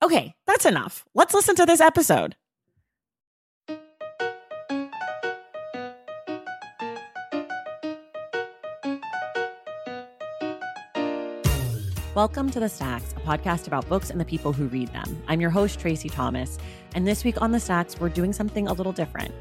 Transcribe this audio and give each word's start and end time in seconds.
Okay, 0.00 0.34
that's 0.46 0.64
enough. 0.64 1.04
Let's 1.14 1.34
listen 1.34 1.56
to 1.56 1.66
this 1.66 1.80
episode. 1.80 2.36
Welcome 12.14 12.50
to 12.50 12.60
The 12.60 12.68
Stacks, 12.68 13.12
a 13.12 13.20
podcast 13.20 13.66
about 13.66 13.88
books 13.88 14.10
and 14.10 14.20
the 14.20 14.24
people 14.24 14.52
who 14.52 14.66
read 14.68 14.88
them. 14.88 15.22
I'm 15.28 15.40
your 15.40 15.50
host, 15.50 15.78
Tracy 15.78 16.08
Thomas, 16.08 16.58
and 16.94 17.06
this 17.06 17.24
week 17.24 17.40
on 17.42 17.52
The 17.52 17.60
Stacks, 17.60 17.98
we're 18.00 18.08
doing 18.08 18.32
something 18.32 18.66
a 18.66 18.72
little 18.72 18.92
different. 18.92 19.34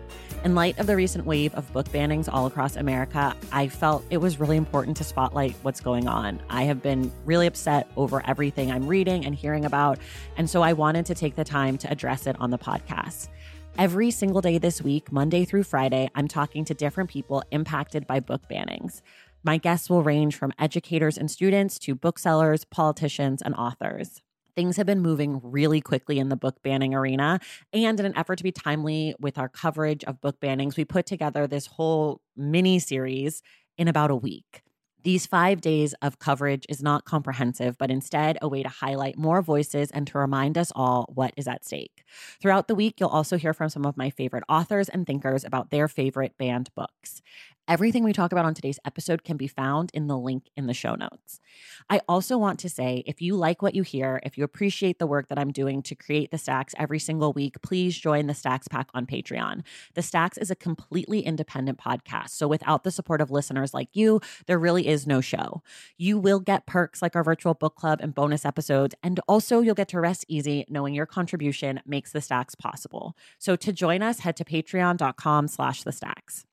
In 0.43 0.55
light 0.55 0.77
of 0.79 0.87
the 0.87 0.95
recent 0.95 1.25
wave 1.25 1.53
of 1.55 1.71
book 1.73 1.87
bannings 1.89 2.29
all 2.31 2.45
across 2.45 2.75
America, 2.75 3.35
I 3.51 3.67
felt 3.67 4.05
it 4.09 4.17
was 4.17 4.39
really 4.39 4.57
important 4.57 4.97
to 4.97 5.03
spotlight 5.03 5.55
what's 5.63 5.79
going 5.79 6.07
on. 6.07 6.41
I 6.49 6.63
have 6.63 6.81
been 6.81 7.11
really 7.25 7.47
upset 7.47 7.89
over 7.97 8.21
everything 8.25 8.71
I'm 8.71 8.87
reading 8.87 9.25
and 9.25 9.33
hearing 9.33 9.65
about, 9.65 9.99
and 10.37 10.49
so 10.49 10.61
I 10.61 10.73
wanted 10.73 11.05
to 11.07 11.15
take 11.15 11.35
the 11.35 11.43
time 11.43 11.77
to 11.79 11.91
address 11.91 12.27
it 12.27 12.35
on 12.39 12.51
the 12.51 12.57
podcast. 12.57 13.29
Every 13.77 14.11
single 14.11 14.41
day 14.41 14.57
this 14.57 14.81
week, 14.81 15.11
Monday 15.11 15.45
through 15.45 15.63
Friday, 15.63 16.09
I'm 16.15 16.27
talking 16.27 16.65
to 16.65 16.73
different 16.73 17.09
people 17.09 17.43
impacted 17.51 18.07
by 18.07 18.19
book 18.19 18.41
bannings. 18.49 19.01
My 19.43 19.57
guests 19.57 19.89
will 19.89 20.03
range 20.03 20.35
from 20.35 20.51
educators 20.59 21.17
and 21.17 21.29
students 21.29 21.79
to 21.79 21.95
booksellers, 21.95 22.65
politicians, 22.65 23.41
and 23.41 23.55
authors. 23.55 24.21
Things 24.57 24.75
have 24.77 24.87
been 24.87 25.01
moving 25.01 25.39
really 25.43 25.81
quickly 25.81 26.17
in 26.17 26.29
the 26.29 26.35
book 26.35 26.63
banning 26.63 26.95
arena. 26.95 27.39
And 27.71 27.99
in 27.99 28.07
an 28.07 28.17
effort 28.17 28.37
to 28.37 28.43
be 28.43 28.51
timely 28.51 29.13
with 29.19 29.37
our 29.37 29.47
coverage 29.47 30.03
of 30.05 30.19
book 30.19 30.39
bannings, 30.41 30.75
we 30.75 30.83
put 30.83 31.05
together 31.05 31.45
this 31.45 31.67
whole 31.67 32.21
mini 32.35 32.79
series 32.79 33.43
in 33.77 33.87
about 33.87 34.09
a 34.09 34.15
week. 34.15 34.63
These 35.03 35.27
five 35.27 35.61
days 35.61 35.93
of 36.01 36.17
coverage 36.17 36.65
is 36.69 36.81
not 36.81 37.05
comprehensive, 37.05 37.77
but 37.77 37.91
instead 37.91 38.39
a 38.41 38.47
way 38.47 38.63
to 38.63 38.67
highlight 38.67 39.15
more 39.15 39.43
voices 39.43 39.91
and 39.91 40.07
to 40.07 40.17
remind 40.17 40.57
us 40.57 40.71
all 40.75 41.05
what 41.13 41.33
is 41.37 41.47
at 41.47 41.63
stake. 41.63 42.03
Throughout 42.41 42.67
the 42.67 42.75
week, 42.75 42.99
you'll 42.99 43.09
also 43.09 43.37
hear 43.37 43.53
from 43.53 43.69
some 43.69 43.85
of 43.85 43.95
my 43.95 44.09
favorite 44.09 44.43
authors 44.49 44.89
and 44.89 45.05
thinkers 45.05 45.45
about 45.45 45.69
their 45.69 45.87
favorite 45.87 46.33
banned 46.39 46.71
books. 46.75 47.21
Everything 47.69 48.05
we 48.05 48.13
talk 48.13 48.31
about 48.31 48.45
on 48.45 48.53
today's 48.53 48.79
episode 48.85 49.25
can 49.25 49.35
be 49.35 49.47
found 49.47 49.91
in 49.93 50.07
the 50.07 50.17
link 50.17 50.49
in 50.55 50.67
the 50.67 50.73
show 50.73 50.95
notes. 50.95 51.41
I 51.89 51.99
also 52.07 52.37
want 52.37 52.59
to 52.59 52.69
say 52.69 53.03
if 53.05 53.21
you 53.21 53.35
like 53.35 53.61
what 53.61 53.75
you 53.75 53.83
hear, 53.83 54.21
if 54.23 54.37
you 54.37 54.45
appreciate 54.45 54.99
the 54.99 55.05
work 55.05 55.27
that 55.27 55.37
I'm 55.37 55.51
doing 55.51 55.81
to 55.83 55.93
create 55.93 56.31
the 56.31 56.37
Stacks 56.37 56.73
every 56.77 56.97
single 56.97 57.33
week, 57.33 57.61
please 57.61 57.97
join 57.97 58.27
the 58.27 58.33
Stacks 58.33 58.69
Pack 58.69 58.87
on 58.93 59.05
Patreon. 59.05 59.63
The 59.95 60.01
Stacks 60.01 60.37
is 60.37 60.49
a 60.49 60.55
completely 60.55 61.19
independent 61.19 61.77
podcast. 61.77 62.29
So 62.29 62.47
without 62.47 62.85
the 62.85 62.91
support 62.91 63.19
of 63.19 63.31
listeners 63.31 63.73
like 63.73 63.89
you, 63.91 64.21
there 64.45 64.57
really 64.57 64.87
is 64.87 65.05
no 65.05 65.19
show. 65.19 65.61
You 65.97 66.17
will 66.17 66.39
get 66.39 66.67
perks 66.67 67.01
like 67.01 67.17
our 67.17 67.23
virtual 67.23 67.53
book 67.53 67.75
club 67.75 67.99
and 68.01 68.15
bonus 68.15 68.45
episodes. 68.45 68.95
And 69.03 69.19
also, 69.27 69.59
you'll 69.59 69.75
get 69.75 69.89
to 69.89 69.99
rest 69.99 70.23
easy 70.29 70.65
knowing 70.69 70.93
your 70.93 71.05
contribution 71.05 71.81
makes 71.85 72.13
the 72.13 72.21
Stacks 72.21 72.55
possible. 72.55 73.17
So 73.39 73.57
to 73.57 73.73
join 73.73 74.01
us, 74.01 74.19
head 74.19 74.37
to 74.37 74.45
patreon.com 74.45 75.49
slash 75.49 75.83
the 75.83 75.91
Stacks. 75.91 76.46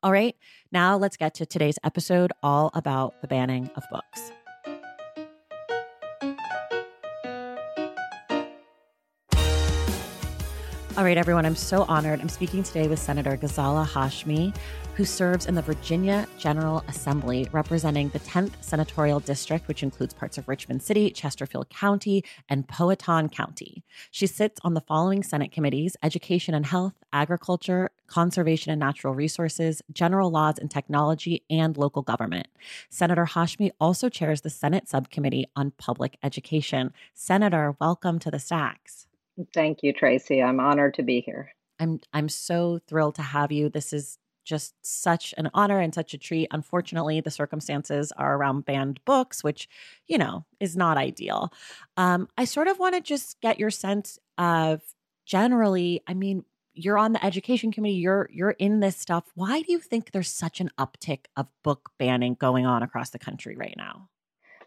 All 0.00 0.12
right, 0.12 0.36
now 0.70 0.96
let's 0.96 1.16
get 1.16 1.34
to 1.34 1.46
today's 1.46 1.76
episode 1.82 2.32
all 2.40 2.70
about 2.72 3.20
the 3.20 3.26
banning 3.26 3.68
of 3.74 3.82
books. 3.90 4.30
All 10.98 11.04
right, 11.04 11.16
everyone, 11.16 11.46
I'm 11.46 11.54
so 11.54 11.84
honored. 11.84 12.20
I'm 12.20 12.28
speaking 12.28 12.64
today 12.64 12.88
with 12.88 12.98
Senator 12.98 13.36
Ghazala 13.36 13.86
Hashmi, 13.86 14.52
who 14.96 15.04
serves 15.04 15.46
in 15.46 15.54
the 15.54 15.62
Virginia 15.62 16.26
General 16.40 16.82
Assembly 16.88 17.46
representing 17.52 18.08
the 18.08 18.18
10th 18.18 18.54
Senatorial 18.62 19.20
District, 19.20 19.68
which 19.68 19.84
includes 19.84 20.12
parts 20.12 20.38
of 20.38 20.48
Richmond 20.48 20.82
City, 20.82 21.10
Chesterfield 21.10 21.70
County, 21.70 22.24
and 22.48 22.66
Powhatan 22.66 23.28
County. 23.28 23.84
She 24.10 24.26
sits 24.26 24.60
on 24.64 24.74
the 24.74 24.80
following 24.80 25.22
Senate 25.22 25.52
committees 25.52 25.96
Education 26.02 26.52
and 26.52 26.66
Health, 26.66 26.94
Agriculture, 27.12 27.90
Conservation 28.08 28.72
and 28.72 28.80
Natural 28.80 29.14
Resources, 29.14 29.80
General 29.92 30.32
Laws 30.32 30.58
and 30.58 30.68
Technology, 30.68 31.44
and 31.48 31.76
Local 31.76 32.02
Government. 32.02 32.48
Senator 32.90 33.24
Hashmi 33.26 33.70
also 33.80 34.08
chairs 34.08 34.40
the 34.40 34.50
Senate 34.50 34.88
Subcommittee 34.88 35.46
on 35.54 35.70
Public 35.78 36.18
Education. 36.24 36.92
Senator, 37.14 37.76
welcome 37.78 38.18
to 38.18 38.32
the 38.32 38.40
Stacks. 38.40 39.07
Thank 39.54 39.82
you, 39.82 39.92
Tracy. 39.92 40.42
I'm 40.42 40.60
honored 40.60 40.94
to 40.94 41.02
be 41.02 41.20
here. 41.20 41.50
I'm 41.80 42.00
I'm 42.12 42.28
so 42.28 42.80
thrilled 42.88 43.14
to 43.16 43.22
have 43.22 43.52
you. 43.52 43.68
This 43.68 43.92
is 43.92 44.18
just 44.44 44.74
such 44.82 45.34
an 45.36 45.50
honor 45.52 45.78
and 45.78 45.94
such 45.94 46.14
a 46.14 46.18
treat. 46.18 46.48
Unfortunately, 46.50 47.20
the 47.20 47.30
circumstances 47.30 48.10
are 48.16 48.34
around 48.34 48.64
banned 48.64 48.98
books, 49.04 49.44
which, 49.44 49.68
you 50.06 50.16
know, 50.16 50.46
is 50.58 50.74
not 50.74 50.96
ideal. 50.96 51.52
Um, 51.98 52.28
I 52.38 52.46
sort 52.46 52.66
of 52.66 52.78
want 52.78 52.94
to 52.94 53.02
just 53.02 53.40
get 53.42 53.58
your 53.58 53.70
sense 53.70 54.18
of 54.38 54.80
generally, 55.26 56.02
I 56.06 56.14
mean, 56.14 56.44
you're 56.72 56.98
on 56.98 57.12
the 57.12 57.24
education 57.24 57.72
committee, 57.72 57.96
you're 57.96 58.30
you're 58.32 58.52
in 58.52 58.80
this 58.80 58.96
stuff. 58.96 59.24
Why 59.34 59.62
do 59.62 59.70
you 59.72 59.80
think 59.80 60.12
there's 60.12 60.30
such 60.30 60.60
an 60.60 60.70
uptick 60.78 61.26
of 61.36 61.48
book 61.62 61.90
banning 61.98 62.34
going 62.34 62.64
on 62.66 62.82
across 62.82 63.10
the 63.10 63.18
country 63.18 63.56
right 63.56 63.74
now? 63.76 64.08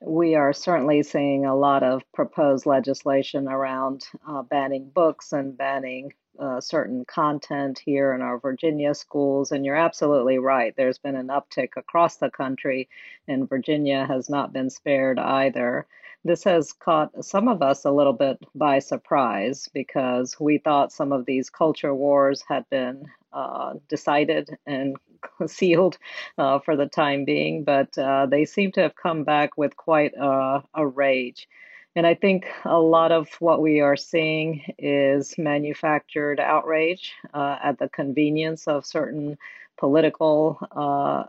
We 0.01 0.35
are 0.35 0.51
certainly 0.51 1.03
seeing 1.03 1.45
a 1.45 1.56
lot 1.56 1.84
of 1.84 2.01
proposed 2.12 2.66
legislation 2.66 3.47
around 3.47 4.07
uh, 4.28 4.41
banning 4.41 4.89
books 4.89 5.31
and 5.31 5.56
banning 5.56 6.13
uh, 6.39 6.59
certain 6.59 7.06
content 7.06 7.79
here 7.85 8.13
in 8.13 8.22
our 8.22 8.40
Virginia 8.40 8.95
schools. 8.95 9.51
And 9.51 9.63
you're 9.63 9.75
absolutely 9.75 10.40
right. 10.40 10.73
There's 10.75 10.97
been 10.97 11.16
an 11.16 11.28
uptick 11.28 11.69
across 11.78 12.16
the 12.16 12.31
country, 12.31 12.90
and 13.28 13.47
Virginia 13.47 14.06
has 14.07 14.29
not 14.29 14.51
been 14.51 14.72
spared 14.72 15.19
either. 15.19 15.85
This 16.24 16.44
has 16.44 16.72
caught 16.72 17.26
some 17.26 17.48
of 17.48 17.62
us 17.62 17.84
a 17.84 17.92
little 17.92 18.14
bit 18.14 18.38
by 18.54 18.80
surprise 18.80 19.68
because 19.74 20.40
we 20.40 20.59
thought 20.59 20.92
some 20.92 21.12
of 21.12 21.26
these 21.26 21.50
culture 21.50 21.96
wars 21.96 22.44
had 22.48 22.70
been 22.70 23.06
uh, 23.34 23.74
decided 23.90 24.50
and 24.68 24.96
sealed 25.48 25.98
uh, 26.38 26.59
for 26.59 26.76
the 26.76 26.86
time 26.86 27.26
being, 27.26 27.64
but 27.64 27.98
uh, 27.98 28.28
they 28.28 28.46
seem 28.46 28.72
to 28.74 28.82
have 28.82 28.96
come 28.96 29.24
back 29.24 29.58
with 29.58 29.76
quite 29.78 30.14
a, 30.14 30.64
a 30.76 30.85
rage. 30.85 31.47
And 31.96 32.08
I 32.08 32.14
think 32.14 32.46
a 32.64 32.79
lot 32.79 33.12
of 33.12 33.28
what 33.40 33.62
we 33.62 33.82
are 33.82 33.97
seeing 33.97 34.64
is 34.78 35.38
manufactured 35.38 36.40
outrage 36.40 37.14
uh, 37.34 37.58
at 37.62 37.79
the 37.79 37.90
convenience 37.90 38.67
of 38.67 38.85
certain 38.85 39.38
political 39.78 40.59
uh, 40.72 41.24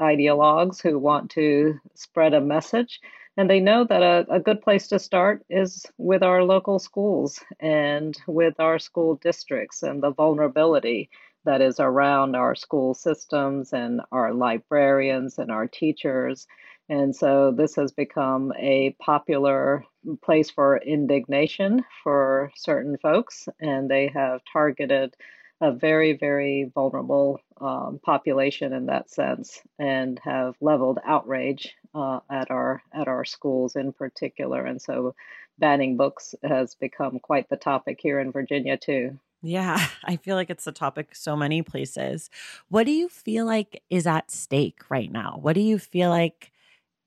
ideologues 0.00 0.80
who 0.80 0.98
want 0.98 1.30
to 1.32 1.78
spread 1.94 2.32
a 2.32 2.40
message. 2.40 3.00
And 3.36 3.50
they 3.50 3.60
know 3.60 3.84
that 3.84 4.02
a, 4.02 4.26
a 4.30 4.40
good 4.40 4.62
place 4.62 4.88
to 4.88 4.98
start 4.98 5.44
is 5.50 5.84
with 5.98 6.22
our 6.22 6.42
local 6.42 6.78
schools 6.78 7.38
and 7.60 8.16
with 8.26 8.58
our 8.60 8.78
school 8.78 9.16
districts 9.16 9.82
and 9.82 10.02
the 10.02 10.12
vulnerability 10.12 11.10
that 11.44 11.60
is 11.60 11.78
around 11.78 12.34
our 12.34 12.54
school 12.54 12.94
systems 12.94 13.72
and 13.72 14.00
our 14.10 14.32
librarians 14.32 15.38
and 15.38 15.50
our 15.50 15.66
teachers. 15.66 16.46
And 16.88 17.14
so 17.14 17.52
this 17.52 17.74
has 17.76 17.92
become 17.92 18.52
a 18.58 18.96
popular 19.00 19.84
place 20.22 20.50
for 20.50 20.78
indignation 20.78 21.84
for 22.02 22.50
certain 22.56 22.96
folks, 22.98 23.48
and 23.60 23.90
they 23.90 24.08
have 24.14 24.40
targeted 24.52 25.14
a 25.60 25.72
very, 25.72 26.12
very 26.12 26.70
vulnerable 26.74 27.40
um, 27.60 27.98
population 28.02 28.72
in 28.72 28.86
that 28.86 29.10
sense, 29.10 29.62
and 29.78 30.20
have 30.22 30.54
leveled 30.60 30.98
outrage 31.04 31.74
uh, 31.94 32.20
at 32.30 32.50
our 32.50 32.82
at 32.92 33.08
our 33.08 33.24
schools 33.24 33.76
in 33.76 33.92
particular. 33.92 34.64
And 34.64 34.80
so, 34.80 35.14
banning 35.58 35.96
books 35.96 36.34
has 36.42 36.74
become 36.74 37.18
quite 37.18 37.48
the 37.48 37.56
topic 37.56 37.98
here 38.00 38.20
in 38.20 38.32
Virginia 38.32 38.76
too. 38.76 39.18
Yeah, 39.42 39.86
I 40.04 40.16
feel 40.16 40.36
like 40.36 40.50
it's 40.50 40.66
a 40.66 40.72
topic 40.72 41.14
so 41.14 41.36
many 41.36 41.62
places. 41.62 42.30
What 42.68 42.84
do 42.84 42.92
you 42.92 43.08
feel 43.08 43.46
like 43.46 43.82
is 43.90 44.06
at 44.06 44.30
stake 44.30 44.82
right 44.90 45.10
now? 45.10 45.38
What 45.40 45.54
do 45.54 45.60
you 45.60 45.78
feel 45.78 46.10
like, 46.10 46.52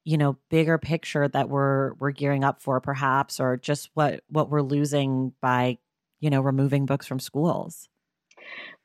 you 0.05 0.17
know, 0.17 0.37
bigger 0.49 0.77
picture 0.77 1.27
that 1.27 1.49
we're 1.49 1.93
we're 1.95 2.11
gearing 2.11 2.43
up 2.43 2.61
for 2.61 2.79
perhaps 2.81 3.39
or 3.39 3.57
just 3.57 3.89
what 3.93 4.23
what 4.29 4.49
we're 4.49 4.61
losing 4.61 5.33
by, 5.41 5.77
you 6.19 6.29
know, 6.29 6.41
removing 6.41 6.85
books 6.85 7.05
from 7.05 7.19
schools? 7.19 7.89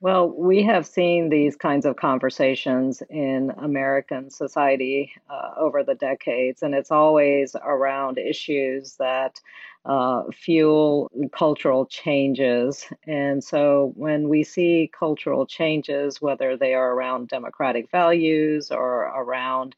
Well, 0.00 0.28
we 0.30 0.62
have 0.64 0.86
seen 0.86 1.28
these 1.30 1.56
kinds 1.56 1.86
of 1.86 1.96
conversations 1.96 3.02
in 3.08 3.52
American 3.58 4.30
society 4.30 5.12
uh, 5.30 5.52
over 5.56 5.82
the 5.82 5.94
decades, 5.94 6.62
and 6.62 6.74
it's 6.74 6.90
always 6.90 7.56
around 7.64 8.18
issues 8.18 8.96
that 8.96 9.40
uh, 9.86 10.24
fuel 10.32 11.10
cultural 11.32 11.86
changes. 11.86 12.86
And 13.06 13.42
so 13.42 13.92
when 13.96 14.28
we 14.28 14.42
see 14.42 14.90
cultural 14.98 15.46
changes, 15.46 16.20
whether 16.20 16.56
they 16.56 16.74
are 16.74 16.92
around 16.92 17.28
democratic 17.28 17.90
values 17.90 18.70
or 18.70 19.02
around 19.02 19.74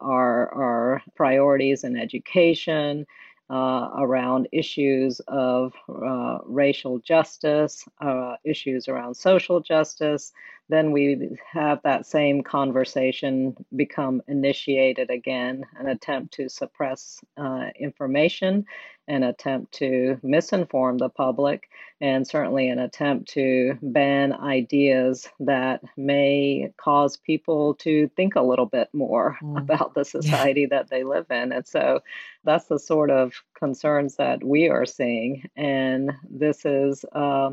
our, 0.00 0.52
our 0.54 1.02
priorities 1.14 1.84
in 1.84 1.96
education, 1.96 3.06
uh, 3.50 3.90
around 3.98 4.48
issues 4.52 5.20
of 5.26 5.72
uh, 5.88 6.38
racial 6.46 7.00
justice, 7.00 7.84
uh, 8.00 8.36
issues 8.44 8.88
around 8.88 9.14
social 9.14 9.60
justice, 9.60 10.32
then 10.70 10.92
we 10.92 11.36
have 11.52 11.82
that 11.82 12.06
same 12.06 12.42
conversation 12.42 13.56
become 13.74 14.22
initiated 14.28 15.10
again, 15.10 15.64
an 15.76 15.88
attempt 15.88 16.32
to 16.34 16.48
suppress 16.48 17.20
uh, 17.36 17.66
information, 17.78 18.64
an 19.08 19.24
attempt 19.24 19.72
to 19.72 20.20
misinform 20.22 20.98
the 20.98 21.08
public, 21.08 21.68
and 22.00 22.24
certainly 22.24 22.68
an 22.68 22.78
attempt 22.78 23.28
to 23.30 23.76
ban 23.82 24.32
ideas 24.32 25.28
that 25.40 25.82
may 25.96 26.72
cause 26.76 27.16
people 27.16 27.74
to 27.74 28.08
think 28.14 28.36
a 28.36 28.42
little 28.42 28.66
bit 28.66 28.88
more 28.92 29.36
mm. 29.42 29.58
about 29.58 29.94
the 29.94 30.04
society 30.04 30.66
that 30.66 30.88
they 30.88 31.02
live 31.02 31.26
in. 31.30 31.50
And 31.50 31.66
so 31.66 32.00
that's 32.44 32.66
the 32.66 32.78
sort 32.78 33.10
of 33.10 33.32
concerns 33.58 34.14
that 34.16 34.44
we 34.44 34.68
are 34.68 34.86
seeing. 34.86 35.48
And 35.56 36.12
this 36.30 36.64
is. 36.64 37.04
Uh, 37.12 37.50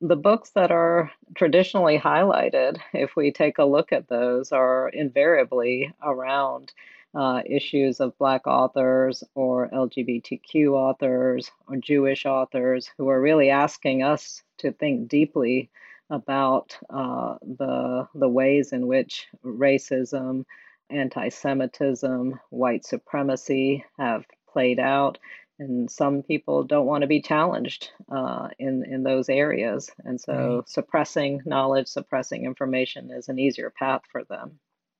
the 0.00 0.16
books 0.16 0.50
that 0.50 0.70
are 0.70 1.10
traditionally 1.34 1.98
highlighted, 1.98 2.78
if 2.92 3.16
we 3.16 3.32
take 3.32 3.58
a 3.58 3.64
look 3.64 3.92
at 3.92 4.08
those, 4.08 4.52
are 4.52 4.88
invariably 4.90 5.92
around 6.02 6.72
uh, 7.14 7.42
issues 7.46 8.00
of 8.00 8.16
Black 8.18 8.46
authors 8.46 9.24
or 9.34 9.68
LGBTQ 9.70 10.72
authors 10.72 11.50
or 11.66 11.76
Jewish 11.76 12.26
authors 12.26 12.90
who 12.96 13.08
are 13.08 13.20
really 13.20 13.50
asking 13.50 14.02
us 14.02 14.42
to 14.58 14.72
think 14.72 15.08
deeply 15.08 15.70
about 16.10 16.76
uh, 16.90 17.36
the, 17.42 18.06
the 18.14 18.28
ways 18.28 18.72
in 18.72 18.86
which 18.86 19.26
racism, 19.44 20.44
anti 20.90 21.28
Semitism, 21.28 22.38
white 22.50 22.84
supremacy 22.84 23.84
have 23.98 24.24
played 24.50 24.78
out 24.78 25.18
and 25.58 25.90
some 25.90 26.22
people 26.22 26.64
don't 26.64 26.86
want 26.86 27.02
to 27.02 27.06
be 27.08 27.20
challenged 27.20 27.90
uh, 28.10 28.48
in 28.58 28.84
in 28.84 29.02
those 29.02 29.28
areas. 29.28 29.90
And 30.04 30.20
so 30.20 30.56
right. 30.56 30.68
suppressing 30.68 31.42
knowledge 31.44 31.88
suppressing 31.88 32.44
information 32.44 33.10
is 33.10 33.28
an 33.28 33.38
easier 33.38 33.72
path 33.76 34.02
for 34.10 34.24
them. 34.24 34.58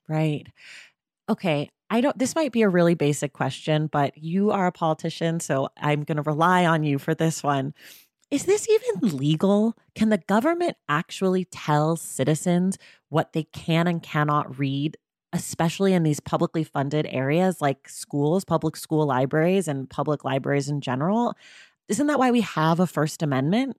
Right. 0.09 0.47
Okay 1.29 1.71
i 1.91 2.03
don't 2.03 2.19
this 2.19 2.35
might 2.35 2.53
be 2.53 2.61
a 2.61 2.69
really 2.69 2.95
basic 2.95 3.33
question 3.33 3.87
but 3.87 4.17
you 4.19 4.51
are 4.51 4.67
a 4.67 4.73
politician 4.73 5.41
so 5.41 5.71
i'm 5.79 6.05
going 6.05 6.17
to 6.17 6.23
rely 6.23 6.67
on 6.67 6.83
you 6.83 6.99
for 6.99 7.15
this 7.15 7.43
one. 7.43 7.73
Is 8.31 8.45
this 8.45 8.69
even 8.69 9.17
legal? 9.17 9.75
Can 9.95 10.11
the 10.11 10.19
government 10.19 10.77
actually 10.89 11.47
tell 11.47 11.97
citizens 11.97 12.77
what 13.09 13.33
they 13.33 13.45
can 13.45 13.87
and 13.87 14.03
cannot 14.03 14.59
read 14.59 14.99
especially 15.33 15.93
in 15.93 16.03
these 16.03 16.21
publicly 16.21 16.65
funded 16.65 17.07
areas 17.11 17.61
like 17.61 17.89
schools, 17.89 18.45
public 18.45 18.77
school 18.77 19.07
libraries, 19.07 19.69
and 19.69 19.89
public 19.89 20.25
libraries 20.25 20.69
in 20.69 20.81
general. 20.81 21.35
Isn't 21.89 22.07
that 22.07 22.19
why 22.19 22.31
we 22.31 22.43
have 22.43 22.81
a 22.81 22.87
First 22.87 23.23
Amendment? 23.23 23.77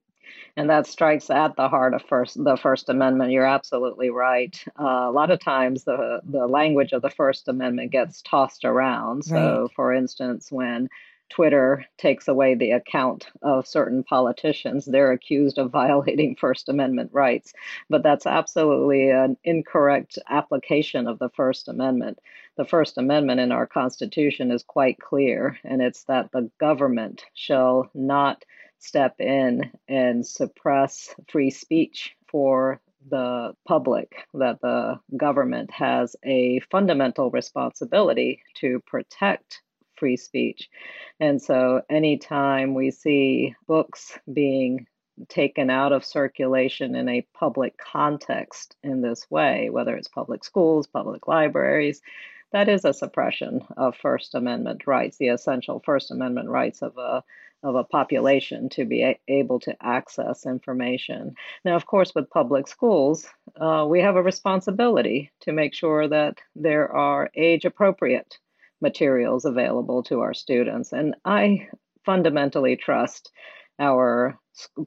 and 0.56 0.68
that 0.70 0.86
strikes 0.86 1.30
at 1.30 1.56
the 1.56 1.68
heart 1.68 1.94
of 1.94 2.02
first 2.02 2.42
the 2.42 2.56
First 2.56 2.88
Amendment. 2.88 3.32
You're 3.32 3.46
absolutely 3.46 4.10
right. 4.10 4.62
Uh, 4.78 5.08
a 5.08 5.12
lot 5.12 5.30
of 5.30 5.40
times, 5.40 5.84
the 5.84 6.20
the 6.24 6.46
language 6.46 6.92
of 6.92 7.02
the 7.02 7.10
First 7.10 7.48
Amendment 7.48 7.92
gets 7.92 8.22
tossed 8.22 8.64
around. 8.64 9.24
So, 9.24 9.62
right. 9.62 9.70
for 9.74 9.94
instance, 9.94 10.50
when 10.50 10.88
Twitter 11.30 11.86
takes 11.96 12.28
away 12.28 12.54
the 12.54 12.72
account 12.72 13.28
of 13.40 13.66
certain 13.66 14.02
politicians. 14.02 14.84
They're 14.84 15.12
accused 15.12 15.58
of 15.58 15.70
violating 15.70 16.36
First 16.40 16.68
Amendment 16.68 17.10
rights. 17.12 17.52
But 17.88 18.02
that's 18.02 18.26
absolutely 18.26 19.10
an 19.10 19.36
incorrect 19.44 20.18
application 20.28 21.06
of 21.06 21.18
the 21.18 21.30
First 21.30 21.68
Amendment. 21.68 22.18
The 22.56 22.64
First 22.64 22.98
Amendment 22.98 23.40
in 23.40 23.52
our 23.52 23.66
Constitution 23.66 24.50
is 24.50 24.62
quite 24.62 24.98
clear, 24.98 25.58
and 25.64 25.80
it's 25.80 26.02
that 26.04 26.32
the 26.32 26.50
government 26.58 27.24
shall 27.32 27.88
not 27.94 28.44
step 28.80 29.20
in 29.20 29.70
and 29.88 30.26
suppress 30.26 31.14
free 31.28 31.50
speech 31.50 32.16
for 32.26 32.80
the 33.08 33.54
public, 33.66 34.26
that 34.34 34.60
the 34.60 35.00
government 35.16 35.70
has 35.70 36.16
a 36.24 36.60
fundamental 36.70 37.30
responsibility 37.30 38.42
to 38.56 38.80
protect 38.86 39.62
free 40.00 40.16
speech. 40.16 40.68
And 41.20 41.40
so 41.40 41.82
anytime 41.88 42.74
we 42.74 42.90
see 42.90 43.54
books 43.68 44.18
being 44.32 44.86
taken 45.28 45.70
out 45.70 45.92
of 45.92 46.04
circulation 46.04 46.94
in 46.94 47.08
a 47.08 47.26
public 47.34 47.76
context 47.78 48.74
in 48.82 49.02
this 49.02 49.30
way, 49.30 49.68
whether 49.70 49.94
it's 49.94 50.08
public 50.08 50.42
schools, 50.44 50.86
public 50.86 51.28
libraries, 51.28 52.00
that 52.52 52.68
is 52.68 52.84
a 52.84 52.92
suppression 52.92 53.64
of 53.76 53.96
First 53.96 54.34
Amendment 54.34 54.86
rights, 54.86 55.18
the 55.18 55.28
essential 55.28 55.80
First 55.84 56.10
Amendment 56.10 56.48
rights 56.48 56.82
of 56.82 56.98
a 56.98 57.22
of 57.62 57.74
a 57.74 57.84
population 57.84 58.70
to 58.70 58.86
be 58.86 59.02
a- 59.02 59.20
able 59.28 59.60
to 59.60 59.76
access 59.82 60.46
information. 60.46 61.34
Now, 61.62 61.76
of 61.76 61.84
course, 61.84 62.14
with 62.14 62.30
public 62.30 62.66
schools, 62.66 63.26
uh, 63.60 63.86
we 63.86 64.00
have 64.00 64.16
a 64.16 64.22
responsibility 64.22 65.30
to 65.40 65.52
make 65.52 65.74
sure 65.74 66.08
that 66.08 66.38
there 66.56 66.90
are 66.90 67.30
age 67.34 67.66
appropriate 67.66 68.38
materials 68.80 69.44
available 69.44 70.02
to 70.04 70.20
our 70.20 70.34
students. 70.34 70.92
And 70.92 71.14
I 71.24 71.68
fundamentally 72.04 72.76
trust 72.76 73.30
our 73.78 74.38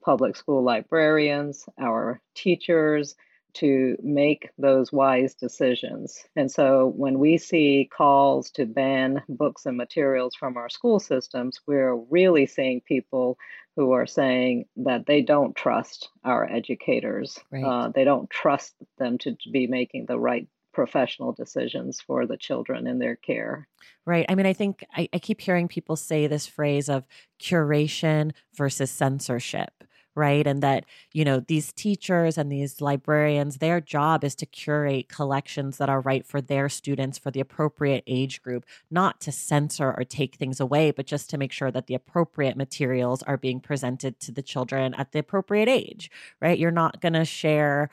public 0.03 0.35
school 0.35 0.63
librarians, 0.63 1.65
our 1.79 2.21
teachers, 2.35 3.15
to 3.53 3.95
make 4.01 4.49
those 4.57 4.91
wise 4.91 5.35
decisions. 5.35 6.17
And 6.35 6.51
so 6.51 6.91
when 6.95 7.19
we 7.19 7.37
see 7.37 7.89
calls 7.95 8.49
to 8.51 8.65
ban 8.65 9.21
books 9.29 9.65
and 9.65 9.77
materials 9.77 10.33
from 10.35 10.57
our 10.57 10.69
school 10.69 10.99
systems, 10.99 11.59
we're 11.67 11.95
really 11.95 12.47
seeing 12.47 12.81
people 12.81 13.37
who 13.75 13.91
are 13.91 14.07
saying 14.07 14.65
that 14.77 15.05
they 15.05 15.21
don't 15.21 15.55
trust 15.55 16.09
our 16.23 16.49
educators. 16.51 17.39
Right. 17.51 17.63
Uh, 17.63 17.89
they 17.89 18.03
don't 18.03 18.29
trust 18.29 18.73
them 18.97 19.17
to 19.19 19.35
be 19.51 19.67
making 19.67 20.05
the 20.07 20.19
right 20.19 20.47
professional 20.73 21.31
decisions 21.31 22.01
for 22.01 22.25
the 22.25 22.37
children 22.37 22.87
in 22.87 22.99
their 22.99 23.15
care. 23.15 23.67
Right. 24.05 24.25
I 24.27 24.35
mean, 24.35 24.45
I 24.45 24.53
think 24.53 24.83
I, 24.93 25.07
I, 25.13 25.19
keep 25.19 25.39
hearing 25.39 25.67
people 25.67 25.95
say 25.95 26.27
this 26.27 26.47
phrase 26.47 26.89
of 26.89 27.05
curation 27.39 28.31
versus 28.55 28.91
censorship. 28.91 29.71
Right. 30.15 30.45
And 30.45 30.61
that, 30.61 30.85
you 31.11 31.25
know, 31.25 31.39
these 31.39 31.73
teachers 31.73 32.37
and 32.37 32.51
these 32.51 32.81
librarians, 32.81 33.57
their 33.57 33.81
job 33.81 34.23
is 34.23 34.35
to 34.35 34.45
curate 34.45 35.09
collections 35.09 35.79
that 35.79 35.89
are 35.89 36.01
right 36.01 36.23
for 36.23 36.39
their 36.39 36.69
students 36.69 37.17
for 37.17 37.31
the 37.31 37.39
appropriate 37.39 38.03
age 38.05 38.43
group, 38.43 38.63
not 38.91 39.19
to 39.21 39.31
censor 39.31 39.91
or 39.97 40.03
take 40.03 40.35
things 40.35 40.59
away, 40.59 40.91
but 40.91 41.07
just 41.07 41.31
to 41.31 41.37
make 41.39 41.51
sure 41.51 41.71
that 41.71 41.87
the 41.87 41.95
appropriate 41.95 42.55
materials 42.55 43.23
are 43.23 43.37
being 43.37 43.59
presented 43.59 44.19
to 44.19 44.31
the 44.31 44.43
children 44.43 44.93
at 44.93 45.13
the 45.13 45.19
appropriate 45.19 45.67
age. 45.67 46.11
Right. 46.39 46.59
You're 46.59 46.69
not 46.69 47.01
going 47.01 47.13
to 47.13 47.25
share 47.25 47.89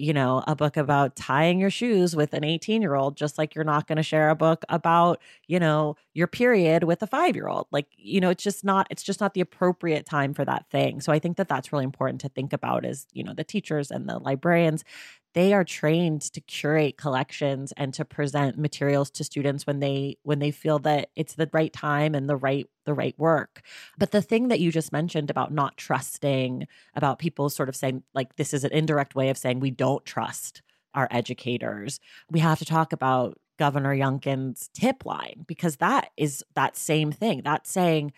you 0.00 0.14
know, 0.14 0.42
a 0.46 0.56
book 0.56 0.78
about 0.78 1.14
tying 1.14 1.60
your 1.60 1.70
shoes 1.70 2.16
with 2.16 2.32
an 2.32 2.42
18 2.42 2.80
year 2.80 2.94
old, 2.94 3.16
just 3.16 3.36
like 3.36 3.54
you're 3.54 3.64
not 3.64 3.86
going 3.86 3.96
to 3.96 4.02
share 4.02 4.30
a 4.30 4.34
book 4.34 4.64
about, 4.70 5.20
you 5.46 5.60
know, 5.60 5.94
your 6.14 6.26
period 6.26 6.84
with 6.84 7.02
a 7.02 7.06
five 7.06 7.36
year 7.36 7.48
old. 7.48 7.66
Like, 7.70 7.86
you 7.96 8.20
know, 8.20 8.30
it's 8.30 8.42
just 8.42 8.64
not, 8.64 8.86
it's 8.90 9.02
just 9.02 9.20
not 9.20 9.34
the 9.34 9.42
appropriate 9.42 10.06
time 10.06 10.32
for 10.32 10.44
that 10.46 10.64
thing. 10.70 11.02
So 11.02 11.12
I 11.12 11.18
think 11.18 11.36
that 11.36 11.48
that's 11.48 11.70
really 11.70 11.84
important 11.84 12.22
to 12.22 12.30
think 12.30 12.54
about 12.54 12.86
is, 12.86 13.06
you 13.12 13.22
know, 13.22 13.34
the 13.34 13.44
teachers 13.44 13.90
and 13.90 14.08
the 14.08 14.18
librarians, 14.18 14.84
they 15.34 15.52
are 15.52 15.64
trained 15.64 16.22
to 16.22 16.40
curate 16.40 16.96
collections 16.96 17.72
and 17.76 17.94
to 17.94 18.04
present 18.04 18.58
materials 18.58 19.10
to 19.12 19.24
students 19.24 19.66
when 19.66 19.80
they 19.80 20.18
when 20.22 20.38
they 20.38 20.50
feel 20.50 20.78
that 20.80 21.10
it's 21.16 21.34
the 21.34 21.48
right 21.52 21.72
time 21.72 22.14
and 22.14 22.28
the 22.28 22.36
right 22.36 22.66
the 22.84 22.94
right 22.94 23.18
work. 23.18 23.62
But 23.98 24.10
the 24.10 24.22
thing 24.22 24.48
that 24.48 24.60
you 24.60 24.72
just 24.72 24.92
mentioned 24.92 25.30
about 25.30 25.52
not 25.52 25.76
trusting 25.76 26.66
about 26.94 27.18
people 27.18 27.48
sort 27.50 27.68
of 27.68 27.76
saying 27.76 28.02
like 28.14 28.36
this 28.36 28.52
is 28.54 28.64
an 28.64 28.72
indirect 28.72 29.14
way 29.14 29.28
of 29.28 29.38
saying 29.38 29.60
we 29.60 29.70
don't 29.70 30.04
trust 30.04 30.62
our 30.92 31.06
educators 31.12 32.00
we 32.32 32.40
have 32.40 32.58
to 32.58 32.64
talk 32.64 32.92
about 32.92 33.38
governor 33.60 33.94
youngkin's 33.94 34.70
tip 34.72 35.04
line 35.04 35.44
because 35.46 35.76
that 35.76 36.08
is 36.16 36.42
that 36.54 36.78
same 36.78 37.12
thing. 37.12 37.42
That's 37.44 37.70
saying 37.70 38.12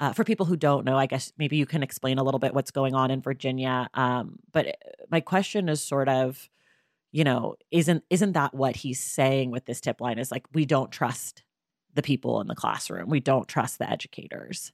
uh, 0.00 0.12
for 0.12 0.24
people 0.24 0.46
who 0.46 0.56
don't 0.56 0.84
know, 0.84 0.96
I 0.96 1.06
guess 1.06 1.32
maybe 1.38 1.56
you 1.56 1.66
can 1.66 1.82
explain 1.82 2.18
a 2.18 2.24
little 2.24 2.40
bit 2.40 2.54
what's 2.54 2.70
going 2.70 2.94
on 2.94 3.10
in 3.10 3.22
Virginia. 3.22 3.88
Um, 3.94 4.38
but 4.52 4.66
uh, 4.68 4.72
my 5.10 5.20
question 5.20 5.68
is 5.68 5.82
sort 5.82 6.08
of, 6.08 6.48
you 7.12 7.24
know, 7.24 7.56
isn't 7.70 8.04
isn't 8.10 8.32
that 8.32 8.54
what 8.54 8.76
he's 8.76 9.00
saying 9.00 9.50
with 9.50 9.66
this 9.66 9.80
tip 9.80 10.00
line? 10.00 10.18
Is 10.18 10.32
like 10.32 10.46
we 10.52 10.64
don't 10.64 10.90
trust 10.90 11.44
the 11.94 12.02
people 12.02 12.40
in 12.40 12.46
the 12.46 12.54
classroom, 12.54 13.08
we 13.08 13.20
don't 13.20 13.48
trust 13.48 13.78
the 13.78 13.90
educators. 13.90 14.72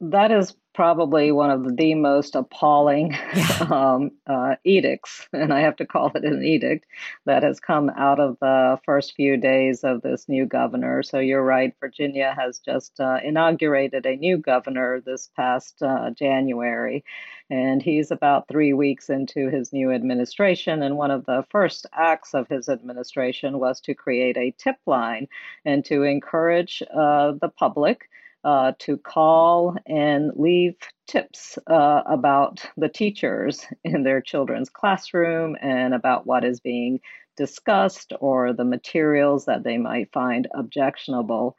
That 0.00 0.30
is 0.30 0.54
probably 0.74 1.32
one 1.32 1.50
of 1.50 1.76
the 1.76 1.94
most 1.94 2.34
appalling 2.34 3.12
yeah. 3.12 3.66
um, 3.70 4.10
uh, 4.26 4.56
edicts, 4.64 5.28
and 5.32 5.52
I 5.52 5.60
have 5.60 5.76
to 5.76 5.86
call 5.86 6.10
it 6.14 6.24
an 6.24 6.42
edict, 6.42 6.86
that 7.26 7.42
has 7.42 7.60
come 7.60 7.90
out 7.90 8.20
of 8.20 8.38
the 8.40 8.78
first 8.84 9.14
few 9.14 9.36
days 9.36 9.84
of 9.84 10.02
this 10.02 10.28
new 10.28 10.46
governor. 10.46 11.02
So 11.02 11.18
you're 11.18 11.44
right, 11.44 11.74
Virginia 11.80 12.34
has 12.36 12.58
just 12.58 13.00
uh, 13.00 13.18
inaugurated 13.22 14.06
a 14.06 14.16
new 14.16 14.38
governor 14.38 15.00
this 15.00 15.30
past 15.36 15.82
uh, 15.82 16.10
January, 16.10 17.04
and 17.50 17.82
he's 17.82 18.10
about 18.10 18.48
three 18.48 18.72
weeks 18.72 19.10
into 19.10 19.50
his 19.50 19.72
new 19.72 19.92
administration. 19.92 20.82
And 20.82 20.96
one 20.96 21.10
of 21.10 21.26
the 21.26 21.44
first 21.50 21.86
acts 21.92 22.34
of 22.34 22.48
his 22.48 22.68
administration 22.68 23.58
was 23.58 23.80
to 23.82 23.94
create 23.94 24.36
a 24.36 24.54
tip 24.56 24.76
line 24.86 25.28
and 25.64 25.84
to 25.84 26.02
encourage 26.02 26.82
uh, 26.94 27.32
the 27.40 27.50
public 27.50 28.08
uh, 28.44 28.72
to 28.80 28.96
call 28.96 29.76
and 29.86 30.32
leave 30.36 30.74
tips 31.06 31.58
uh, 31.68 32.02
about 32.06 32.64
the 32.76 32.88
teachers 32.88 33.66
in 33.84 34.02
their 34.02 34.20
children's 34.20 34.70
classroom 34.70 35.56
and 35.60 35.94
about 35.94 36.26
what 36.26 36.44
is 36.44 36.60
being 36.60 37.00
discussed 37.36 38.12
or 38.20 38.52
the 38.52 38.64
materials 38.64 39.46
that 39.46 39.62
they 39.62 39.78
might 39.78 40.12
find 40.12 40.48
objectionable. 40.54 41.56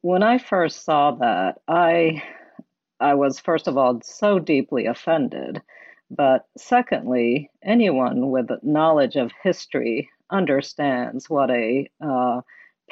When 0.00 0.22
I 0.22 0.38
first 0.38 0.84
saw 0.84 1.12
that, 1.12 1.60
I 1.68 2.22
I 3.00 3.14
was 3.14 3.40
first 3.40 3.66
of 3.66 3.76
all 3.76 4.00
so 4.02 4.38
deeply 4.38 4.86
offended, 4.86 5.60
but 6.08 6.46
secondly, 6.56 7.50
anyone 7.62 8.30
with 8.30 8.48
knowledge 8.62 9.16
of 9.16 9.32
history 9.42 10.08
understands 10.30 11.28
what 11.28 11.50
a 11.50 11.90
uh, 12.00 12.42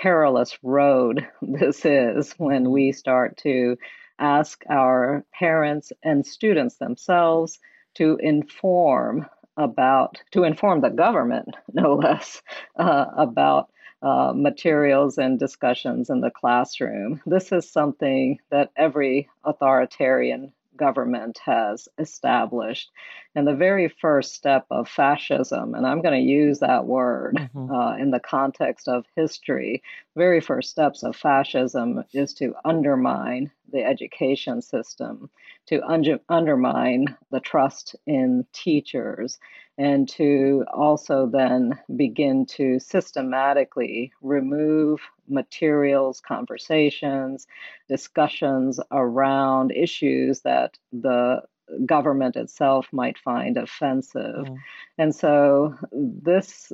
perilous 0.00 0.58
road 0.62 1.28
this 1.42 1.84
is 1.84 2.32
when 2.38 2.70
we 2.70 2.92
start 2.92 3.36
to 3.36 3.76
ask 4.18 4.62
our 4.70 5.24
parents 5.32 5.92
and 6.02 6.26
students 6.26 6.76
themselves 6.76 7.58
to 7.94 8.16
inform 8.22 9.26
about 9.56 10.22
to 10.30 10.44
inform 10.44 10.80
the 10.80 10.88
government 10.88 11.54
no 11.72 11.94
less 11.94 12.42
uh, 12.76 13.06
about 13.16 13.68
uh, 14.02 14.32
materials 14.34 15.18
and 15.18 15.38
discussions 15.38 16.08
in 16.08 16.22
the 16.22 16.30
classroom 16.30 17.20
this 17.26 17.52
is 17.52 17.70
something 17.70 18.38
that 18.50 18.70
every 18.76 19.28
authoritarian 19.44 20.50
government 20.80 21.38
has 21.44 21.88
established. 21.98 22.90
And 23.36 23.46
the 23.46 23.54
very 23.54 23.88
first 23.88 24.34
step 24.34 24.66
of 24.70 24.88
fascism, 24.88 25.74
and 25.74 25.86
I'm 25.86 26.02
going 26.02 26.20
to 26.20 26.32
use 26.32 26.58
that 26.58 26.84
word 26.84 27.36
mm-hmm. 27.36 27.70
uh, 27.70 27.96
in 27.96 28.10
the 28.10 28.18
context 28.18 28.88
of 28.88 29.06
history, 29.14 29.84
very 30.16 30.40
first 30.40 30.70
steps 30.70 31.04
of 31.04 31.14
fascism 31.14 32.02
is 32.12 32.34
to 32.34 32.54
undermine 32.64 33.52
the 33.72 33.84
education 33.84 34.60
system, 34.60 35.30
to 35.66 35.80
un- 35.88 36.18
undermine 36.28 37.16
the 37.30 37.38
trust 37.38 37.94
in 38.04 38.44
teachers, 38.52 39.38
and 39.78 40.08
to 40.08 40.64
also 40.74 41.26
then 41.26 41.78
begin 41.94 42.46
to 42.46 42.80
systematically 42.80 44.12
remove 44.22 45.00
materials, 45.28 46.20
conversations, 46.20 47.46
discussions 47.88 48.80
around 48.90 49.70
issues 49.70 50.40
that 50.40 50.76
the 50.92 51.40
government 51.86 52.36
itself 52.36 52.86
might 52.92 53.18
find 53.18 53.56
offensive. 53.56 54.46
Mm. 54.46 54.56
And 54.98 55.14
so 55.14 55.76
this 55.92 56.72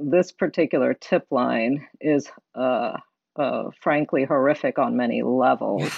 this 0.00 0.32
particular 0.32 0.94
tip 0.94 1.26
line 1.30 1.86
is 2.00 2.30
uh, 2.54 2.98
uh, 3.36 3.70
frankly 3.80 4.24
horrific 4.24 4.78
on 4.78 4.96
many 4.96 5.22
levels. 5.22 5.90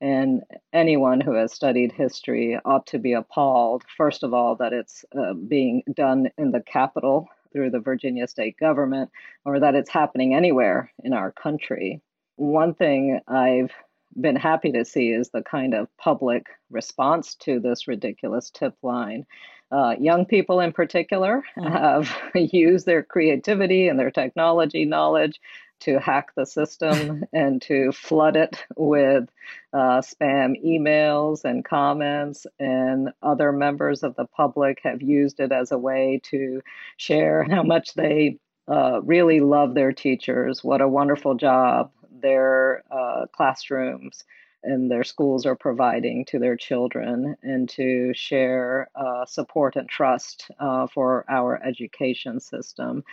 And 0.00 0.42
anyone 0.72 1.22
who 1.22 1.32
has 1.32 1.52
studied 1.52 1.92
history 1.92 2.58
ought 2.64 2.86
to 2.88 2.98
be 2.98 3.14
appalled, 3.14 3.82
first 3.96 4.22
of 4.22 4.34
all, 4.34 4.56
that 4.56 4.74
it's 4.74 5.06
uh, 5.18 5.32
being 5.32 5.82
done 5.94 6.28
in 6.36 6.50
the 6.50 6.60
capital 6.60 7.28
through 7.52 7.70
the 7.70 7.80
Virginia 7.80 8.26
state 8.26 8.58
government, 8.58 9.10
or 9.46 9.58
that 9.58 9.74
it's 9.74 9.88
happening 9.88 10.34
anywhere 10.34 10.92
in 11.02 11.14
our 11.14 11.32
country. 11.32 12.02
One 12.36 12.74
thing 12.74 13.20
I've 13.26 13.72
been 14.20 14.36
happy 14.36 14.72
to 14.72 14.84
see 14.84 15.10
is 15.10 15.30
the 15.30 15.42
kind 15.42 15.74
of 15.74 15.88
public 15.98 16.46
response 16.70 17.34
to 17.36 17.60
this 17.60 17.88
ridiculous 17.88 18.50
tip 18.50 18.74
line. 18.82 19.26
Uh, 19.70 19.94
young 19.98 20.24
people 20.24 20.60
in 20.60 20.72
particular 20.72 21.42
mm-hmm. 21.58 21.72
have 21.72 22.14
used 22.52 22.86
their 22.86 23.02
creativity 23.02 23.88
and 23.88 23.98
their 23.98 24.10
technology 24.10 24.84
knowledge 24.84 25.40
to 25.78 25.98
hack 25.98 26.30
the 26.36 26.46
system 26.46 27.24
and 27.32 27.60
to 27.60 27.92
flood 27.92 28.36
it 28.36 28.64
with 28.76 29.28
uh, 29.72 30.00
spam 30.00 30.54
emails 30.64 31.44
and 31.44 31.64
comments. 31.64 32.46
And 32.58 33.10
other 33.22 33.52
members 33.52 34.02
of 34.02 34.14
the 34.16 34.26
public 34.26 34.78
have 34.84 35.02
used 35.02 35.40
it 35.40 35.52
as 35.52 35.72
a 35.72 35.78
way 35.78 36.20
to 36.30 36.62
share 36.96 37.44
how 37.44 37.62
much 37.62 37.94
they 37.94 38.38
uh, 38.68 39.00
really 39.02 39.40
love 39.40 39.74
their 39.74 39.92
teachers, 39.92 40.64
what 40.64 40.80
a 40.80 40.88
wonderful 40.88 41.36
job 41.36 41.90
their 42.20 42.82
uh, 42.90 43.26
classrooms 43.32 44.24
and 44.66 44.90
their 44.90 45.04
schools 45.04 45.46
are 45.46 45.54
providing 45.54 46.24
to 46.24 46.38
their 46.38 46.56
children 46.56 47.36
and 47.42 47.68
to 47.68 48.12
share 48.14 48.88
uh, 48.96 49.24
support 49.24 49.76
and 49.76 49.88
trust 49.88 50.50
uh, 50.58 50.86
for 50.88 51.24
our 51.28 51.62
education 51.64 52.40
system. 52.40 53.04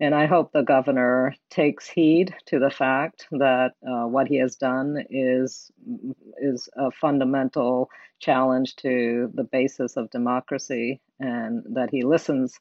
And 0.00 0.14
I 0.14 0.26
hope 0.26 0.52
the 0.52 0.62
governor 0.62 1.34
takes 1.50 1.86
heed 1.86 2.34
to 2.46 2.58
the 2.58 2.70
fact 2.70 3.26
that 3.32 3.72
uh, 3.86 4.06
what 4.06 4.26
he 4.26 4.36
has 4.38 4.56
done 4.56 5.04
is 5.10 5.70
is 6.40 6.68
a 6.76 6.90
fundamental 6.90 7.90
challenge 8.18 8.76
to 8.76 9.30
the 9.34 9.44
basis 9.44 9.96
of 9.96 10.10
democracy, 10.10 11.00
and 11.20 11.62
that 11.74 11.90
he 11.90 12.02
listens 12.02 12.58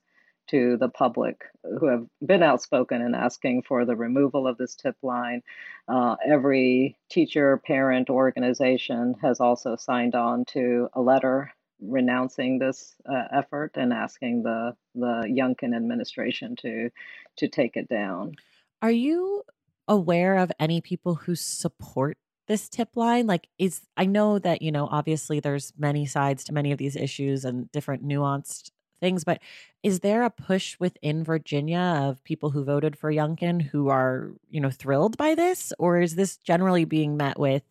to 0.48 0.78
the 0.78 0.90
public 0.90 1.44
who 1.64 1.88
have 1.88 2.06
been 2.26 2.44
outspoken 2.44 3.02
in 3.02 3.16
asking 3.16 3.64
for 3.64 3.86
the 3.86 3.96
removal 3.96 4.48
of 4.48 4.58
this 4.58 4.76
tip 4.76 4.96
line. 5.02 5.42
Uh, 5.88 6.16
every 6.26 6.98
teacher, 7.10 7.62
parent, 7.66 8.10
organization 8.10 9.16
has 9.22 9.40
also 9.40 9.76
signed 9.76 10.16
on 10.16 10.46
to 10.46 10.90
a 10.94 11.02
letter 11.02 11.52
renouncing 11.82 12.60
this 12.60 12.96
uh, 13.10 13.24
effort 13.36 13.72
and 13.76 13.92
asking 13.92 14.44
the 14.44 14.76
the 14.94 15.24
Youngkin 15.28 15.76
administration 15.76 16.56
to 16.58 16.90
to 17.38 17.48
take 17.48 17.76
it 17.76 17.88
down. 17.88 18.36
Are 18.82 18.92
you 18.92 19.44
aware 19.88 20.38
of 20.38 20.52
any 20.60 20.82
people 20.82 21.16
who 21.16 21.36
support 21.36 22.18
this 22.48 22.68
tip 22.68 22.96
line 22.96 23.28
like 23.28 23.48
is 23.58 23.82
i 23.98 24.06
know 24.06 24.38
that 24.38 24.62
you 24.62 24.72
know 24.72 24.88
obviously 24.92 25.40
there's 25.40 25.72
many 25.78 26.06
sides 26.06 26.44
to 26.44 26.54
many 26.54 26.72
of 26.72 26.78
these 26.78 26.96
issues 26.96 27.46
and 27.46 27.72
different 27.72 28.06
nuanced 28.06 28.72
things. 29.02 29.26
But 29.26 29.40
is 29.84 30.00
there 30.00 30.24
a 30.24 30.30
push 30.30 30.80
within 30.80 31.26
Virginia 31.26 32.00
of 32.02 32.24
people 32.24 32.52
who 32.52 32.64
voted 32.64 32.98
for 32.98 33.12
Youngkin 33.12 33.62
who 33.62 33.90
are, 33.90 34.32
you 34.50 34.62
know, 34.62 34.70
thrilled 34.70 35.18
by 35.18 35.36
this? 35.36 35.74
Or 35.78 36.00
is 36.00 36.16
this 36.16 36.38
generally 36.38 36.86
being 36.86 37.18
met 37.18 37.38
with 37.38 37.64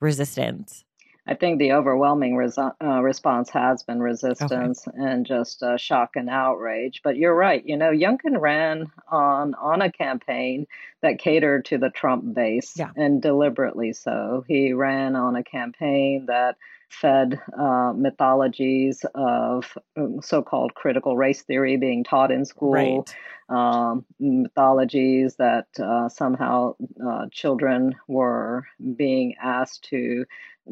resistance? 0.00 0.84
I 1.26 1.34
think 1.34 1.58
the 1.58 1.72
overwhelming 1.72 2.34
res- 2.34 2.58
uh, 2.58 2.72
response 2.80 3.48
has 3.50 3.84
been 3.84 4.00
resistance 4.00 4.88
okay. 4.88 4.96
and 4.98 5.24
just 5.24 5.62
uh, 5.62 5.76
shock 5.76 6.16
and 6.16 6.28
outrage. 6.28 7.00
But 7.04 7.16
you're 7.16 7.34
right. 7.34 7.64
You 7.64 7.76
know, 7.76 7.92
Youngkin 7.92 8.40
ran 8.40 8.90
on 9.08 9.54
on 9.54 9.82
a 9.82 9.92
campaign 9.92 10.66
that 11.00 11.20
catered 11.20 11.64
to 11.66 11.78
the 11.78 11.90
Trump 11.90 12.34
base, 12.34 12.72
yeah. 12.76 12.90
and 12.96 13.22
deliberately 13.22 13.92
so. 13.92 14.44
He 14.48 14.72
ran 14.72 15.14
on 15.14 15.36
a 15.36 15.44
campaign 15.44 16.26
that 16.26 16.56
fed 16.92 17.40
uh, 17.58 17.92
mythologies 17.96 19.04
of 19.14 19.76
um, 19.96 20.20
so-called 20.22 20.74
critical 20.74 21.16
race 21.16 21.42
theory 21.42 21.76
being 21.76 22.04
taught 22.04 22.30
in 22.30 22.44
school, 22.44 22.72
right. 22.72 23.14
um, 23.48 24.04
mythologies 24.20 25.36
that 25.36 25.66
uh, 25.82 26.08
somehow 26.08 26.74
uh, 27.04 27.26
children 27.32 27.94
were 28.08 28.64
being 28.96 29.34
asked 29.42 29.84
to 29.84 30.24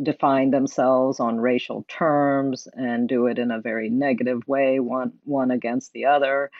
define 0.02 0.50
themselves 0.50 1.18
on 1.18 1.40
racial 1.40 1.84
terms 1.88 2.68
and 2.74 3.08
do 3.08 3.26
it 3.26 3.38
in 3.38 3.50
a 3.50 3.60
very 3.60 3.88
negative 3.88 4.46
way, 4.46 4.78
one 4.78 5.12
one 5.24 5.50
against 5.50 5.92
the 5.92 6.04
other. 6.04 6.50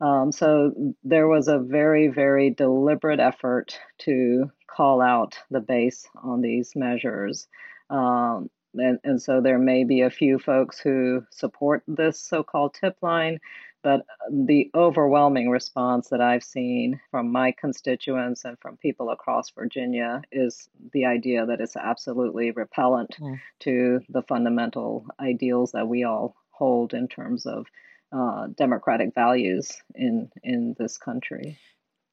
Um, 0.00 0.32
so 0.32 0.72
there 1.04 1.28
was 1.28 1.46
a 1.46 1.58
very, 1.58 2.08
very 2.08 2.50
deliberate 2.50 3.20
effort 3.20 3.78
to 3.98 4.50
call 4.66 5.02
out 5.02 5.38
the 5.50 5.60
base 5.60 6.08
on 6.22 6.40
these 6.40 6.74
measures. 6.74 7.48
Um, 7.90 8.48
and, 8.74 8.98
and 9.04 9.20
so 9.20 9.40
there 9.40 9.58
may 9.58 9.84
be 9.84 10.02
a 10.02 10.10
few 10.10 10.38
folks 10.38 10.78
who 10.78 11.24
support 11.30 11.82
this 11.88 12.18
so 12.20 12.42
called 12.42 12.74
tip 12.74 12.96
line, 13.02 13.38
but 13.82 14.04
the 14.30 14.70
overwhelming 14.74 15.48
response 15.48 16.08
that 16.08 16.20
I've 16.20 16.44
seen 16.44 17.00
from 17.10 17.32
my 17.32 17.52
constituents 17.52 18.44
and 18.44 18.58
from 18.60 18.76
people 18.76 19.10
across 19.10 19.50
Virginia 19.50 20.22
is 20.30 20.68
the 20.92 21.06
idea 21.06 21.46
that 21.46 21.60
it's 21.60 21.76
absolutely 21.76 22.50
repellent 22.50 23.16
mm. 23.18 23.40
to 23.60 24.00
the 24.08 24.22
fundamental 24.22 25.06
ideals 25.18 25.72
that 25.72 25.88
we 25.88 26.04
all 26.04 26.36
hold 26.50 26.92
in 26.92 27.08
terms 27.08 27.46
of 27.46 27.66
uh, 28.12 28.48
democratic 28.56 29.14
values 29.14 29.80
in 29.94 30.30
in 30.42 30.74
this 30.78 30.98
country. 30.98 31.58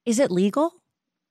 Is 0.05 0.19
it 0.19 0.31
legal? 0.31 0.73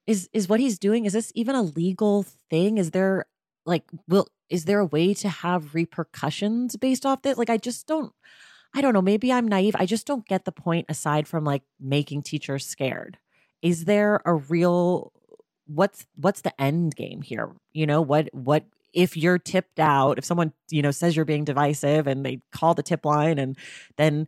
Is 0.06 0.28
is 0.32 0.48
what 0.48 0.60
he's 0.60 0.78
doing? 0.78 1.06
Is 1.06 1.12
this 1.14 1.32
even 1.34 1.54
a 1.54 1.62
legal 1.62 2.24
thing? 2.50 2.76
Is 2.76 2.90
there 2.90 3.26
like 3.66 3.84
will 4.08 4.28
is 4.48 4.64
there 4.64 4.78
a 4.78 4.86
way 4.86 5.12
to 5.12 5.28
have 5.28 5.74
repercussions 5.74 6.76
based 6.76 7.04
off 7.04 7.22
this? 7.22 7.36
Like 7.36 7.50
I 7.50 7.58
just 7.58 7.86
don't 7.86 8.12
I 8.74 8.80
don't 8.80 8.92
know, 8.94 9.02
maybe 9.02 9.32
I'm 9.32 9.48
naive. 9.48 9.76
I 9.78 9.86
just 9.86 10.06
don't 10.06 10.26
get 10.26 10.44
the 10.44 10.52
point 10.52 10.86
aside 10.88 11.26
from 11.28 11.44
like 11.44 11.62
making 11.80 12.22
teachers 12.22 12.66
scared. 12.66 13.18
Is 13.62 13.84
there 13.84 14.20
a 14.24 14.34
real 14.34 15.12
what's 15.66 16.06
what's 16.16 16.42
the 16.42 16.58
end 16.60 16.96
game 16.96 17.22
here? 17.22 17.50
You 17.72 17.86
know, 17.86 18.00
what 18.00 18.28
what 18.32 18.64
if 18.92 19.16
you're 19.16 19.38
tipped 19.38 19.78
out, 19.78 20.16
if 20.16 20.24
someone, 20.24 20.54
you 20.70 20.80
know, 20.80 20.90
says 20.90 21.14
you're 21.14 21.26
being 21.26 21.44
divisive 21.44 22.06
and 22.06 22.24
they 22.24 22.40
call 22.50 22.72
the 22.74 22.82
tip 22.82 23.04
line 23.04 23.38
and 23.38 23.58
then 23.98 24.26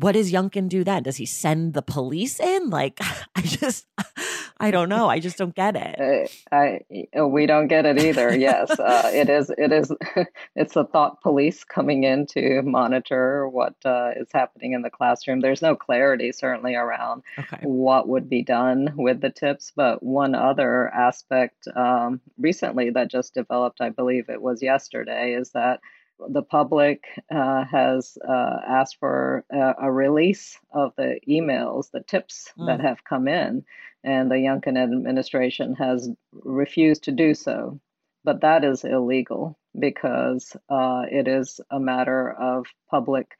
what 0.00 0.12
does 0.12 0.32
Youngkin 0.32 0.68
do 0.68 0.82
then? 0.82 1.02
Does 1.02 1.16
he 1.16 1.26
send 1.26 1.74
the 1.74 1.82
police 1.82 2.40
in? 2.40 2.70
Like, 2.70 2.98
I 3.36 3.42
just, 3.42 3.86
I 4.60 4.70
don't 4.70 4.88
know. 4.88 5.08
I 5.08 5.20
just 5.20 5.36
don't 5.36 5.54
get 5.54 5.76
it. 5.76 6.30
Uh, 6.52 6.54
I, 6.54 6.80
uh, 7.18 7.26
we 7.26 7.46
don't 7.46 7.68
get 7.68 7.86
it 7.86 7.98
either. 7.98 8.36
Yes, 8.36 8.70
uh, 8.78 9.10
it 9.12 9.28
is. 9.28 9.50
It 9.56 9.72
is. 9.72 9.92
It's 10.56 10.76
a 10.76 10.84
thought 10.84 11.20
police 11.22 11.64
coming 11.64 12.04
in 12.04 12.26
to 12.26 12.62
monitor 12.62 13.48
what 13.48 13.74
uh, 13.84 14.10
is 14.16 14.28
happening 14.32 14.72
in 14.72 14.82
the 14.82 14.90
classroom. 14.90 15.40
There's 15.40 15.62
no 15.62 15.74
clarity 15.74 16.32
certainly 16.32 16.74
around 16.74 17.22
okay. 17.38 17.58
what 17.62 18.08
would 18.08 18.28
be 18.28 18.42
done 18.42 18.92
with 18.96 19.20
the 19.20 19.30
tips. 19.30 19.72
But 19.74 20.02
one 20.02 20.34
other 20.34 20.88
aspect 20.88 21.66
um, 21.74 22.20
recently 22.38 22.90
that 22.90 23.10
just 23.10 23.34
developed, 23.34 23.80
I 23.80 23.90
believe 23.90 24.28
it 24.28 24.42
was 24.42 24.62
yesterday, 24.62 25.34
is 25.34 25.50
that 25.50 25.80
the 26.28 26.42
public 26.42 27.04
uh, 27.34 27.64
has 27.64 28.18
uh, 28.26 28.56
asked 28.66 28.98
for 28.98 29.44
a, 29.50 29.74
a, 29.82 29.92
release 29.92 30.58
of 30.72 30.92
the 30.96 31.18
emails, 31.28 31.90
the 31.90 32.02
tips 32.02 32.52
mm. 32.58 32.66
that 32.66 32.80
have 32.80 33.04
come 33.04 33.28
in, 33.28 33.64
and 34.04 34.30
the 34.30 34.36
Youngkin 34.36 34.76
administration 34.76 35.74
has 35.74 36.08
refused 36.32 37.04
to 37.04 37.12
do 37.12 37.34
so. 37.34 37.80
But 38.24 38.42
that 38.42 38.64
is 38.64 38.84
illegal 38.84 39.58
because 39.78 40.56
uh, 40.68 41.04
it 41.10 41.26
is 41.26 41.60
a 41.70 41.80
matter 41.80 42.30
of 42.30 42.66
public 42.90 43.32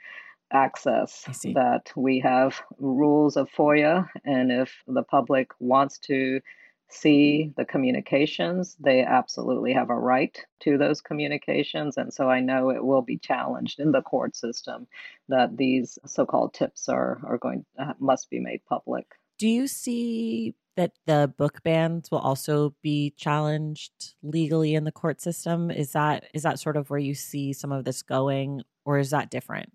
access 0.53 1.25
that 1.55 1.93
we 1.97 2.21
have 2.21 2.61
rules 2.79 3.37
of 3.37 3.51
FOIA, 3.51 4.09
and 4.25 4.51
if 4.51 4.83
the 4.87 5.03
public 5.03 5.51
wants 5.61 5.99
to 5.99 6.41
see 6.91 7.53
the 7.57 7.65
communications, 7.65 8.77
they 8.81 9.03
absolutely 9.03 9.73
have 9.73 9.91
a 9.91 9.99
right 9.99 10.37
to 10.61 10.77
those 10.77 11.01
communications. 11.01 11.97
And 11.97 12.13
so 12.13 12.29
I 12.29 12.41
know 12.41 12.71
it 12.71 12.85
will 12.85 13.03
be 13.03 13.19
challenged 13.19 13.81
in 13.81 13.93
the 13.93 14.03
court 14.03 14.37
system 14.37 14.87
that 15.29 15.57
these 15.57 15.99
so 16.07 16.27
called 16.27 16.55
tips 16.55 16.89
are, 16.89 17.21
are 17.25 17.39
going 17.39 17.65
uh, 17.79 17.95
must 17.99 18.31
be 18.31 18.41
made 18.41 18.61
public. 18.69 19.07
Do 19.39 19.49
you 19.49 19.67
see 19.69 20.55
that 20.77 20.93
the 21.07 21.33
book 21.37 21.63
bans 21.63 22.11
will 22.11 22.19
also 22.19 22.75
be 22.83 23.15
challenged 23.17 24.15
legally 24.23 24.75
in 24.75 24.85
the 24.85 24.93
court 24.93 25.21
system? 25.21 25.71
Is 25.71 25.93
that 25.93 26.25
is 26.35 26.43
that 26.43 26.59
sort 26.59 26.77
of 26.77 26.91
where 26.91 26.99
you 26.99 27.15
see 27.15 27.53
some 27.53 27.73
of 27.73 27.85
this 27.85 28.03
going, 28.03 28.63
or 28.85 28.99
is 28.99 29.11
that 29.11 29.31
different? 29.31 29.73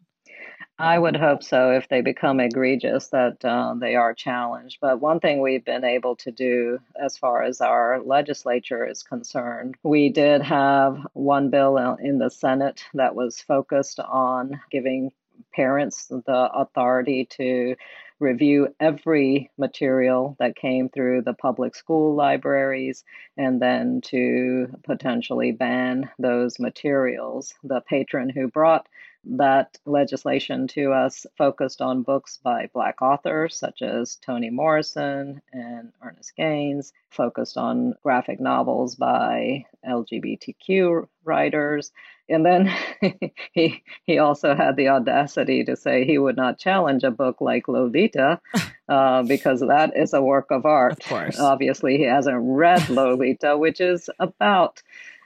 I 0.78 1.00
would 1.00 1.16
hope 1.16 1.42
so 1.42 1.72
if 1.72 1.88
they 1.88 2.02
become 2.02 2.42
egregious 2.42 3.08
that 3.08 3.44
uh, 3.46 3.76
they 3.80 3.96
are 3.96 4.14
challenged. 4.14 4.80
But 4.82 5.00
one 5.00 5.22
thing 5.22 5.40
we've 5.40 5.64
been 5.64 5.86
able 5.86 6.18
to 6.18 6.32
do 6.32 6.80
as 7.02 7.18
far 7.18 7.44
as 7.44 7.62
our 7.62 8.02
legislature 8.02 8.86
is 8.86 9.02
concerned, 9.02 9.76
we 9.84 10.10
did 10.10 10.42
have 10.42 10.98
one 11.14 11.50
bill 11.50 11.78
in 12.02 12.18
the 12.20 12.30
Senate 12.30 12.84
that 12.94 13.16
was 13.16 13.40
focused 13.40 14.02
on 14.02 14.60
giving 14.70 15.14
parents 15.54 16.08
the 16.08 16.50
authority 16.54 17.26
to 17.38 17.76
review 18.20 18.74
every 18.80 19.52
material 19.58 20.36
that 20.40 20.56
came 20.56 20.90
through 20.90 21.22
the 21.22 21.34
public 21.34 21.76
school 21.76 22.16
libraries 22.16 23.04
and 23.38 23.62
then 23.62 24.02
to 24.02 24.68
potentially 24.84 25.52
ban 25.52 26.10
those 26.20 26.60
materials. 26.60 27.54
The 27.64 27.82
patron 27.82 28.30
who 28.30 28.48
brought 28.50 28.88
that 29.26 29.78
legislation 29.86 30.68
to 30.68 30.92
us 30.92 31.26
focused 31.38 31.82
on 31.82 32.04
books 32.04 32.40
by 32.44 32.70
Black 32.74 33.02
authors 33.02 33.58
such 33.58 33.82
as 33.82 34.16
Toni 34.18 34.50
Morrison 34.50 35.42
and 35.52 35.92
Ernest 36.02 36.36
Gaines, 36.36 36.94
focused 37.10 37.58
on 37.58 37.96
graphic 38.04 38.40
novels 38.40 38.96
by 38.96 39.66
LGBTQ 39.88 41.08
writers. 41.24 41.92
And 42.28 42.46
then 42.46 42.74
he, 43.54 43.84
he 44.06 44.18
also 44.18 44.56
had 44.56 44.76
the 44.76 44.90
audacity 44.90 45.64
to 45.66 45.76
say 45.76 46.06
he 46.06 46.18
would 46.18 46.36
not 46.38 46.60
challenge 46.60 47.04
a 47.04 47.12
book 47.12 47.40
like 47.40 47.68
Lolita 47.68 48.40
uh, 48.90 49.24
because 49.24 49.60
that 49.62 49.96
is 49.96 50.14
a 50.14 50.22
work 50.22 50.52
of 50.52 50.66
art. 50.66 50.94
Of 50.94 51.10
course. 51.10 51.40
Obviously, 51.40 51.98
he 51.98 52.04
hasn't 52.04 52.38
read 52.40 52.90
Lolita, 52.90 53.58
which 53.58 53.80
is 53.80 54.10
about 54.20 54.82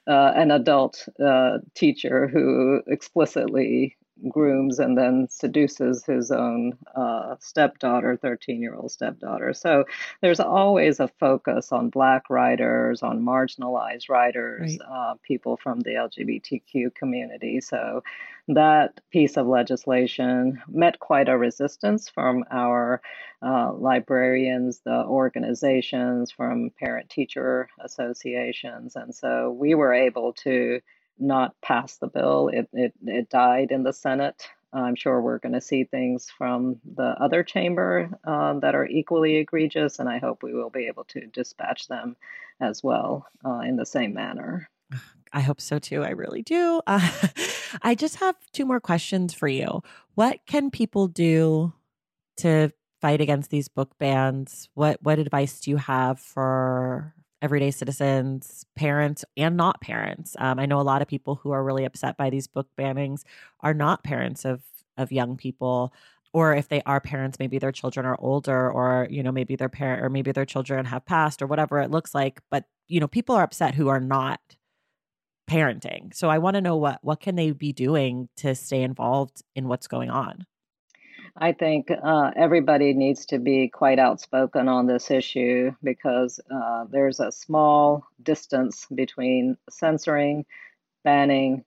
uh, 0.09 0.33
an 0.35 0.51
adult 0.51 1.07
uh, 1.23 1.59
teacher 1.75 2.27
who 2.27 2.81
explicitly 2.87 3.95
grooms 4.27 4.79
and 4.79 4.97
then 4.97 5.27
seduces 5.29 6.05
his 6.05 6.31
own 6.31 6.77
uh, 6.95 7.35
stepdaughter, 7.39 8.17
13 8.17 8.61
year 8.61 8.75
old 8.75 8.91
stepdaughter. 8.91 9.53
So 9.53 9.85
there's 10.21 10.39
always 10.39 10.99
a 10.99 11.07
focus 11.07 11.71
on 11.71 11.89
Black 11.89 12.29
writers, 12.29 13.01
on 13.01 13.21
marginalized 13.21 14.09
writers, 14.09 14.77
right. 14.79 14.89
uh, 14.91 15.13
people 15.23 15.57
from 15.57 15.79
the 15.81 15.91
LGBTQ 15.91 16.93
community. 16.95 17.61
So 17.61 18.03
that 18.49 18.99
piece 19.11 19.37
of 19.37 19.45
legislation 19.45 20.61
met 20.67 20.99
quite 20.99 21.29
a 21.29 21.37
resistance 21.37 22.09
from 22.09 22.43
our 22.51 23.01
uh, 23.41 23.71
librarians, 23.73 24.81
the 24.83 25.05
organizations, 25.05 26.31
from 26.31 26.71
parent 26.79 27.09
teacher 27.09 27.69
associations. 27.79 28.95
And 28.95 29.13
so 29.13 29.51
we 29.51 29.75
were 29.75 29.93
able 29.93 30.33
to 30.33 30.81
not 31.19 31.55
pass 31.61 31.97
the 31.97 32.07
bill. 32.07 32.49
It, 32.49 32.69
it, 32.73 32.93
it 33.05 33.29
died 33.29 33.71
in 33.71 33.83
the 33.83 33.93
Senate. 33.93 34.47
I'm 34.71 34.95
sure 34.95 35.19
we're 35.19 35.39
going 35.39 35.53
to 35.53 35.61
see 35.61 35.83
things 35.83 36.29
from 36.37 36.79
the 36.95 37.15
other 37.19 37.43
chamber 37.43 38.09
uh, 38.23 38.59
that 38.59 38.75
are 38.75 38.85
equally 38.85 39.37
egregious, 39.37 39.99
and 39.99 40.07
I 40.07 40.19
hope 40.19 40.43
we 40.43 40.53
will 40.53 40.69
be 40.69 40.87
able 40.87 41.05
to 41.05 41.25
dispatch 41.27 41.87
them 41.87 42.15
as 42.61 42.83
well 42.83 43.25
uh, 43.43 43.59
in 43.59 43.77
the 43.77 43.85
same 43.85 44.13
manner. 44.13 44.69
I 45.33 45.41
hope 45.41 45.61
so 45.61 45.77
too. 45.77 46.03
I 46.03 46.09
really 46.09 46.41
do. 46.41 46.81
Uh, 46.87 47.07
I 47.81 47.95
just 47.95 48.15
have 48.17 48.35
two 48.51 48.65
more 48.65 48.79
questions 48.79 49.33
for 49.33 49.47
you. 49.47 49.81
What 50.15 50.39
can 50.47 50.71
people 50.71 51.07
do 51.07 51.73
to 52.37 52.71
fight 52.99 53.21
against 53.21 53.51
these 53.51 53.67
book 53.67 53.91
bans? 53.99 54.69
What 54.73 55.01
what 55.03 55.19
advice 55.19 55.59
do 55.59 55.71
you 55.71 55.77
have 55.77 56.19
for 56.19 57.13
everyday 57.41 57.71
citizens, 57.71 58.65
parents, 58.75 59.23
and 59.37 59.55
not 59.55 59.81
parents. 59.81 60.35
Um, 60.39 60.59
I 60.59 60.65
know 60.65 60.79
a 60.79 60.83
lot 60.83 61.01
of 61.01 61.07
people 61.07 61.35
who 61.35 61.51
are 61.51 61.63
really 61.63 61.85
upset 61.85 62.17
by 62.17 62.29
these 62.29 62.47
book 62.47 62.67
bannings 62.77 63.23
are 63.61 63.73
not 63.73 64.03
parents 64.03 64.45
of 64.45 64.61
of 64.97 65.11
young 65.11 65.37
people 65.37 65.93
or 66.33 66.53
if 66.55 66.67
they 66.67 66.81
are 66.85 67.01
parents 67.01 67.39
maybe 67.39 67.57
their 67.57 67.71
children 67.71 68.05
are 68.05 68.17
older 68.19 68.71
or 68.71 69.07
you 69.09 69.23
know 69.23 69.31
maybe 69.31 69.55
their 69.55 69.69
parent 69.69 70.03
or 70.03 70.09
maybe 70.09 70.31
their 70.31 70.45
children 70.45 70.85
have 70.85 71.05
passed 71.05 71.41
or 71.41 71.47
whatever 71.47 71.79
it 71.79 71.91
looks 71.91 72.13
like 72.13 72.41
but 72.49 72.65
you 72.87 72.99
know 72.99 73.07
people 73.07 73.35
are 73.35 73.43
upset 73.43 73.75
who 73.75 73.87
are 73.87 73.99
not 73.99 74.41
parenting 75.49 76.13
so 76.13 76.29
i 76.29 76.37
want 76.37 76.55
to 76.55 76.61
know 76.61 76.75
what 76.75 76.99
what 77.01 77.19
can 77.19 77.35
they 77.35 77.51
be 77.51 77.73
doing 77.73 78.29
to 78.37 78.53
stay 78.53 78.83
involved 78.83 79.41
in 79.55 79.67
what's 79.67 79.87
going 79.87 80.09
on 80.09 80.45
I 81.37 81.51
think 81.53 81.89
uh, 81.91 82.31
everybody 82.35 82.93
needs 82.93 83.25
to 83.27 83.39
be 83.39 83.69
quite 83.69 83.99
outspoken 83.99 84.67
on 84.67 84.87
this 84.87 85.11
issue 85.11 85.71
because 85.83 86.39
uh, 86.53 86.85
there's 86.89 87.19
a 87.19 87.31
small 87.31 88.05
distance 88.23 88.85
between 88.93 89.57
censoring, 89.69 90.45
banning, 91.03 91.63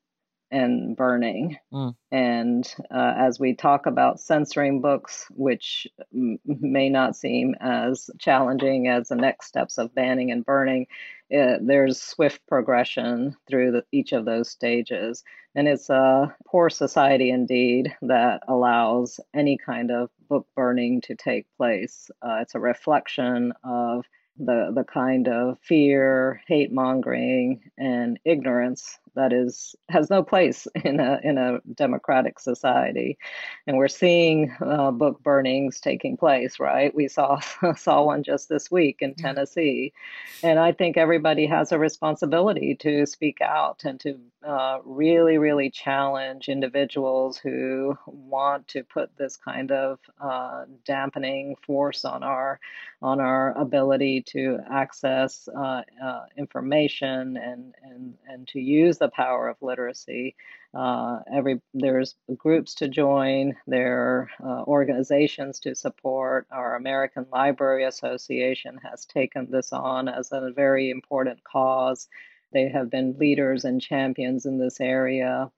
and 0.52 0.94
burning. 0.96 1.56
Mm. 1.72 1.96
And 2.12 2.74
uh, 2.90 3.14
as 3.16 3.40
we 3.40 3.54
talk 3.54 3.86
about 3.86 4.20
censoring 4.20 4.82
books, 4.82 5.26
which 5.30 5.88
m- 6.14 6.38
may 6.44 6.90
not 6.90 7.16
seem 7.16 7.56
as 7.60 8.10
challenging 8.18 8.86
as 8.86 9.08
the 9.08 9.16
next 9.16 9.46
steps 9.46 9.78
of 9.78 9.94
banning 9.94 10.30
and 10.30 10.44
burning, 10.44 10.86
uh, 11.34 11.56
there's 11.62 12.00
swift 12.00 12.46
progression 12.46 13.34
through 13.48 13.72
the, 13.72 13.84
each 13.90 14.12
of 14.12 14.26
those 14.26 14.50
stages. 14.50 15.24
And 15.54 15.66
it's 15.66 15.88
a 15.88 16.34
poor 16.46 16.68
society 16.68 17.30
indeed 17.30 17.94
that 18.02 18.42
allows 18.46 19.18
any 19.34 19.56
kind 19.56 19.90
of 19.90 20.10
book 20.28 20.46
burning 20.54 21.00
to 21.02 21.14
take 21.14 21.46
place. 21.56 22.10
Uh, 22.20 22.40
it's 22.42 22.54
a 22.54 22.60
reflection 22.60 23.54
of 23.64 24.04
the 24.38 24.72
the 24.74 24.84
kind 24.84 25.28
of 25.28 25.58
fear, 25.60 26.40
hate 26.46 26.72
mongering, 26.72 27.60
and 27.76 28.18
ignorance 28.24 28.98
that 29.14 29.32
is 29.32 29.74
has 29.88 30.10
no 30.10 30.22
place 30.22 30.66
in 30.84 31.00
a 31.00 31.20
in 31.22 31.38
a 31.38 31.60
democratic 31.74 32.38
society, 32.38 33.18
and 33.66 33.76
we're 33.76 33.88
seeing 33.88 34.54
uh, 34.60 34.90
book 34.90 35.22
burnings 35.22 35.80
taking 35.80 36.16
place. 36.16 36.58
Right, 36.58 36.94
we 36.94 37.08
saw 37.08 37.40
saw 37.76 38.04
one 38.04 38.22
just 38.22 38.48
this 38.48 38.70
week 38.70 38.98
in 39.00 39.14
Tennessee, 39.14 39.92
and 40.42 40.58
I 40.58 40.72
think 40.72 40.96
everybody 40.96 41.46
has 41.46 41.72
a 41.72 41.78
responsibility 41.78 42.76
to 42.80 43.06
speak 43.06 43.40
out 43.40 43.84
and 43.84 44.00
to 44.00 44.18
uh, 44.46 44.78
really 44.84 45.38
really 45.38 45.70
challenge 45.70 46.48
individuals 46.48 47.38
who 47.38 47.96
want 48.06 48.66
to 48.68 48.82
put 48.84 49.16
this 49.16 49.36
kind 49.36 49.70
of 49.70 49.98
uh, 50.20 50.64
dampening 50.84 51.56
force 51.66 52.04
on 52.04 52.22
our 52.22 52.58
on 53.02 53.20
our 53.20 53.56
ability 53.58 54.22
to 54.22 54.58
access 54.70 55.48
uh, 55.56 55.82
uh, 56.02 56.24
information 56.36 57.36
and 57.36 57.74
and 57.82 58.14
and 58.28 58.48
to 58.48 58.60
use 58.60 58.98
the 59.02 59.08
power 59.08 59.48
of 59.48 59.56
literacy. 59.60 60.36
Uh, 60.72 61.18
every 61.34 61.60
there's 61.74 62.14
groups 62.36 62.74
to 62.76 62.88
join, 62.88 63.54
there 63.66 63.98
are 63.98 64.30
uh, 64.42 64.62
organizations 64.62 65.58
to 65.60 65.74
support. 65.74 66.46
Our 66.52 66.76
American 66.76 67.26
Library 67.30 67.84
Association 67.84 68.78
has 68.82 69.04
taken 69.04 69.50
this 69.50 69.72
on 69.72 70.08
as 70.08 70.30
a 70.30 70.52
very 70.54 70.88
important 70.90 71.42
cause. 71.42 72.08
They 72.52 72.68
have 72.68 72.90
been 72.90 73.16
leaders 73.18 73.64
and 73.64 73.82
champions 73.82 74.46
in 74.46 74.58
this 74.58 74.80
area. 74.80 75.50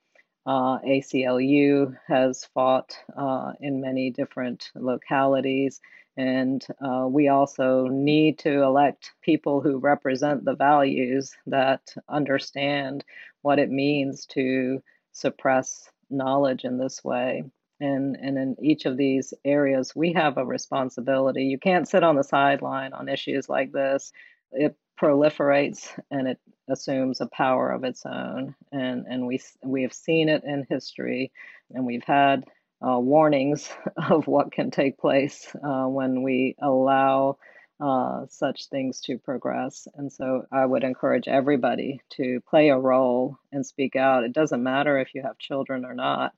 Uh, 0.47 0.79
ACLU 0.81 1.97
has 2.07 2.45
fought 2.53 2.97
uh, 3.17 3.53
in 3.61 3.81
many 3.81 4.11
different 4.11 4.71
localities. 4.75 5.81
And 6.17 6.65
uh, 6.85 7.07
we 7.09 7.29
also 7.29 7.89
need 7.89 8.39
to 8.41 8.63
elect 8.63 9.13
people 9.23 9.61
who 9.61 9.79
represent 9.79 10.45
the 10.45 10.55
values 10.55 11.33
that 11.47 11.95
understand 12.09 13.05
what 13.43 13.59
it 13.59 13.71
means 13.71 14.27
to 14.27 14.83
suppress 15.13 15.91
knowledge 16.11 16.65
in 16.65 16.79
this 16.79 17.03
way. 17.03 17.45
And, 17.81 18.17
and 18.17 18.39
in 18.39 18.57
each 18.63 18.87
of 18.87 18.97
these 18.97 19.35
areas, 19.45 19.97
we 19.97 20.13
have 20.13 20.39
a 20.39 20.45
responsibility. 20.45 21.45
You 21.45 21.59
can't 21.59 21.89
sit 21.89 22.05
on 22.05 22.17
the 22.17 22.23
sideline 22.23 22.93
on 22.93 23.09
issues 23.09 23.49
like 23.49 23.73
this. 23.73 24.13
It 24.53 24.77
proliferates 25.01 25.89
and 26.11 26.29
it 26.29 26.39
assumes 26.69 27.21
a 27.21 27.27
power 27.27 27.71
of 27.71 27.85
its 27.85 28.05
own. 28.07 28.55
And, 28.73 29.07
and 29.07 29.27
we, 29.27 29.41
we 29.63 29.83
have 29.83 29.93
seen 29.93 30.29
it 30.29 30.45
in 30.45 30.67
history, 30.69 31.33
and 31.73 31.87
we've 31.87 32.05
had 32.05 32.45
uh, 32.87 32.99
warnings 32.99 33.71
of 34.11 34.27
what 34.27 34.53
can 34.53 34.71
take 34.71 34.99
place 34.99 35.55
uh, 35.63 35.87
when 35.87 36.23
we 36.23 36.57
allow 36.61 37.39
uh, 37.81 38.27
such 38.29 38.69
things 38.69 39.01
to 39.03 39.19
progress. 39.19 39.89
And 39.97 40.13
so 40.13 40.47
I 40.53 40.65
would 40.65 40.85
encourage 40.85 41.29
everybody 41.29 42.01
to 42.11 42.41
play 42.49 42.69
a 42.69 42.79
role 42.79 43.39
and 43.53 43.67
speak 43.67 43.97
out. 43.97 44.25
It 44.25 44.33
doesn't 44.33 44.63
matter 44.63 44.99
if 44.99 45.15
you 45.15 45.23
have 45.23 45.39
children 45.39 45.85
or 45.85 45.95
not. 45.95 46.33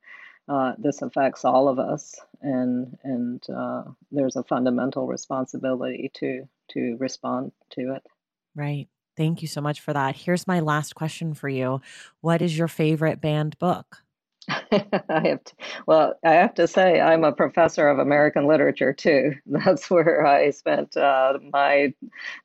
Uh, 0.48 0.72
this 0.78 1.02
affects 1.02 1.44
all 1.44 1.68
of 1.68 1.80
us, 1.80 2.14
and 2.40 2.96
and 3.02 3.42
uh, 3.50 3.82
there's 4.12 4.36
a 4.36 4.44
fundamental 4.44 5.08
responsibility 5.08 6.12
to 6.14 6.48
to 6.70 6.96
respond 7.00 7.50
to 7.70 7.94
it. 7.94 8.06
Right. 8.56 8.88
Thank 9.16 9.42
you 9.42 9.48
so 9.48 9.60
much 9.60 9.80
for 9.80 9.92
that. 9.94 10.16
Here's 10.16 10.46
my 10.46 10.60
last 10.60 10.94
question 10.94 11.34
for 11.34 11.48
you. 11.48 11.80
What 12.20 12.42
is 12.42 12.58
your 12.58 12.68
favorite 12.68 13.20
banned 13.20 13.58
book? 13.58 14.02
I 15.08 15.28
have 15.28 15.42
to, 15.44 15.52
well, 15.86 16.14
I 16.24 16.32
have 16.34 16.54
to 16.54 16.68
say 16.68 17.00
I'm 17.00 17.24
a 17.24 17.32
professor 17.32 17.88
of 17.88 17.98
American 17.98 18.46
literature 18.46 18.92
too. 18.92 19.32
That's 19.46 19.90
where 19.90 20.24
I 20.24 20.50
spent 20.50 20.96
uh, 20.96 21.38
my 21.52 21.92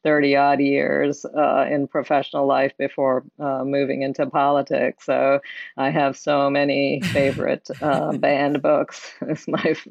30 0.04 0.36
odd 0.36 0.60
years 0.62 1.26
uh, 1.26 1.68
in 1.70 1.88
professional 1.88 2.48
life 2.48 2.74
before 2.78 3.24
uh, 3.40 3.64
moving 3.64 4.02
into 4.02 4.26
politics. 4.26 5.06
So 5.06 5.42
I 5.78 5.92
have 5.92 6.18
so 6.18 6.50
many 6.50 7.08
favorite 7.14 7.68
uh, 7.82 8.14
banned 8.14 8.64
books. 8.64 9.14
It's 9.22 9.48
my 9.48 9.64
f- 9.64 9.88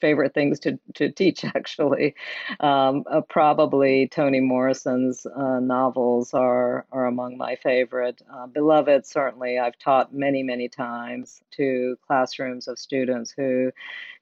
favorite 0.00 0.32
things 0.34 0.60
to, 0.60 0.78
to 0.94 1.10
teach 1.10 1.44
actually. 1.44 2.14
Um, 2.60 3.04
uh, 3.10 3.20
probably 3.22 4.08
Toni 4.08 4.40
Morrison's 4.40 5.26
uh, 5.26 5.60
novels 5.60 6.32
are, 6.34 6.86
are 6.92 7.06
among 7.06 7.36
my 7.36 7.56
favorite. 7.56 8.22
Beloved, 8.52 9.06
certainly, 9.06 9.58
I've 9.58 9.78
taught 9.78 10.14
many, 10.14 10.42
many 10.42 10.68
times 10.68 11.42
to 11.52 11.96
classrooms 12.06 12.68
of 12.68 12.78
students 12.78 13.32
who, 13.36 13.70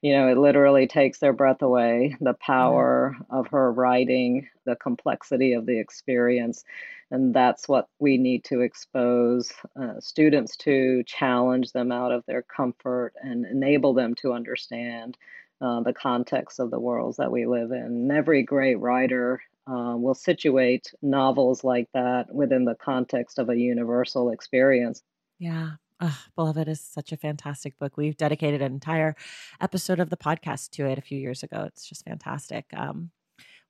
you 0.01 0.13
know, 0.13 0.27
it 0.27 0.37
literally 0.37 0.87
takes 0.87 1.19
their 1.19 1.33
breath 1.33 1.61
away 1.61 2.15
the 2.21 2.33
power 2.33 3.17
of 3.29 3.47
her 3.47 3.71
writing, 3.71 4.47
the 4.65 4.75
complexity 4.75 5.53
of 5.53 5.65
the 5.65 5.79
experience. 5.79 6.63
And 7.11 7.33
that's 7.33 7.67
what 7.67 7.87
we 7.99 8.17
need 8.17 8.43
to 8.45 8.61
expose 8.61 9.51
uh, 9.81 9.99
students 9.99 10.55
to, 10.57 11.03
challenge 11.05 11.71
them 11.71 11.91
out 11.91 12.11
of 12.11 12.23
their 12.27 12.43
comfort, 12.43 13.13
and 13.21 13.45
enable 13.45 13.93
them 13.93 14.13
to 14.15 14.33
understand 14.33 15.17
uh, 15.61 15.81
the 15.81 15.93
context 15.93 16.59
of 16.59 16.71
the 16.71 16.79
worlds 16.79 17.17
that 17.17 17.31
we 17.31 17.45
live 17.45 17.71
in. 17.71 17.83
And 17.83 18.11
every 18.11 18.43
great 18.43 18.79
writer 18.79 19.41
uh, 19.67 19.95
will 19.97 20.15
situate 20.15 20.93
novels 21.01 21.63
like 21.63 21.87
that 21.93 22.33
within 22.33 22.65
the 22.65 22.75
context 22.75 23.39
of 23.39 23.49
a 23.49 23.57
universal 23.57 24.29
experience. 24.29 25.01
Yeah. 25.37 25.71
Oh, 26.01 26.17
Beloved 26.35 26.67
is 26.69 26.79
such 26.79 27.11
a 27.11 27.17
fantastic 27.17 27.77
book. 27.77 27.97
We've 27.97 28.15
dedicated 28.15 28.61
an 28.61 28.71
entire 28.71 29.15
episode 29.59 29.99
of 29.99 30.09
the 30.09 30.17
podcast 30.17 30.69
to 30.71 30.85
it 30.85 30.97
a 30.97 31.01
few 31.01 31.19
years 31.19 31.43
ago. 31.43 31.63
It's 31.67 31.87
just 31.87 32.05
fantastic. 32.05 32.65
Um, 32.73 33.11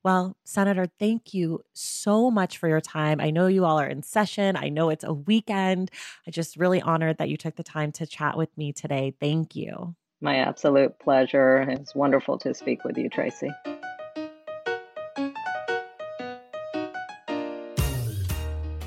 well, 0.04 0.36
Senator, 0.44 0.86
thank 0.98 1.34
you 1.34 1.62
so 1.72 2.30
much 2.30 2.58
for 2.58 2.68
your 2.68 2.80
time. 2.80 3.20
I 3.20 3.30
know 3.30 3.48
you 3.48 3.64
all 3.64 3.78
are 3.78 3.86
in 3.86 4.02
session. 4.02 4.56
I 4.56 4.68
know 4.68 4.90
it's 4.90 5.04
a 5.04 5.12
weekend. 5.12 5.90
I 6.26 6.30
just 6.30 6.56
really 6.56 6.80
honored 6.80 7.18
that 7.18 7.28
you 7.28 7.36
took 7.36 7.56
the 7.56 7.62
time 7.62 7.92
to 7.92 8.06
chat 8.06 8.36
with 8.36 8.56
me 8.56 8.72
today. 8.72 9.14
Thank 9.20 9.56
you. 9.56 9.94
My 10.22 10.36
absolute 10.36 10.98
pleasure. 11.00 11.66
It's 11.68 11.94
wonderful 11.94 12.38
to 12.38 12.54
speak 12.54 12.84
with 12.84 12.96
you, 12.96 13.08
Tracy. 13.08 13.50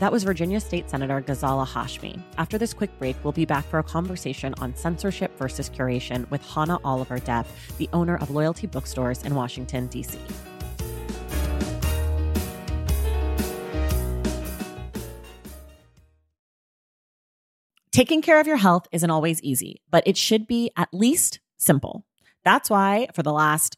That 0.03 0.11
was 0.11 0.25
Virginia 0.25 0.59
State 0.59 0.89
Senator 0.89 1.21
Ghazala 1.21 1.65
Hashmi. 1.65 2.21
After 2.37 2.57
this 2.57 2.73
quick 2.73 2.89
break, 2.99 3.15
we'll 3.23 3.31
be 3.31 3.45
back 3.45 3.63
for 3.63 3.79
a 3.79 3.83
conversation 3.83 4.53
on 4.57 4.75
censorship 4.75 5.33
versus 5.37 5.69
curation 5.69 6.29
with 6.29 6.45
Hannah 6.45 6.77
Oliver 6.83 7.19
Depp, 7.19 7.45
the 7.77 7.87
owner 7.93 8.17
of 8.17 8.29
Loyalty 8.29 8.67
Bookstores 8.67 9.23
in 9.23 9.33
Washington, 9.33 9.87
D.C. 9.87 10.19
Taking 17.93 18.21
care 18.21 18.41
of 18.41 18.45
your 18.45 18.57
health 18.57 18.89
isn't 18.91 19.09
always 19.09 19.41
easy, 19.41 19.81
but 19.89 20.03
it 20.05 20.17
should 20.17 20.47
be 20.47 20.69
at 20.75 20.89
least 20.91 21.39
simple. 21.55 22.05
That's 22.43 22.69
why, 22.69 23.07
for 23.15 23.23
the 23.23 23.31
last 23.31 23.77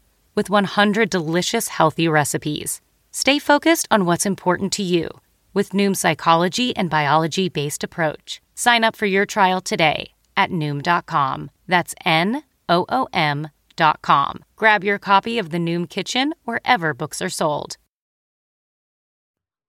with 0.35 0.49
100 0.49 1.09
delicious 1.09 1.67
healthy 1.69 2.07
recipes. 2.07 2.81
Stay 3.11 3.39
focused 3.39 3.87
on 3.89 4.05
what's 4.05 4.25
important 4.25 4.71
to 4.73 4.83
you 4.83 5.09
with 5.53 5.71
Noom's 5.71 5.99
psychology 5.99 6.75
and 6.75 6.89
biology 6.89 7.49
based 7.49 7.83
approach. 7.83 8.41
Sign 8.55 8.83
up 8.83 8.95
for 8.95 9.05
your 9.05 9.25
trial 9.25 9.61
today 9.61 10.11
at 10.37 10.49
Noom.com. 10.49 11.51
That's 11.67 11.95
N 12.05 12.43
O 12.69 12.85
O 12.89 13.07
M.com. 13.13 14.45
Grab 14.55 14.83
your 14.83 14.99
copy 14.99 15.37
of 15.37 15.49
The 15.49 15.57
Noom 15.57 15.89
Kitchen 15.89 16.33
wherever 16.43 16.93
books 16.93 17.21
are 17.21 17.29
sold. 17.29 17.77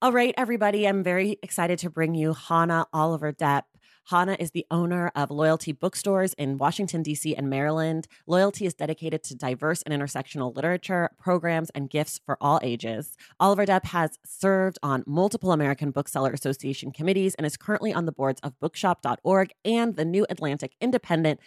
All 0.00 0.12
right, 0.12 0.34
everybody, 0.36 0.88
I'm 0.88 1.04
very 1.04 1.38
excited 1.44 1.78
to 1.80 1.90
bring 1.90 2.16
you 2.16 2.34
Hannah 2.34 2.86
Oliver 2.92 3.32
Depp. 3.32 3.62
Hannah 4.06 4.36
is 4.38 4.50
the 4.50 4.66
owner 4.70 5.12
of 5.14 5.30
Loyalty 5.30 5.72
Bookstores 5.72 6.34
in 6.34 6.58
Washington, 6.58 7.02
D.C. 7.02 7.36
and 7.36 7.48
Maryland. 7.48 8.08
Loyalty 8.26 8.66
is 8.66 8.74
dedicated 8.74 9.22
to 9.24 9.36
diverse 9.36 9.82
and 9.82 9.94
intersectional 9.94 10.54
literature, 10.54 11.10
programs, 11.18 11.70
and 11.70 11.88
gifts 11.88 12.20
for 12.26 12.36
all 12.40 12.58
ages. 12.62 13.16
Oliver 13.38 13.64
Depp 13.64 13.86
has 13.86 14.18
served 14.24 14.78
on 14.82 15.04
multiple 15.06 15.52
American 15.52 15.92
Bookseller 15.92 16.32
Association 16.32 16.90
committees 16.90 17.34
and 17.36 17.46
is 17.46 17.56
currently 17.56 17.92
on 17.92 18.06
the 18.06 18.12
boards 18.12 18.40
of 18.42 18.58
bookshop.org 18.58 19.52
and 19.64 19.96
the 19.96 20.04
New 20.04 20.26
Atlantic 20.28 20.74
Independent. 20.80 21.38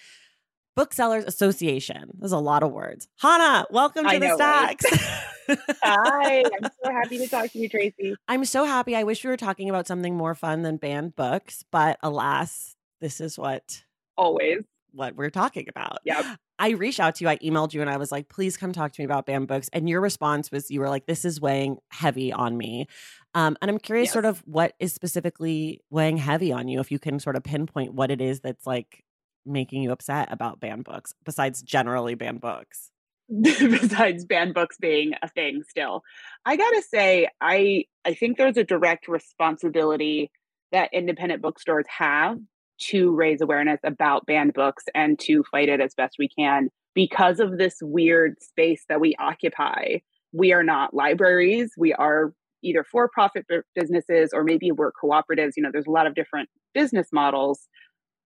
Booksellers 0.76 1.24
Association. 1.26 2.12
There's 2.20 2.32
a 2.34 2.38
lot 2.38 2.64
of 2.64 2.72
words. 2.72 3.08
Hannah, 3.20 3.66
welcome 3.72 4.04
to 4.04 4.10
I 4.10 4.20
the 4.20 4.28
know, 4.28 4.38
right? 4.38 4.82
stacks. 4.82 5.24
Hi, 5.84 6.40
I'm 6.44 6.70
so 6.84 6.92
happy 6.92 7.18
to 7.20 7.28
talk 7.28 7.52
to 7.52 7.60
you, 7.60 7.70
Tracy. 7.70 8.16
I'm 8.28 8.44
so 8.46 8.66
happy. 8.66 8.96
I 8.96 9.04
wish 9.04 9.24
we 9.24 9.30
were 9.30 9.38
talking 9.38 9.70
about 9.70 9.88
something 9.88 10.16
more 10.16 10.36
fun 10.36 10.64
than 10.64 10.78
banned 10.78 11.16
books, 11.16 11.64
but 11.72 11.98
alas, 12.04 12.76
this 13.00 13.22
is 13.22 13.38
what 13.38 13.84
Always. 14.18 14.64
what 14.92 15.16
we're 15.16 15.30
talking 15.30 15.68
about. 15.70 16.00
Yeah. 16.04 16.36
I 16.60 16.70
reached 16.72 17.00
out 17.00 17.16
to 17.16 17.24
you, 17.26 17.30
I 17.30 17.38
emailed 17.38 17.74
you, 17.74 17.82
and 17.82 17.90
I 17.90 17.98
was 17.98 18.12
like, 18.12 18.28
please 18.30 18.58
come 18.58 18.72
talk 18.74 18.92
to 18.94 19.02
me 19.02 19.06
about 19.06 19.26
banned 19.26 19.48
books. 19.48 19.70
And 19.72 19.88
your 19.90 20.02
response 20.02 20.52
was 20.52 20.72
you 20.72 20.80
were 20.82 20.90
like, 20.90 21.06
this 21.06 21.24
is 21.26 21.40
weighing 21.40 21.78
heavy 21.90 22.34
on 22.34 22.58
me. 22.58 22.88
Um, 23.34 23.56
and 23.62 23.70
I'm 23.72 23.78
curious, 23.78 24.08
Yes. 24.08 24.14
sort 24.14 24.26
of, 24.26 24.40
what 24.46 24.74
is 24.80 24.94
specifically 24.94 25.82
weighing 25.90 26.18
heavy 26.18 26.52
on 26.52 26.68
you, 26.68 26.80
if 26.82 26.92
you 26.92 27.00
can 27.00 27.20
sort 27.20 27.36
of 27.38 27.44
pinpoint 27.44 27.94
what 27.94 28.10
it 28.12 28.20
is 28.20 28.40
that's 28.42 28.66
like 28.66 29.04
making 29.46 29.84
you 29.84 29.92
upset 29.92 30.32
about 30.32 30.60
banned 30.60 30.84
books, 30.84 31.14
besides 31.24 31.62
generally 31.62 32.16
banned 32.16 32.42
books. 32.42 32.92
Besides 33.42 34.24
banned 34.24 34.54
books 34.54 34.78
being 34.80 35.14
a 35.24 35.28
thing 35.28 35.64
still. 35.68 36.04
I 36.46 36.58
gotta 36.58 36.84
say, 36.84 37.28
I 37.42 37.86
I 38.06 38.14
think 38.14 38.38
there's 38.38 38.58
a 38.58 38.64
direct 38.64 39.08
responsibility 39.08 40.30
that 40.72 40.92
independent 40.94 41.42
bookstores 41.42 41.88
have 41.88 42.38
to 42.78 43.16
raise 43.16 43.42
awareness 43.42 43.80
about 43.84 44.28
banned 44.28 44.54
books 44.54 44.84
and 44.94 45.18
to 45.20 45.44
fight 45.50 45.70
it 45.70 45.82
as 45.82 45.96
best 45.96 46.18
we 46.20 46.30
can 46.30 46.70
because 46.94 47.40
of 47.40 47.58
this 47.58 47.78
weird 47.82 48.42
space 48.42 48.84
that 48.90 49.00
we 49.00 49.16
occupy. 49.18 49.98
We 50.32 50.54
are 50.54 50.64
not 50.64 50.94
libraries. 50.94 51.72
We 51.78 51.94
are 51.94 52.34
either 52.64 52.84
for 52.84 53.10
profit 53.10 53.46
businesses 53.76 54.32
or 54.34 54.44
maybe 54.44 54.72
we're 54.72 54.92
cooperatives. 54.92 55.54
You 55.56 55.64
know, 55.64 55.70
there's 55.72 55.88
a 55.88 55.92
lot 55.92 56.08
of 56.08 56.16
different 56.16 56.50
business 56.74 57.08
models, 57.12 57.68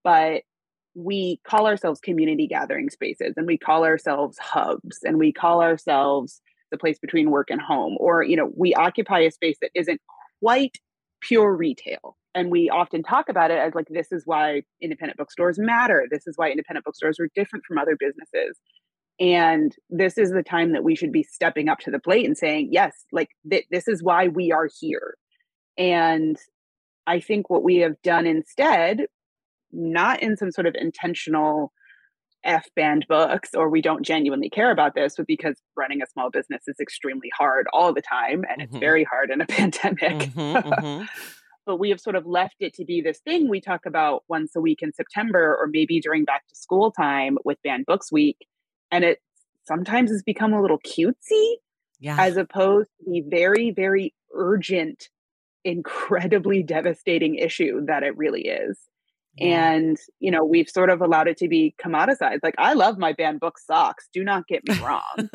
but 0.02 0.42
we 0.94 1.40
call 1.46 1.66
ourselves 1.66 2.00
community 2.00 2.46
gathering 2.46 2.90
spaces 2.90 3.34
and 3.36 3.46
we 3.46 3.56
call 3.56 3.84
ourselves 3.84 4.38
hubs 4.38 4.98
and 5.02 5.18
we 5.18 5.32
call 5.32 5.62
ourselves 5.62 6.40
the 6.70 6.78
place 6.78 6.98
between 6.98 7.30
work 7.30 7.48
and 7.50 7.60
home 7.60 7.96
or 7.98 8.22
you 8.22 8.36
know 8.36 8.50
we 8.56 8.74
occupy 8.74 9.20
a 9.20 9.30
space 9.30 9.56
that 9.60 9.70
isn't 9.74 10.00
quite 10.42 10.76
pure 11.20 11.54
retail. 11.54 12.16
And 12.34 12.50
we 12.50 12.70
often 12.70 13.02
talk 13.02 13.28
about 13.28 13.50
it 13.50 13.58
as 13.58 13.74
like 13.74 13.88
this 13.90 14.12
is 14.12 14.22
why 14.24 14.62
independent 14.80 15.18
bookstores 15.18 15.58
matter. 15.58 16.06
This 16.10 16.26
is 16.26 16.34
why 16.36 16.50
independent 16.50 16.84
bookstores 16.84 17.18
are 17.18 17.28
different 17.34 17.64
from 17.66 17.78
other 17.78 17.96
businesses. 17.98 18.56
And 19.18 19.74
this 19.90 20.16
is 20.16 20.30
the 20.30 20.42
time 20.42 20.72
that 20.72 20.84
we 20.84 20.94
should 20.94 21.12
be 21.12 21.24
stepping 21.24 21.68
up 21.68 21.80
to 21.80 21.90
the 21.90 21.98
plate 21.98 22.24
and 22.24 22.38
saying 22.38 22.68
yes 22.72 23.04
like 23.12 23.28
th- 23.50 23.66
this 23.70 23.86
is 23.86 24.02
why 24.02 24.28
we 24.28 24.52
are 24.52 24.68
here. 24.80 25.16
And 25.76 26.36
i 27.06 27.18
think 27.18 27.48
what 27.48 27.62
we 27.62 27.78
have 27.78 28.00
done 28.02 28.26
instead 28.26 29.06
not 29.72 30.22
in 30.22 30.36
some 30.36 30.50
sort 30.50 30.66
of 30.66 30.74
intentional 30.74 31.72
F 32.42 32.66
banned 32.74 33.04
books 33.08 33.50
or 33.54 33.68
we 33.68 33.82
don't 33.82 34.02
genuinely 34.04 34.48
care 34.48 34.70
about 34.70 34.94
this, 34.94 35.14
but 35.16 35.26
because 35.26 35.56
running 35.76 36.00
a 36.02 36.06
small 36.06 36.30
business 36.30 36.62
is 36.66 36.76
extremely 36.80 37.30
hard 37.36 37.66
all 37.72 37.92
the 37.92 38.00
time 38.00 38.44
and 38.48 38.62
it's 38.62 38.74
Mhm. 38.74 38.80
very 38.80 39.04
hard 39.04 39.30
in 39.30 39.40
a 39.42 39.46
pandemic. 39.58 40.30
Mhm, 40.30 40.62
mhm. 40.64 41.08
but 41.66 41.76
we 41.76 41.90
have 41.90 42.00
sort 42.00 42.16
of 42.16 42.24
left 42.26 42.56
it 42.60 42.72
to 42.74 42.84
be 42.86 43.02
this 43.02 43.20
thing 43.20 43.48
we 43.50 43.60
talk 43.60 43.84
about 43.84 44.24
once 44.28 44.56
a 44.56 44.60
week 44.60 44.78
in 44.80 44.92
September 44.94 45.54
or 45.60 45.66
maybe 45.66 46.00
during 46.00 46.24
back 46.24 46.46
to 46.48 46.54
school 46.54 46.90
time 46.90 47.36
with 47.44 47.58
Banned 47.62 47.84
Books 47.86 48.10
Week. 48.10 48.38
And 48.90 49.04
it 49.04 49.18
sometimes 49.64 50.10
has 50.10 50.22
become 50.22 50.54
a 50.54 50.62
little 50.62 50.78
cutesy 50.80 51.56
Yeah. 52.00 52.16
as 52.18 52.38
opposed 52.38 52.88
to 53.00 53.10
the 53.10 53.20
very, 53.28 53.70
very 53.70 54.14
urgent, 54.34 55.10
incredibly 55.64 56.62
devastating 56.62 57.34
issue 57.34 57.84
that 57.86 58.02
it 58.02 58.16
really 58.16 58.46
is. 58.48 58.78
And 59.40 59.96
you 60.18 60.30
know 60.30 60.44
we've 60.44 60.68
sort 60.68 60.90
of 60.90 61.00
allowed 61.00 61.28
it 61.28 61.36
to 61.38 61.48
be 61.48 61.74
commoditized. 61.82 62.40
Like 62.42 62.54
i 62.58 62.74
love 62.74 62.98
my 62.98 63.12
banned 63.12 63.40
book 63.40 63.58
socks. 63.58 64.08
Do 64.12 64.24
not 64.24 64.46
get 64.46 64.66
me 64.68 64.78
wrong. 64.80 65.28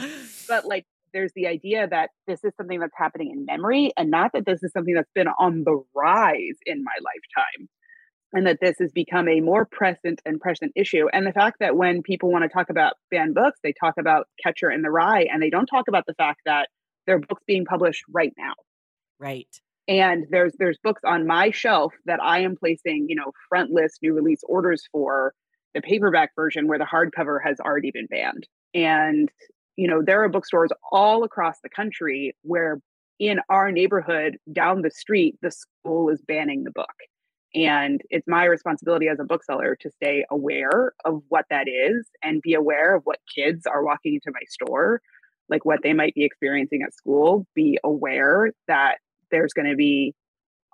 But 0.48 0.66
like 0.66 0.86
there's 1.12 1.32
the 1.34 1.46
idea 1.46 1.88
that 1.88 2.10
this 2.26 2.44
is 2.44 2.52
something 2.56 2.80
that's 2.80 2.96
happening 2.96 3.30
in 3.30 3.44
memory 3.44 3.92
and 3.96 4.10
not 4.10 4.32
that 4.32 4.46
this 4.46 4.62
is 4.62 4.72
something 4.72 4.94
that's 4.94 5.10
been 5.14 5.28
on 5.38 5.64
the 5.64 5.82
rise 5.94 6.58
in 6.66 6.84
my 6.84 6.92
lifetime 7.02 7.68
and 8.32 8.46
that 8.46 8.58
this 8.60 8.76
has 8.78 8.92
become 8.92 9.28
a 9.28 9.40
more 9.40 9.66
present 9.66 10.22
and 10.24 10.40
present 10.40 10.72
issue. 10.76 11.08
And 11.12 11.26
the 11.26 11.32
fact 11.32 11.56
that 11.60 11.76
when 11.76 12.02
people 12.02 12.30
want 12.30 12.44
to 12.44 12.48
talk 12.48 12.70
about 12.70 12.94
banned 13.10 13.34
books 13.34 13.58
they 13.62 13.72
talk 13.72 13.94
about 13.98 14.28
catcher 14.42 14.70
in 14.70 14.82
the 14.82 14.90
rye 14.90 15.26
and 15.32 15.42
they 15.42 15.50
don't 15.50 15.66
talk 15.66 15.88
about 15.88 16.06
the 16.06 16.14
fact 16.14 16.40
that 16.46 16.68
there 17.06 17.16
are 17.16 17.20
books 17.20 17.42
being 17.46 17.64
published 17.64 18.04
right 18.12 18.32
now. 18.38 18.54
Right. 19.18 19.48
And 19.90 20.24
there's 20.30 20.52
there's 20.58 20.78
books 20.82 21.02
on 21.04 21.26
my 21.26 21.50
shelf 21.50 21.92
that 22.06 22.22
I 22.22 22.40
am 22.40 22.56
placing, 22.56 23.06
you 23.08 23.16
know, 23.16 23.32
front 23.48 23.72
list 23.72 23.98
new 24.00 24.14
release 24.14 24.40
orders 24.48 24.84
for 24.92 25.34
the 25.74 25.82
paperback 25.82 26.30
version 26.36 26.68
where 26.68 26.78
the 26.78 26.84
hardcover 26.86 27.38
has 27.44 27.58
already 27.58 27.90
been 27.90 28.06
banned. 28.06 28.46
And, 28.72 29.30
you 29.76 29.88
know, 29.88 30.00
there 30.00 30.22
are 30.22 30.28
bookstores 30.28 30.70
all 30.92 31.24
across 31.24 31.56
the 31.62 31.68
country 31.68 32.36
where 32.42 32.80
in 33.18 33.40
our 33.50 33.72
neighborhood 33.72 34.38
down 34.52 34.82
the 34.82 34.92
street, 34.92 35.36
the 35.42 35.50
school 35.50 36.08
is 36.08 36.22
banning 36.22 36.62
the 36.62 36.70
book. 36.70 36.86
And 37.52 38.00
it's 38.10 38.28
my 38.28 38.44
responsibility 38.44 39.08
as 39.08 39.18
a 39.18 39.24
bookseller 39.24 39.76
to 39.80 39.90
stay 39.90 40.24
aware 40.30 40.92
of 41.04 41.20
what 41.30 41.46
that 41.50 41.66
is 41.66 42.08
and 42.22 42.40
be 42.42 42.54
aware 42.54 42.94
of 42.94 43.02
what 43.04 43.18
kids 43.34 43.66
are 43.66 43.84
walking 43.84 44.14
into 44.14 44.30
my 44.32 44.44
store, 44.48 45.00
like 45.48 45.64
what 45.64 45.80
they 45.82 45.92
might 45.92 46.14
be 46.14 46.24
experiencing 46.24 46.82
at 46.86 46.94
school, 46.94 47.44
be 47.56 47.76
aware 47.82 48.52
that 48.68 48.98
there's 49.30 49.52
going 49.52 49.68
to 49.68 49.76
be 49.76 50.14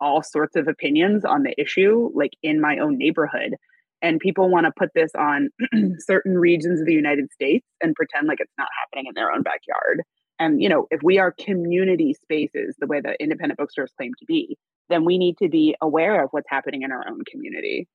all 0.01 0.23
sorts 0.23 0.57
of 0.57 0.69
opinions 0.69 1.25
on 1.25 1.42
the 1.42 1.55
issue, 1.61 2.11
like 2.14 2.33
in 2.42 2.61
my 2.61 2.79
own 2.79 2.99
neighborhood. 2.99 3.57
And 4.03 4.21
people 4.21 4.51
want 4.51 4.66
to 4.66 4.73
put 4.77 4.90
this 4.95 5.11
on 5.19 5.49
certain 5.99 6.38
regions 6.38 6.81
of 6.81 6.87
the 6.87 6.92
United 6.92 7.33
States 7.33 7.66
and 7.81 7.95
pretend 7.95 8.29
like 8.29 8.40
it's 8.40 8.53
not 8.59 8.69
happening 8.79 9.07
in 9.09 9.14
their 9.14 9.33
own 9.33 9.42
backyard. 9.42 10.03
And, 10.38 10.61
you 10.61 10.69
know, 10.69 10.87
if 10.90 11.01
we 11.03 11.19
are 11.19 11.33
community 11.33 12.14
spaces, 12.14 12.77
the 12.79 12.87
way 12.87 13.01
that 13.01 13.16
independent 13.21 13.59
bookstores 13.59 13.92
claim 13.97 14.12
to 14.19 14.27
be, 14.27 14.59
then 14.90 15.05
we 15.05 15.16
need 15.16 15.38
to 15.38 15.49
be 15.49 15.75
aware 15.81 16.23
of 16.23 16.29
what's 16.33 16.49
happening 16.51 16.83
in 16.83 16.92
our 16.92 17.09
own 17.09 17.21
community. 17.31 17.88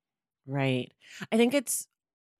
Right. 0.47 0.91
I 1.31 1.37
think 1.37 1.53
it's 1.53 1.87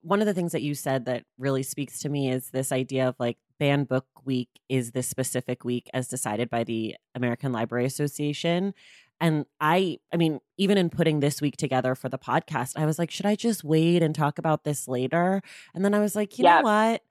one 0.02 0.20
of 0.20 0.26
the 0.26 0.34
things 0.34 0.52
that 0.52 0.62
you 0.62 0.74
said 0.76 1.06
that 1.06 1.24
really 1.38 1.64
speaks 1.64 2.00
to 2.00 2.10
me 2.10 2.30
is 2.30 2.50
this 2.50 2.72
idea 2.72 3.08
of 3.08 3.16
like 3.20 3.38
banned 3.60 3.88
book 3.88 4.06
week 4.26 4.50
is 4.70 4.92
this 4.92 5.08
specific 5.08 5.64
week 5.64 5.90
as 5.94 6.08
decided 6.08 6.50
by 6.50 6.64
the 6.64 6.96
American 7.14 7.52
Library 7.52 7.86
Association. 7.86 8.74
And 9.20 9.46
I, 9.60 10.00
I 10.12 10.18
mean, 10.18 10.40
even 10.58 10.80
in 10.80 10.90
putting 10.90 11.20
this 11.20 11.42
week 11.42 11.58
together 11.58 11.94
for 11.94 12.10
the 12.10 12.18
podcast, 12.18 12.74
I 12.76 12.88
was 12.88 12.98
like, 12.98 13.12
should 13.12 13.28
I 13.28 13.36
just 13.36 13.64
wait 13.64 14.02
and 14.02 14.16
talk 14.16 14.40
about 14.40 14.64
this 14.64 14.88
later? 14.88 15.44
And 15.76 15.86
then 15.86 15.94
I 15.94 16.00
was 16.00 16.16
like, 16.16 16.40
you 16.40 16.46
know 16.46 16.62
what? 16.62 17.04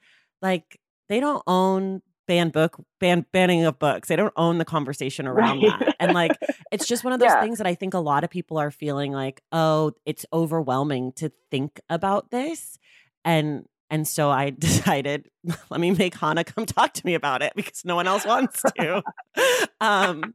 Like, 0.42 0.80
they 1.08 1.20
don't 1.20 1.42
own 1.46 2.02
ban 2.30 2.50
book 2.50 2.76
ban 3.00 3.26
banning 3.32 3.64
of 3.64 3.76
books 3.80 4.06
they 4.06 4.14
don't 4.14 4.32
own 4.36 4.58
the 4.58 4.64
conversation 4.64 5.26
around 5.26 5.64
right. 5.64 5.80
that 5.80 5.96
and 5.98 6.12
like 6.12 6.30
it's 6.70 6.86
just 6.86 7.02
one 7.02 7.12
of 7.12 7.18
those 7.18 7.26
yeah. 7.26 7.40
things 7.40 7.58
that 7.58 7.66
i 7.66 7.74
think 7.74 7.92
a 7.92 7.98
lot 7.98 8.22
of 8.22 8.30
people 8.30 8.56
are 8.56 8.70
feeling 8.70 9.10
like 9.10 9.42
oh 9.50 9.90
it's 10.06 10.24
overwhelming 10.32 11.10
to 11.10 11.32
think 11.50 11.80
about 11.90 12.30
this 12.30 12.78
and 13.24 13.66
and 13.90 14.06
so 14.06 14.30
i 14.30 14.50
decided 14.58 15.28
let 15.70 15.80
me 15.80 15.90
make 15.90 16.14
hannah 16.14 16.44
come 16.44 16.66
talk 16.66 16.92
to 16.92 17.04
me 17.04 17.14
about 17.14 17.42
it 17.42 17.52
because 17.56 17.84
no 17.84 17.94
one 17.94 18.06
else 18.06 18.24
wants 18.24 18.62
to 18.76 19.02
um 19.80 20.34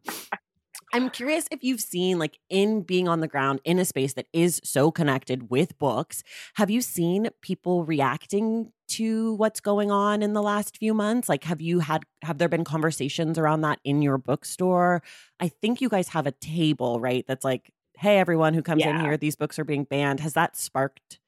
I'm 0.94 1.10
curious 1.10 1.46
if 1.52 1.62
you've 1.62 1.82
seen, 1.82 2.20
like, 2.20 2.40
in 2.50 2.82
being 2.82 3.10
on 3.10 3.20
the 3.20 3.28
ground 3.28 3.60
in 3.66 3.80
a 3.80 3.86
space 3.86 4.14
that 4.14 4.28
is 4.32 4.62
so 4.64 4.92
connected 4.92 5.50
with 5.50 5.78
books, 5.78 6.24
have 6.56 6.70
you 6.70 6.80
seen 6.80 7.30
people 7.42 7.84
reacting 7.84 8.72
to 8.90 9.34
what's 9.34 9.60
going 9.60 9.92
on 9.92 10.22
in 10.22 10.32
the 10.32 10.42
last 10.42 10.78
few 10.78 10.94
months? 10.94 11.28
Like, 11.28 11.44
have 11.44 11.60
you 11.60 11.80
had, 11.80 12.04
have 12.22 12.38
there 12.38 12.48
been 12.48 12.64
conversations 12.64 13.38
around 13.38 13.60
that 13.62 13.80
in 13.84 14.02
your 14.02 14.18
bookstore? 14.18 15.04
I 15.38 15.50
think 15.50 15.82
you 15.82 15.90
guys 15.90 16.10
have 16.10 16.28
a 16.28 16.32
table, 16.32 17.02
right? 17.02 17.26
That's 17.28 17.44
like, 17.44 17.72
hey, 17.98 18.18
everyone 18.18 18.54
who 18.54 18.62
comes 18.62 18.82
yeah. 18.82 18.92
in 18.92 19.02
here, 19.02 19.18
these 19.18 19.36
books 19.36 19.60
are 19.60 19.66
being 19.66 19.84
banned. 19.84 20.22
Has 20.22 20.34
that 20.34 20.56
sparked 20.56 21.20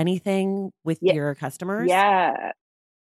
anything 0.00 0.72
with 0.84 0.98
yeah. 1.00 1.12
your 1.12 1.34
customers? 1.34 1.88
Yeah. 1.88 2.52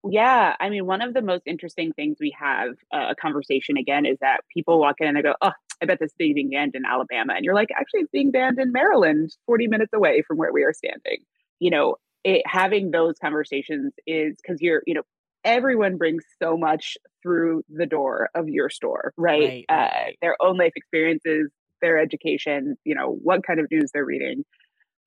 Yeah, 0.05 0.55
I 0.59 0.69
mean, 0.69 0.85
one 0.85 1.01
of 1.01 1.13
the 1.13 1.21
most 1.21 1.43
interesting 1.45 1.93
things 1.93 2.17
we 2.19 2.35
have 2.37 2.71
uh, 2.93 3.11
a 3.11 3.15
conversation 3.15 3.77
again 3.77 4.05
is 4.05 4.17
that 4.19 4.41
people 4.53 4.77
walk 4.77 4.95
in 4.99 5.07
and 5.07 5.15
they 5.15 5.21
go, 5.21 5.33
"Oh, 5.41 5.53
I 5.81 5.85
bet 5.85 5.99
this 5.99 6.11
is 6.11 6.15
being 6.17 6.49
banned 6.49 6.75
in 6.75 6.83
Alabama," 6.85 7.33
and 7.35 7.45
you're 7.45 7.55
like, 7.55 7.69
"Actually, 7.73 8.01
it's 8.01 8.11
being 8.11 8.29
banned 8.29 8.59
in 8.59 8.73
Maryland, 8.73 9.33
40 9.45 9.67
minutes 9.67 9.93
away 9.93 10.21
from 10.27 10.35
where 10.35 10.51
we 10.51 10.63
are 10.63 10.73
standing." 10.73 11.19
You 11.59 11.71
know, 11.71 11.95
it, 12.25 12.41
having 12.45 12.91
those 12.91 13.15
conversations 13.17 13.93
is 14.05 14.35
because 14.41 14.61
you're, 14.61 14.83
you 14.85 14.93
know, 14.93 15.03
everyone 15.45 15.97
brings 15.97 16.23
so 16.41 16.57
much 16.57 16.97
through 17.21 17.63
the 17.69 17.85
door 17.85 18.29
of 18.35 18.49
your 18.49 18.69
store, 18.69 19.13
right? 19.17 19.65
right, 19.69 19.89
uh, 19.93 20.11
Their 20.21 20.35
own 20.41 20.57
life 20.57 20.73
experiences, 20.75 21.49
their 21.81 21.97
education, 21.97 22.75
you 22.83 22.95
know, 22.95 23.17
what 23.21 23.45
kind 23.45 23.59
of 23.59 23.67
news 23.71 23.91
they're 23.93 24.05
reading, 24.05 24.43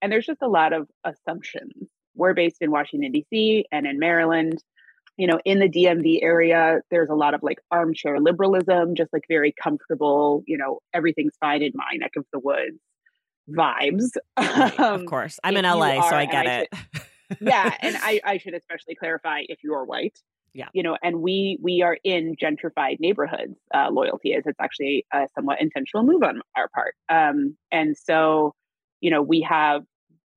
and 0.02 0.12
there's 0.12 0.26
just 0.26 0.42
a 0.42 0.48
lot 0.48 0.72
of 0.72 0.88
assumptions. 1.04 1.88
We're 2.14 2.35
based 2.35 2.59
in 2.61 2.70
Washington 2.70 3.12
D.C. 3.12 3.66
and 3.72 3.87
in 3.87 3.98
Maryland 3.98 4.62
you 5.18 5.26
know, 5.26 5.40
in 5.46 5.61
the 5.61 5.68
DMV 5.68 6.18
area, 6.22 6.80
there's 6.90 7.09
a 7.09 7.14
lot 7.14 7.32
of 7.32 7.42
like 7.42 7.56
armchair 7.70 8.20
liberalism, 8.20 8.94
just 8.94 9.11
like 9.14 9.22
very 9.28 9.50
comfortable, 9.50 10.42
you 10.46 10.59
know, 10.59 10.80
everything's 10.92 11.32
fine 11.40 11.62
in 11.62 11.72
my 11.74 11.96
neck 11.96 12.12
of 12.16 12.26
the 12.35 12.38
woods 12.38 12.78
vibes. 13.48 14.11
Right, 14.38 14.80
um, 14.80 15.00
of 15.00 15.06
course. 15.06 15.38
I'm 15.44 15.56
in 15.56 15.64
LA, 15.64 15.96
are, 15.96 16.11
so 16.11 16.16
I 16.16 16.26
get 16.26 16.46
I 16.46 16.59
it. 16.61 16.68
Should, 16.74 17.38
yeah. 17.40 17.74
And 17.80 17.96
I, 17.96 18.20
I 18.24 18.38
should 18.38 18.54
especially 18.54 18.94
clarify 18.94 19.42
if 19.48 19.59
you're 19.62 19.85
white. 19.85 20.18
Yeah. 20.52 20.68
You 20.72 20.82
know, 20.82 20.96
and 21.02 21.20
we 21.20 21.59
we 21.61 21.82
are 21.82 21.98
in 22.02 22.35
gentrified 22.35 22.98
neighborhoods. 22.98 23.59
Uh, 23.74 23.90
loyalty 23.90 24.30
is 24.30 24.44
it's 24.46 24.59
actually 24.59 25.04
a 25.12 25.28
somewhat 25.35 25.61
intentional 25.61 26.04
move 26.04 26.22
on 26.22 26.40
our 26.56 26.68
part. 26.68 26.94
Um, 27.11 27.59
and 27.70 27.94
so, 27.94 28.54
you 29.00 29.11
know, 29.11 29.22
we 29.22 29.40
have 29.42 29.82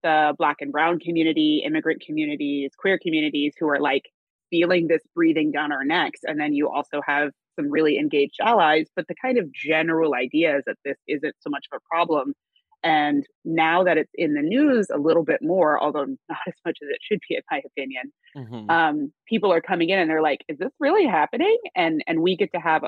the 0.04 0.34
black 0.38 0.58
and 0.62 0.72
brown 0.72 1.00
community, 1.00 1.62
immigrant 1.66 2.02
communities, 2.06 2.72
queer 2.78 2.98
communities 2.98 3.54
who 3.60 3.68
are 3.68 3.80
like, 3.80 4.04
feeling 4.50 4.88
this 4.88 5.02
breathing 5.16 5.52
down 5.52 5.72
our 5.72 5.86
necks. 5.86 6.22
And 6.24 6.40
then 6.40 6.54
you 6.54 6.70
also 6.70 7.02
have 7.06 7.32
some 7.56 7.70
really 7.70 7.98
engaged 7.98 8.38
allies, 8.42 8.88
but 8.96 9.08
the 9.08 9.16
kind 9.22 9.38
of 9.38 9.52
general 9.52 10.16
idea 10.16 10.58
is 10.58 10.64
that 10.66 10.78
this 10.84 10.98
isn't 11.08 11.36
so 11.40 11.50
much 11.50 11.66
of 11.72 11.78
a 11.78 11.90
problem. 11.90 12.34
And 12.82 13.26
now 13.44 13.84
that 13.84 13.98
it's 13.98 14.12
in 14.16 14.36
the 14.36 14.42
news 14.42 14.88
a 14.90 14.98
little 14.98 15.24
bit 15.24 15.42
more, 15.42 15.82
although 15.82 16.06
not 16.06 16.38
as 16.48 16.54
much 16.66 16.78
as 16.82 16.90
it 16.90 17.00
should 17.02 17.20
be, 17.28 17.36
in 17.36 17.42
my 17.52 17.62
opinion, 17.66 18.14
mm-hmm. 18.36 18.70
um, 18.70 19.12
people 19.28 19.52
are 19.52 19.62
coming 19.62 19.90
in 19.90 20.00
and 20.00 20.10
they're 20.10 20.22
like, 20.22 20.46
"Is 20.48 20.58
this 20.60 20.72
really 20.80 21.06
happening?" 21.06 21.58
And 21.76 22.02
and 22.08 22.22
we 22.22 22.38
get 22.38 22.54
to 22.54 22.60
have 22.60 22.86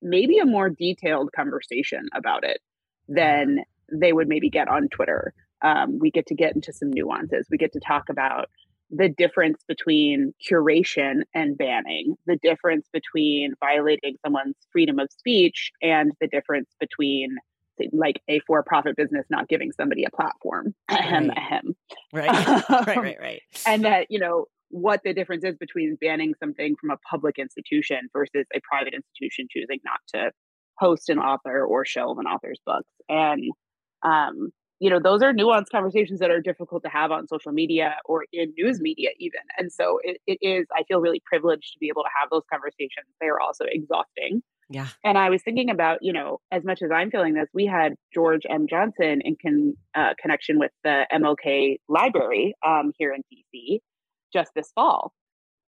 maybe 0.00 0.38
a 0.38 0.46
more 0.46 0.70
detailed 0.70 1.32
conversation 1.36 2.08
about 2.14 2.44
it 2.44 2.62
than 3.08 3.58
they 3.92 4.12
would 4.12 4.28
maybe 4.28 4.50
get 4.50 4.68
on 4.68 4.88
Twitter. 4.88 5.32
Um, 5.62 5.98
we 5.98 6.10
get 6.10 6.26
to 6.26 6.34
get 6.34 6.54
into 6.54 6.72
some 6.72 6.90
nuances. 6.90 7.46
We 7.50 7.58
get 7.58 7.72
to 7.72 7.80
talk 7.80 8.04
about 8.10 8.48
the 8.90 9.08
difference 9.08 9.58
between 9.66 10.32
curation 10.48 11.22
and 11.34 11.58
banning, 11.58 12.14
the 12.26 12.38
difference 12.42 12.88
between 12.92 13.54
violating 13.60 14.16
someone's 14.24 14.54
freedom 14.70 14.98
of 14.98 15.08
speech, 15.10 15.72
and 15.82 16.12
the 16.20 16.28
difference 16.28 16.68
between 16.78 17.36
like 17.92 18.22
a 18.28 18.40
for-profit 18.46 18.96
business 18.96 19.26
not 19.28 19.48
giving 19.48 19.72
somebody 19.72 20.04
a 20.04 20.10
platform. 20.10 20.74
Ahem, 20.88 21.28
right. 21.28 21.36
ahem. 21.36 21.74
Right. 22.12 22.66
right, 22.86 22.96
right, 22.96 23.16
right. 23.20 23.42
And 23.66 23.84
that, 23.84 24.06
you 24.08 24.18
know, 24.18 24.46
what 24.70 25.00
the 25.04 25.12
difference 25.12 25.44
is 25.44 25.56
between 25.56 25.96
banning 26.00 26.34
something 26.40 26.74
from 26.80 26.90
a 26.90 26.96
public 26.98 27.38
institution 27.38 28.08
versus 28.12 28.46
a 28.54 28.60
private 28.68 28.94
institution 28.94 29.46
choosing 29.50 29.80
not 29.84 30.00
to 30.14 30.30
host 30.78 31.08
an 31.08 31.18
author 31.18 31.64
or 31.64 31.84
shelve 31.84 32.18
an 32.18 32.26
author's 32.26 32.60
books. 32.64 32.90
And 33.08 33.44
um, 34.06 34.52
you 34.78 34.90
know 34.90 35.00
those 35.00 35.22
are 35.22 35.32
nuanced 35.32 35.70
conversations 35.70 36.20
that 36.20 36.30
are 36.30 36.40
difficult 36.40 36.82
to 36.84 36.88
have 36.88 37.10
on 37.10 37.26
social 37.28 37.52
media 37.52 37.96
or 38.04 38.24
in 38.32 38.52
news 38.56 38.80
media 38.80 39.10
even. 39.18 39.40
And 39.58 39.72
so 39.72 39.98
it, 40.02 40.20
it 40.26 40.38
is 40.42 40.66
i 40.74 40.82
feel 40.84 41.00
really 41.00 41.22
privileged 41.24 41.72
to 41.72 41.78
be 41.78 41.88
able 41.88 42.02
to 42.02 42.10
have 42.18 42.30
those 42.30 42.42
conversations. 42.52 43.06
They 43.20 43.26
are 43.26 43.40
also 43.40 43.64
exhausting. 43.68 44.42
Yeah. 44.68 44.88
And 45.04 45.16
i 45.16 45.30
was 45.30 45.42
thinking 45.42 45.70
about 45.70 45.98
you 46.02 46.12
know 46.12 46.40
as 46.50 46.64
much 46.64 46.82
as 46.82 46.90
i'm 46.90 47.10
feeling 47.10 47.34
this 47.34 47.48
we 47.54 47.66
had 47.66 47.94
george 48.12 48.42
m. 48.50 48.66
Johnson 48.68 49.20
in 49.22 49.36
con, 49.40 49.74
uh, 49.94 50.14
connection 50.20 50.58
with 50.58 50.72
the 50.82 51.06
mlk 51.12 51.76
library 51.88 52.54
um, 52.66 52.92
here 52.98 53.14
in 53.14 53.22
dc 53.32 53.78
just 54.32 54.50
this 54.56 54.72
fall 54.74 55.12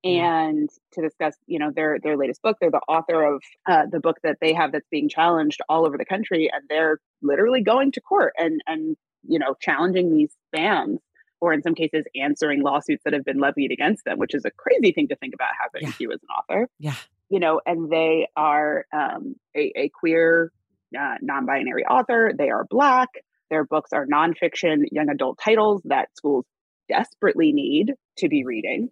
and 0.04 0.70
to 0.94 1.02
discuss 1.02 1.36
you 1.48 1.60
know 1.60 1.72
their 1.76 1.98
their 2.02 2.18
latest 2.18 2.42
book. 2.42 2.58
They're 2.60 2.72
the 2.72 2.82
author 2.88 3.36
of 3.36 3.42
uh, 3.68 3.84
the 3.92 4.00
book 4.00 4.18
that 4.24 4.38
they 4.42 4.54
have 4.54 4.72
that's 4.72 4.88
being 4.92 5.10
challenged 5.10 5.60
all 5.70 5.86
over 5.86 5.98
the 5.98 6.06
country 6.06 6.50
and 6.52 6.64
they're 6.70 7.00
literally 7.22 7.62
going 7.62 7.92
to 7.94 8.02
court 8.02 8.34
and 8.38 8.62
and 8.68 8.96
you 9.28 9.40
know 9.40 9.56
challenging 9.60 10.14
these 10.14 10.32
bans 10.52 11.00
or 11.40 11.54
in 11.54 11.62
some 11.62 11.76
cases 11.76 12.06
answering 12.16 12.62
lawsuits 12.64 13.04
that 13.04 13.14
have 13.14 13.26
been 13.26 13.40
levied 13.40 13.72
against 13.72 14.06
them 14.06 14.18
which 14.18 14.34
is 14.36 14.46
a 14.46 14.52
crazy 14.52 14.92
thing 14.92 15.08
to 15.08 15.16
think 15.16 15.34
about 15.34 15.50
happening 15.60 15.88
yeah. 15.88 15.94
to 15.94 16.04
you 16.04 16.12
as 16.12 16.20
an 16.22 16.30
author. 16.30 16.70
Yeah. 16.80 16.96
You 17.30 17.40
know 17.40 17.62
and 17.66 17.92
they 17.92 18.28
are 18.36 18.86
um, 18.94 19.36
a, 19.56 19.72
a, 19.76 19.90
queer 19.90 20.52
uh, 20.98 21.16
non-binary 21.22 21.86
author. 21.86 22.32
They 22.38 22.50
are 22.50 22.66
black. 22.70 23.10
Their 23.50 23.66
books 23.66 23.92
are 23.94 24.06
nonfiction 24.06 24.86
young 24.92 25.10
adult 25.10 25.40
titles 25.44 25.82
that 25.86 26.10
schools 26.16 26.46
desperately 26.88 27.52
need 27.52 27.94
to 28.18 28.30
be 28.30 28.46
reading 28.46 28.90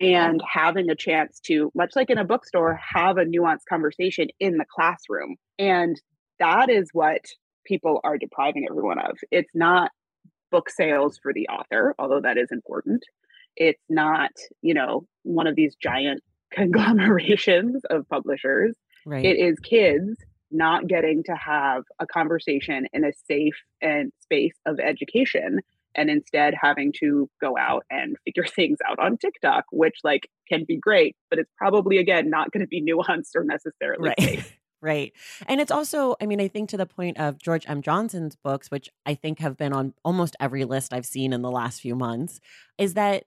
and 0.00 0.42
having 0.50 0.90
a 0.90 0.94
chance 0.94 1.40
to, 1.46 1.70
much 1.74 1.92
like 1.96 2.10
in 2.10 2.18
a 2.18 2.24
bookstore, 2.24 2.78
have 2.94 3.16
a 3.16 3.24
nuanced 3.24 3.66
conversation 3.68 4.28
in 4.38 4.58
the 4.58 4.66
classroom. 4.68 5.36
And 5.58 6.00
that 6.38 6.68
is 6.68 6.90
what 6.92 7.22
people 7.64 8.00
are 8.04 8.18
depriving 8.18 8.66
everyone 8.68 8.98
of. 8.98 9.18
It's 9.30 9.50
not 9.54 9.90
book 10.50 10.70
sales 10.70 11.18
for 11.22 11.32
the 11.32 11.48
author, 11.48 11.94
although 11.98 12.20
that 12.20 12.36
is 12.36 12.48
important. 12.52 13.02
It's 13.56 13.82
not, 13.88 14.30
you 14.62 14.74
know, 14.74 15.06
one 15.22 15.46
of 15.46 15.56
these 15.56 15.74
giant 15.76 16.22
conglomerations 16.52 17.82
of 17.90 18.08
publishers. 18.08 18.76
Right. 19.04 19.24
It 19.24 19.38
is 19.38 19.58
kids 19.60 20.16
not 20.50 20.86
getting 20.86 21.22
to 21.24 21.34
have 21.34 21.82
a 21.98 22.06
conversation 22.06 22.86
in 22.92 23.04
a 23.04 23.12
safe 23.28 23.56
and 23.82 24.12
space 24.22 24.54
of 24.64 24.78
education 24.78 25.60
and 25.96 26.10
instead 26.10 26.54
having 26.60 26.92
to 27.00 27.28
go 27.40 27.56
out 27.58 27.84
and 27.90 28.16
figure 28.24 28.44
things 28.54 28.78
out 28.88 28.98
on 28.98 29.16
TikTok, 29.16 29.64
which 29.72 29.96
like 30.04 30.28
can 30.48 30.64
be 30.66 30.76
great, 30.76 31.16
but 31.30 31.38
it's 31.38 31.50
probably 31.56 31.98
again 31.98 32.30
not 32.30 32.52
going 32.52 32.60
to 32.60 32.68
be 32.68 32.82
nuanced 32.88 33.34
or 33.34 33.44
necessarily 33.44 34.10
right. 34.10 34.20
safe. 34.20 34.58
Right. 34.82 35.14
And 35.46 35.58
it's 35.58 35.72
also, 35.72 36.16
I 36.20 36.26
mean, 36.26 36.40
I 36.40 36.48
think 36.48 36.68
to 36.68 36.76
the 36.76 36.86
point 36.86 37.18
of 37.18 37.38
George 37.38 37.64
M. 37.66 37.80
Johnson's 37.80 38.36
books, 38.36 38.70
which 38.70 38.90
I 39.06 39.14
think 39.14 39.38
have 39.40 39.56
been 39.56 39.72
on 39.72 39.94
almost 40.04 40.36
every 40.38 40.64
list 40.64 40.92
I've 40.92 41.06
seen 41.06 41.32
in 41.32 41.40
the 41.40 41.50
last 41.50 41.80
few 41.80 41.96
months, 41.96 42.40
is 42.76 42.92
that 42.92 43.24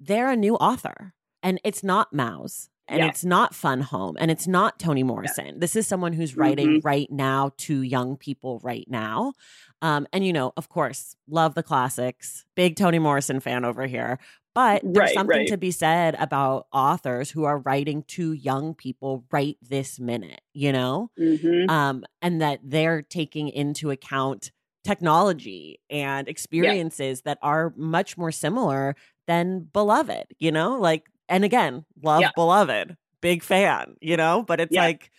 they're 0.00 0.30
a 0.30 0.36
new 0.36 0.56
author 0.56 1.12
and 1.42 1.60
it's 1.64 1.84
not 1.84 2.12
Maus 2.14 2.70
and 2.90 2.98
yeah. 2.98 3.08
it's 3.08 3.24
not 3.24 3.54
Fun 3.54 3.80
Home 3.80 4.16
and 4.18 4.30
it's 4.30 4.46
not 4.46 4.78
Toni 4.78 5.04
Morrison. 5.04 5.46
Yeah. 5.46 5.52
This 5.56 5.76
is 5.76 5.86
someone 5.86 6.12
who's 6.12 6.36
writing 6.36 6.68
mm-hmm. 6.68 6.86
right 6.86 7.10
now 7.10 7.52
to 7.58 7.82
young 7.82 8.16
people 8.16 8.60
right 8.64 8.86
now. 8.88 9.32
Um, 9.80 10.06
and 10.12 10.26
you 10.26 10.32
know, 10.32 10.52
of 10.56 10.68
course, 10.68 11.14
love 11.28 11.54
the 11.54 11.62
classics. 11.62 12.44
Big 12.56 12.76
Toni 12.76 12.98
Morrison 12.98 13.40
fan 13.40 13.64
over 13.64 13.86
here. 13.86 14.18
But 14.52 14.82
there's 14.82 14.96
right, 14.96 15.14
something 15.14 15.38
right. 15.38 15.48
to 15.48 15.56
be 15.56 15.70
said 15.70 16.16
about 16.18 16.66
authors 16.72 17.30
who 17.30 17.44
are 17.44 17.58
writing 17.58 18.02
to 18.08 18.32
young 18.32 18.74
people 18.74 19.24
right 19.30 19.56
this 19.62 20.00
minute, 20.00 20.40
you 20.52 20.72
know? 20.72 21.10
Mm-hmm. 21.18 21.70
Um, 21.70 22.04
and 22.20 22.42
that 22.42 22.58
they're 22.64 23.02
taking 23.02 23.48
into 23.48 23.92
account 23.92 24.50
technology 24.82 25.78
and 25.88 26.26
experiences 26.26 27.22
yeah. 27.24 27.30
that 27.30 27.38
are 27.42 27.72
much 27.76 28.18
more 28.18 28.32
similar 28.32 28.96
than 29.28 29.68
beloved, 29.72 30.34
you 30.40 30.50
know? 30.50 30.80
Like, 30.80 31.06
and 31.30 31.44
again, 31.44 31.86
love 32.02 32.20
yeah. 32.20 32.30
beloved, 32.34 32.96
big 33.22 33.42
fan, 33.42 33.96
you 34.00 34.16
know? 34.16 34.42
But 34.42 34.60
it's 34.60 34.72
yeah. 34.72 34.82
like, 34.82 35.10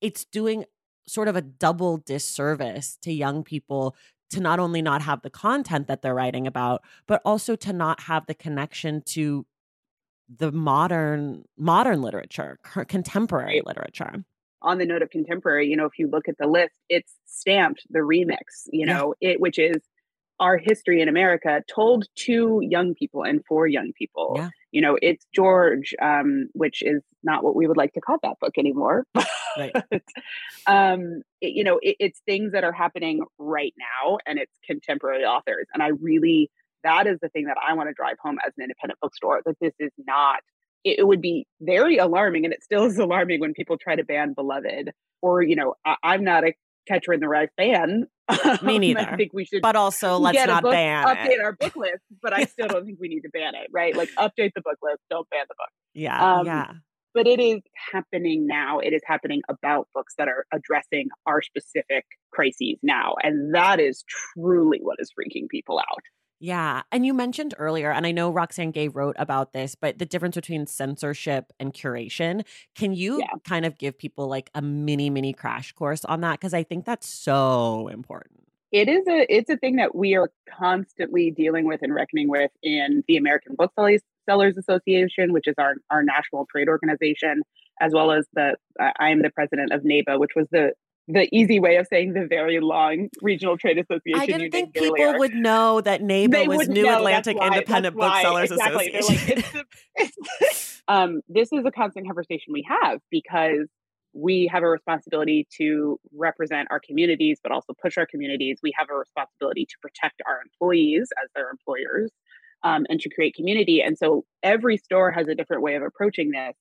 it's 0.00 0.24
doing 0.24 0.64
sort 1.08 1.26
of 1.26 1.34
a 1.34 1.42
double 1.42 1.96
disservice 1.98 2.98
to 3.02 3.12
young 3.12 3.42
people 3.42 3.96
to 4.30 4.40
not 4.40 4.58
only 4.58 4.82
not 4.82 5.02
have 5.02 5.22
the 5.22 5.30
content 5.30 5.86
that 5.86 6.02
they're 6.02 6.14
writing 6.14 6.46
about, 6.46 6.82
but 7.06 7.22
also 7.24 7.56
to 7.56 7.72
not 7.72 8.00
have 8.00 8.26
the 8.26 8.34
connection 8.34 9.02
to 9.06 9.46
the 10.28 10.50
modern 10.50 11.44
modern 11.56 12.02
literature, 12.02 12.58
contemporary 12.88 13.56
right. 13.56 13.66
literature. 13.66 14.24
On 14.62 14.78
the 14.78 14.84
note 14.84 15.02
of 15.02 15.10
contemporary, 15.10 15.68
you 15.68 15.76
know, 15.76 15.84
if 15.86 15.98
you 15.98 16.08
look 16.08 16.28
at 16.28 16.36
the 16.38 16.48
list, 16.48 16.74
it's 16.88 17.14
stamped 17.24 17.86
the 17.90 18.00
remix, 18.00 18.66
you 18.72 18.84
know, 18.84 19.14
yeah. 19.20 19.30
it 19.30 19.40
which 19.40 19.58
is 19.58 19.76
our 20.38 20.58
history 20.58 21.00
in 21.00 21.08
America 21.08 21.62
told 21.72 22.06
to 22.14 22.60
young 22.62 22.94
people 22.94 23.22
and 23.22 23.44
for 23.46 23.66
young 23.66 23.92
people. 23.96 24.34
Yeah. 24.36 24.50
You 24.70 24.82
know, 24.82 24.98
it's 25.00 25.24
George, 25.34 25.94
um, 26.02 26.48
which 26.52 26.82
is 26.82 27.02
not 27.22 27.42
what 27.42 27.56
we 27.56 27.66
would 27.66 27.76
like 27.76 27.94
to 27.94 28.00
call 28.00 28.18
that 28.22 28.38
book 28.40 28.54
anymore. 28.58 29.06
Right. 29.58 29.74
um, 30.66 31.22
it, 31.40 31.54
you 31.54 31.64
know, 31.64 31.78
it, 31.80 31.96
it's 31.98 32.20
things 32.26 32.52
that 32.52 32.62
are 32.62 32.72
happening 32.72 33.24
right 33.38 33.72
now 33.78 34.18
and 34.26 34.38
it's 34.38 34.52
contemporary 34.66 35.24
authors. 35.24 35.66
And 35.72 35.82
I 35.82 35.92
really, 35.98 36.50
that 36.84 37.06
is 37.06 37.18
the 37.22 37.30
thing 37.30 37.46
that 37.46 37.56
I 37.66 37.72
want 37.72 37.88
to 37.88 37.94
drive 37.94 38.16
home 38.20 38.36
as 38.46 38.52
an 38.58 38.64
independent 38.64 39.00
bookstore 39.00 39.40
that 39.46 39.56
this 39.58 39.72
is 39.78 39.92
not, 40.06 40.40
it, 40.84 40.98
it 40.98 41.06
would 41.06 41.22
be 41.22 41.46
very 41.62 41.96
alarming 41.96 42.44
and 42.44 42.52
it 42.52 42.62
still 42.62 42.84
is 42.84 42.98
alarming 42.98 43.40
when 43.40 43.54
people 43.54 43.78
try 43.78 43.96
to 43.96 44.04
ban 44.04 44.34
Beloved 44.34 44.90
or, 45.22 45.40
you 45.40 45.56
know, 45.56 45.72
I, 45.86 45.96
I'm 46.02 46.22
not 46.22 46.44
a 46.44 46.52
Catcher 46.86 47.12
in 47.12 47.20
the 47.20 47.28
Rye 47.28 47.48
fan. 47.56 48.06
Me 48.62 48.78
neither. 48.78 49.00
I 49.00 49.16
think 49.16 49.32
we 49.32 49.44
should, 49.44 49.62
but 49.62 49.76
also 49.76 50.18
let's 50.18 50.46
not 50.46 50.62
book, 50.62 50.72
ban 50.72 51.06
update 51.06 51.30
it. 51.30 51.40
our 51.40 51.52
book 51.52 51.76
list. 51.76 52.02
But 52.22 52.32
I 52.32 52.44
still 52.44 52.68
don't 52.68 52.84
think 52.84 52.98
we 53.00 53.08
need 53.08 53.20
to 53.20 53.30
ban 53.30 53.54
it, 53.54 53.68
right? 53.72 53.96
Like 53.96 54.10
update 54.18 54.52
the 54.54 54.62
book 54.62 54.78
list, 54.82 55.00
don't 55.10 55.28
ban 55.30 55.44
the 55.48 55.54
book. 55.56 55.70
Yeah, 55.94 56.38
um, 56.38 56.46
yeah. 56.46 56.72
But 57.14 57.26
it 57.26 57.40
is 57.40 57.60
happening 57.92 58.46
now. 58.46 58.78
It 58.80 58.92
is 58.92 59.00
happening 59.06 59.42
about 59.48 59.88
books 59.94 60.14
that 60.18 60.28
are 60.28 60.44
addressing 60.52 61.08
our 61.26 61.40
specific 61.40 62.04
crises 62.32 62.78
now, 62.82 63.14
and 63.22 63.54
that 63.54 63.80
is 63.80 64.04
truly 64.34 64.80
what 64.82 64.96
is 64.98 65.10
freaking 65.10 65.48
people 65.48 65.78
out. 65.78 66.02
Yeah. 66.38 66.82
And 66.92 67.06
you 67.06 67.14
mentioned 67.14 67.54
earlier, 67.58 67.90
and 67.90 68.06
I 68.06 68.12
know 68.12 68.30
Roxane 68.30 68.70
Gay 68.70 68.88
wrote 68.88 69.16
about 69.18 69.52
this, 69.52 69.74
but 69.74 69.98
the 69.98 70.04
difference 70.04 70.34
between 70.34 70.66
censorship 70.66 71.52
and 71.58 71.72
curation. 71.72 72.44
Can 72.74 72.92
you 72.92 73.20
yeah. 73.20 73.26
kind 73.44 73.64
of 73.64 73.78
give 73.78 73.96
people 73.98 74.28
like 74.28 74.50
a 74.54 74.60
mini, 74.60 75.08
mini 75.08 75.32
crash 75.32 75.72
course 75.72 76.04
on 76.04 76.20
that? 76.20 76.32
Because 76.32 76.52
I 76.52 76.62
think 76.62 76.84
that's 76.84 77.08
so 77.08 77.88
important. 77.88 78.42
It 78.72 78.88
is 78.88 79.06
a 79.06 79.26
it's 79.34 79.48
a 79.48 79.56
thing 79.56 79.76
that 79.76 79.94
we 79.94 80.16
are 80.16 80.30
constantly 80.50 81.30
dealing 81.30 81.66
with 81.66 81.80
and 81.82 81.94
reckoning 81.94 82.28
with 82.28 82.50
in 82.62 83.04
the 83.06 83.16
American 83.16 83.54
Booksellers 83.56 84.02
Association, 84.28 85.32
which 85.32 85.46
is 85.46 85.54
our, 85.56 85.76
our 85.88 86.02
national 86.02 86.46
trade 86.50 86.68
organization, 86.68 87.42
as 87.80 87.92
well 87.94 88.10
as 88.10 88.26
the 88.34 88.56
uh, 88.78 88.90
I 88.98 89.10
am 89.10 89.22
the 89.22 89.30
president 89.30 89.72
of 89.72 89.82
NAIBA, 89.82 90.18
which 90.18 90.32
was 90.34 90.48
the 90.50 90.72
the 91.08 91.28
easy 91.32 91.60
way 91.60 91.76
of 91.76 91.86
saying 91.86 92.14
the 92.14 92.26
very 92.26 92.60
long 92.60 93.08
regional 93.22 93.56
trade 93.56 93.78
association. 93.78 94.20
I 94.20 94.26
didn't 94.26 94.50
think 94.50 94.74
people 94.74 94.96
earlier. 95.00 95.18
would 95.18 95.34
know 95.34 95.80
that 95.80 96.02
NAIBA 96.02 96.30
they 96.30 96.48
was 96.48 96.68
New 96.68 96.84
know, 96.84 96.98
Atlantic 96.98 97.38
why, 97.38 97.46
Independent 97.46 97.96
Booksellers 97.96 98.50
exactly. 98.50 98.92
Association. 98.92 99.36
Like, 99.36 99.54
it's, 99.94 100.16
it's, 100.40 100.82
um, 100.88 101.20
this 101.28 101.52
is 101.52 101.64
a 101.64 101.70
constant 101.70 102.06
conversation 102.06 102.52
we 102.52 102.66
have 102.68 103.00
because 103.10 103.68
we 104.12 104.48
have 104.52 104.62
a 104.62 104.68
responsibility 104.68 105.46
to 105.58 106.00
represent 106.12 106.68
our 106.70 106.80
communities, 106.80 107.38
but 107.42 107.52
also 107.52 107.74
push 107.80 107.98
our 107.98 108.06
communities. 108.06 108.58
We 108.62 108.72
have 108.76 108.88
a 108.90 108.94
responsibility 108.94 109.66
to 109.66 109.74
protect 109.80 110.22
our 110.26 110.40
employees 110.42 111.08
as 111.22 111.30
their 111.34 111.50
employers 111.50 112.10
um, 112.64 112.86
and 112.88 112.98
to 113.00 113.10
create 113.10 113.34
community. 113.34 113.80
And 113.80 113.96
so 113.96 114.24
every 114.42 114.78
store 114.78 115.12
has 115.12 115.28
a 115.28 115.34
different 115.34 115.62
way 115.62 115.74
of 115.74 115.82
approaching 115.82 116.30
this. 116.30 116.54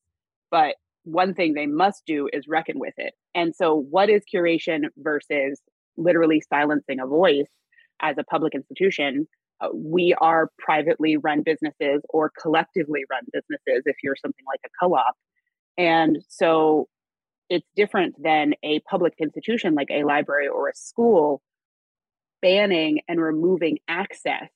But 0.51 0.75
one 1.05 1.33
thing 1.33 1.53
they 1.53 1.67
must 1.67 2.05
do 2.05 2.27
is 2.33 2.47
reckon 2.47 2.79
with 2.79 2.93
it. 2.97 3.13
And 3.33 3.55
so, 3.55 3.75
what 3.75 4.09
is 4.09 4.23
curation 4.33 4.85
versus 4.97 5.61
literally 5.97 6.41
silencing 6.49 6.99
a 6.99 7.07
voice 7.07 7.51
as 8.01 8.17
a 8.17 8.23
public 8.23 8.53
institution? 8.53 9.27
Uh, 9.61 9.69
we 9.73 10.13
are 10.19 10.49
privately 10.59 11.15
run 11.15 11.41
businesses 11.41 12.01
or 12.09 12.31
collectively 12.41 13.05
run 13.09 13.21
businesses 13.31 13.83
if 13.85 13.95
you're 14.03 14.17
something 14.17 14.43
like 14.45 14.59
a 14.65 14.69
co 14.79 14.93
op. 14.95 15.15
And 15.77 16.17
so, 16.27 16.87
it's 17.49 17.67
different 17.75 18.15
than 18.21 18.53
a 18.63 18.79
public 18.81 19.13
institution 19.21 19.75
like 19.75 19.89
a 19.91 20.03
library 20.03 20.47
or 20.47 20.67
a 20.67 20.75
school 20.75 21.41
banning 22.41 22.99
and 23.07 23.21
removing 23.21 23.77
access 23.87 24.49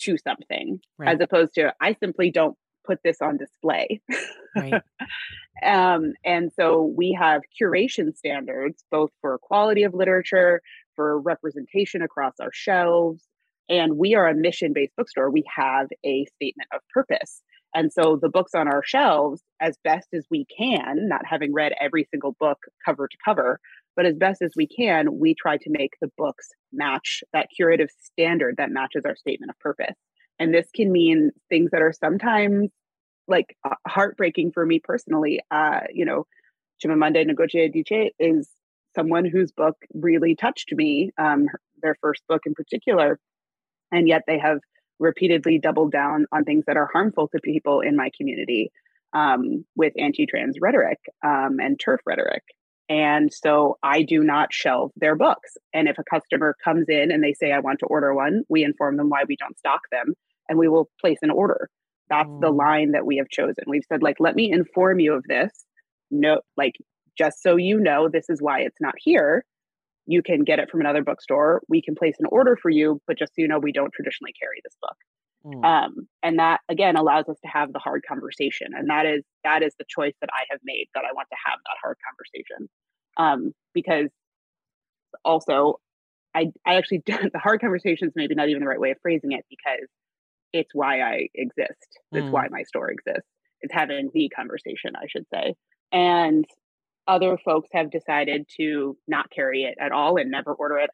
to 0.00 0.16
something 0.18 0.80
right. 0.98 1.14
as 1.14 1.20
opposed 1.20 1.54
to 1.54 1.72
I 1.80 1.94
simply 2.00 2.30
don't 2.30 2.56
put 2.86 2.98
this 3.04 3.18
on 3.20 3.36
display. 3.36 4.00
Right. 4.56 4.82
um, 5.64 6.12
and 6.24 6.50
so 6.54 6.92
we 6.96 7.16
have 7.18 7.42
curation 7.60 8.16
standards, 8.16 8.84
both 8.90 9.10
for 9.20 9.38
quality 9.38 9.82
of 9.82 9.94
literature, 9.94 10.60
for 10.94 11.20
representation 11.20 12.02
across 12.02 12.34
our 12.40 12.52
shelves. 12.52 13.24
And 13.68 13.96
we 13.96 14.14
are 14.14 14.28
a 14.28 14.34
mission 14.34 14.72
based 14.74 14.92
bookstore. 14.96 15.30
We 15.30 15.44
have 15.54 15.88
a 16.04 16.26
statement 16.36 16.68
of 16.74 16.80
purpose. 16.92 17.42
And 17.74 17.92
so 17.92 18.18
the 18.20 18.28
books 18.28 18.52
on 18.54 18.68
our 18.68 18.82
shelves, 18.84 19.42
as 19.60 19.78
best 19.82 20.08
as 20.12 20.26
we 20.30 20.44
can, 20.56 21.08
not 21.08 21.22
having 21.24 21.54
read 21.54 21.72
every 21.80 22.06
single 22.10 22.36
book 22.38 22.58
cover 22.84 23.08
to 23.08 23.16
cover, 23.24 23.58
but 23.96 24.06
as 24.06 24.16
best 24.16 24.42
as 24.42 24.52
we 24.56 24.66
can, 24.66 25.18
we 25.18 25.34
try 25.34 25.56
to 25.56 25.70
make 25.70 25.92
the 26.00 26.10
books 26.18 26.48
match 26.72 27.22
that 27.32 27.48
curative 27.54 27.88
standard 28.02 28.56
that 28.58 28.70
matches 28.70 29.04
our 29.06 29.16
statement 29.16 29.50
of 29.50 29.58
purpose. 29.58 29.96
And 30.42 30.52
this 30.52 30.66
can 30.74 30.90
mean 30.90 31.30
things 31.48 31.70
that 31.70 31.82
are 31.82 31.92
sometimes 31.92 32.68
like 33.28 33.56
uh, 33.64 33.76
heartbreaking 33.86 34.50
for 34.50 34.66
me 34.66 34.80
personally. 34.82 35.38
Uh, 35.52 35.82
you 35.94 36.04
know, 36.04 36.26
Chimamanda 36.84 37.24
Ngozi 37.24 37.70
Adichie 37.70 38.10
is 38.18 38.48
someone 38.96 39.24
whose 39.24 39.52
book 39.52 39.76
really 39.94 40.34
touched 40.34 40.72
me, 40.72 41.12
um, 41.16 41.46
their 41.80 41.96
first 42.00 42.22
book 42.28 42.42
in 42.44 42.54
particular. 42.54 43.20
And 43.92 44.08
yet 44.08 44.22
they 44.26 44.40
have 44.40 44.58
repeatedly 44.98 45.60
doubled 45.60 45.92
down 45.92 46.26
on 46.32 46.42
things 46.42 46.64
that 46.66 46.76
are 46.76 46.90
harmful 46.92 47.28
to 47.28 47.40
people 47.40 47.80
in 47.80 47.94
my 47.94 48.10
community 48.16 48.72
um, 49.12 49.64
with 49.76 49.92
anti 49.96 50.26
trans 50.26 50.56
rhetoric 50.60 50.98
um, 51.24 51.58
and 51.60 51.78
TERF 51.78 51.98
rhetoric. 52.04 52.42
And 52.88 53.32
so 53.32 53.78
I 53.80 54.02
do 54.02 54.24
not 54.24 54.52
shelve 54.52 54.90
their 54.96 55.14
books. 55.14 55.56
And 55.72 55.86
if 55.86 55.98
a 55.98 56.04
customer 56.04 56.56
comes 56.64 56.86
in 56.88 57.12
and 57.12 57.22
they 57.22 57.32
say, 57.32 57.52
I 57.52 57.60
want 57.60 57.78
to 57.78 57.86
order 57.86 58.12
one, 58.12 58.42
we 58.48 58.64
inform 58.64 58.96
them 58.96 59.08
why 59.08 59.22
we 59.28 59.36
don't 59.36 59.56
stock 59.56 59.82
them 59.92 60.14
and 60.48 60.58
we 60.58 60.68
will 60.68 60.90
place 61.00 61.18
an 61.22 61.30
order. 61.30 61.68
That's 62.08 62.28
mm. 62.28 62.40
the 62.40 62.50
line 62.50 62.92
that 62.92 63.06
we 63.06 63.16
have 63.16 63.28
chosen. 63.28 63.64
We've 63.66 63.84
said, 63.88 64.02
like, 64.02 64.16
let 64.20 64.34
me 64.34 64.52
inform 64.52 65.00
you 65.00 65.14
of 65.14 65.24
this. 65.28 65.50
No, 66.10 66.40
like, 66.56 66.74
just 67.16 67.42
so 67.42 67.56
you 67.56 67.78
know, 67.78 68.08
this 68.08 68.28
is 68.28 68.40
why 68.40 68.60
it's 68.60 68.80
not 68.80 68.94
here. 68.98 69.44
You 70.06 70.22
can 70.22 70.44
get 70.44 70.58
it 70.58 70.70
from 70.70 70.80
another 70.80 71.02
bookstore. 71.02 71.62
We 71.68 71.80
can 71.80 71.94
place 71.94 72.16
an 72.18 72.26
order 72.30 72.56
for 72.60 72.70
you, 72.70 73.00
but 73.06 73.18
just 73.18 73.32
so 73.34 73.42
you 73.42 73.48
know, 73.48 73.58
we 73.58 73.72
don't 73.72 73.92
traditionally 73.92 74.34
carry 74.38 74.60
this 74.64 74.76
book. 74.80 74.96
Mm. 75.44 75.64
Um, 75.64 76.08
and 76.22 76.38
that 76.38 76.60
again 76.68 76.96
allows 76.96 77.28
us 77.28 77.36
to 77.42 77.48
have 77.48 77.72
the 77.72 77.80
hard 77.80 78.02
conversation. 78.08 78.68
And 78.76 78.88
that 78.90 79.06
is 79.06 79.22
that 79.42 79.62
is 79.62 79.74
the 79.78 79.84
choice 79.88 80.14
that 80.20 80.30
I 80.32 80.44
have 80.50 80.60
made 80.64 80.86
that 80.94 81.04
I 81.04 81.12
want 81.12 81.28
to 81.30 81.36
have 81.46 81.58
that 81.64 81.76
hard 81.82 81.96
conversation. 82.06 82.68
Um, 83.16 83.52
because 83.74 84.08
also 85.24 85.80
I 86.34 86.52
I 86.64 86.76
actually 86.76 87.02
the 87.06 87.40
hard 87.42 87.60
conversations 87.60 88.12
maybe 88.14 88.34
not 88.34 88.48
even 88.48 88.60
the 88.60 88.68
right 88.68 88.80
way 88.80 88.92
of 88.92 88.98
phrasing 89.02 89.32
it 89.32 89.44
because 89.50 89.88
it's 90.52 90.70
why 90.74 91.00
I 91.00 91.28
exist. 91.34 91.98
It's 92.12 92.26
mm. 92.26 92.30
why 92.30 92.48
my 92.50 92.62
store 92.62 92.90
exists. 92.90 93.28
It's 93.60 93.72
having 93.72 94.10
the 94.12 94.28
conversation, 94.34 94.92
I 94.96 95.06
should 95.08 95.26
say. 95.32 95.54
And 95.92 96.44
other 97.06 97.38
folks 97.44 97.68
have 97.72 97.90
decided 97.90 98.46
to 98.58 98.96
not 99.08 99.30
carry 99.30 99.62
it 99.62 99.76
at 99.80 99.92
all 99.92 100.16
and 100.16 100.30
never 100.30 100.52
order 100.52 100.78
it. 100.78 100.90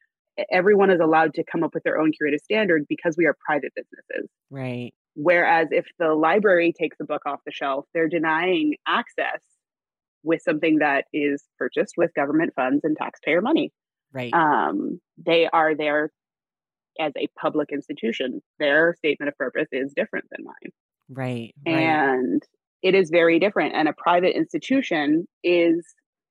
everyone 0.53 0.91
is 0.91 1.01
allowed 1.01 1.35
to 1.35 1.45
come 1.51 1.65
up 1.65 1.75
with 1.75 1.83
their 1.83 2.01
own 2.01 2.11
curated 2.13 2.39
standard 2.39 2.85
because 2.89 3.17
we 3.19 3.27
are 3.27 3.35
private 3.45 3.73
businesses. 3.75 4.31
Right. 4.51 4.93
Whereas 5.15 5.69
if 5.73 5.87
the 5.99 6.15
library 6.15 6.73
takes 6.79 6.97
a 7.01 7.05
book 7.05 7.23
off 7.27 7.41
the 7.45 7.51
shelf, 7.53 7.87
they're 7.93 8.09
denying 8.09 8.75
access 8.87 9.41
with 10.23 10.41
something 10.43 10.79
that 10.79 11.07
is 11.13 11.43
purchased 11.59 11.95
with 11.97 12.15
government 12.15 12.53
funds 12.55 12.83
and 12.85 12.97
taxpayer 12.97 13.41
money. 13.41 13.73
Right. 14.13 14.33
Um, 14.33 15.01
they 15.17 15.49
are 15.53 15.75
there 15.75 16.11
as 16.99 17.13
a 17.17 17.29
public 17.41 17.71
institution. 17.73 18.41
Their 18.59 18.95
statement 18.99 19.29
of 19.29 19.37
purpose 19.37 19.69
is 19.73 19.93
different 19.95 20.27
than 20.31 20.45
mine. 20.45 20.73
Right. 21.09 21.55
right. 21.67 21.75
And 21.75 22.43
it 22.83 22.95
is 22.95 23.11
very 23.11 23.39
different. 23.39 23.75
And 23.75 23.89
a 23.89 23.95
private 23.95 24.37
institution 24.37 25.27
is 25.43 25.85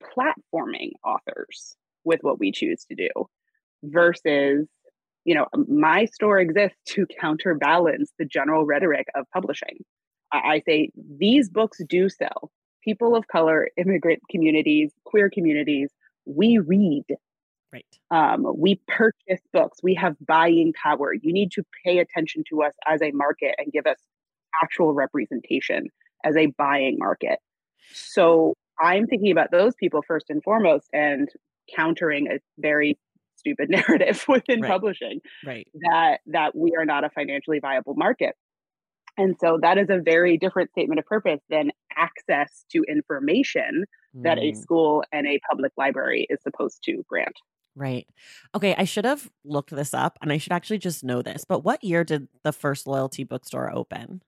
platforming 0.03 0.91
authors 1.03 1.75
with 2.03 2.19
what 2.21 2.39
we 2.39 2.51
choose 2.51 2.85
to 2.85 2.95
do 2.95 3.09
versus 3.83 4.67
you 5.25 5.35
know 5.35 5.45
my 5.67 6.05
store 6.05 6.39
exists 6.39 6.77
to 6.85 7.05
counterbalance 7.21 8.11
the 8.17 8.25
general 8.25 8.65
rhetoric 8.65 9.07
of 9.15 9.25
publishing 9.33 9.83
I, 10.31 10.37
I 10.37 10.61
say 10.65 10.89
these 10.95 11.49
books 11.49 11.79
do 11.87 12.09
sell 12.09 12.51
people 12.83 13.15
of 13.15 13.27
color 13.27 13.69
immigrant 13.77 14.21
communities 14.31 14.91
queer 15.05 15.29
communities 15.29 15.89
we 16.25 16.57
read 16.57 17.05
right 17.73 17.85
um, 18.11 18.45
we 18.55 18.79
purchase 18.87 19.41
books 19.53 19.79
we 19.83 19.93
have 19.95 20.15
buying 20.25 20.73
power 20.73 21.13
you 21.13 21.33
need 21.33 21.51
to 21.51 21.63
pay 21.85 21.99
attention 21.99 22.43
to 22.49 22.61
us 22.63 22.73
as 22.87 23.01
a 23.01 23.11
market 23.11 23.55
and 23.57 23.71
give 23.71 23.85
us 23.85 23.97
actual 24.63 24.93
representation 24.93 25.87
as 26.23 26.35
a 26.35 26.47
buying 26.57 26.97
market 26.97 27.39
so 27.93 28.53
i'm 28.79 29.07
thinking 29.07 29.31
about 29.31 29.51
those 29.51 29.73
people 29.75 30.01
first 30.07 30.25
and 30.29 30.43
foremost 30.43 30.87
and 30.93 31.29
countering 31.75 32.27
a 32.27 32.39
very 32.59 32.97
stupid 33.37 33.69
narrative 33.69 34.25
within 34.27 34.61
right. 34.61 34.71
publishing 34.71 35.19
right 35.45 35.67
that 35.73 36.19
that 36.25 36.55
we 36.55 36.75
are 36.77 36.85
not 36.85 37.03
a 37.03 37.09
financially 37.09 37.59
viable 37.59 37.93
market 37.95 38.35
and 39.17 39.35
so 39.39 39.57
that 39.61 39.79
is 39.79 39.89
a 39.89 39.99
very 39.99 40.37
different 40.37 40.69
statement 40.71 40.99
of 40.99 41.05
purpose 41.05 41.39
than 41.49 41.71
access 41.97 42.65
to 42.71 42.83
information 42.87 43.85
mm. 44.15 44.23
that 44.23 44.37
a 44.37 44.51
mm. 44.51 44.57
school 44.57 45.03
and 45.11 45.27
a 45.27 45.39
public 45.49 45.71
library 45.77 46.27
is 46.29 46.39
supposed 46.43 46.83
to 46.83 47.03
grant 47.07 47.35
Right. 47.77 48.07
Okay. 48.55 48.73
I 48.75 48.85
should 48.85 49.05
have 49.05 49.29
looked 49.45 49.69
this 49.69 49.93
up 49.93 50.17
and 50.21 50.33
I 50.33 50.39
should 50.39 50.51
actually 50.51 50.79
just 50.79 51.03
know 51.03 51.21
this. 51.21 51.45
But 51.47 51.63
what 51.63 51.83
year 51.83 52.03
did 52.03 52.27
the 52.43 52.51
first 52.51 52.87
loyalty 52.87 53.23
bookstore 53.23 53.71
open? 53.71 54.23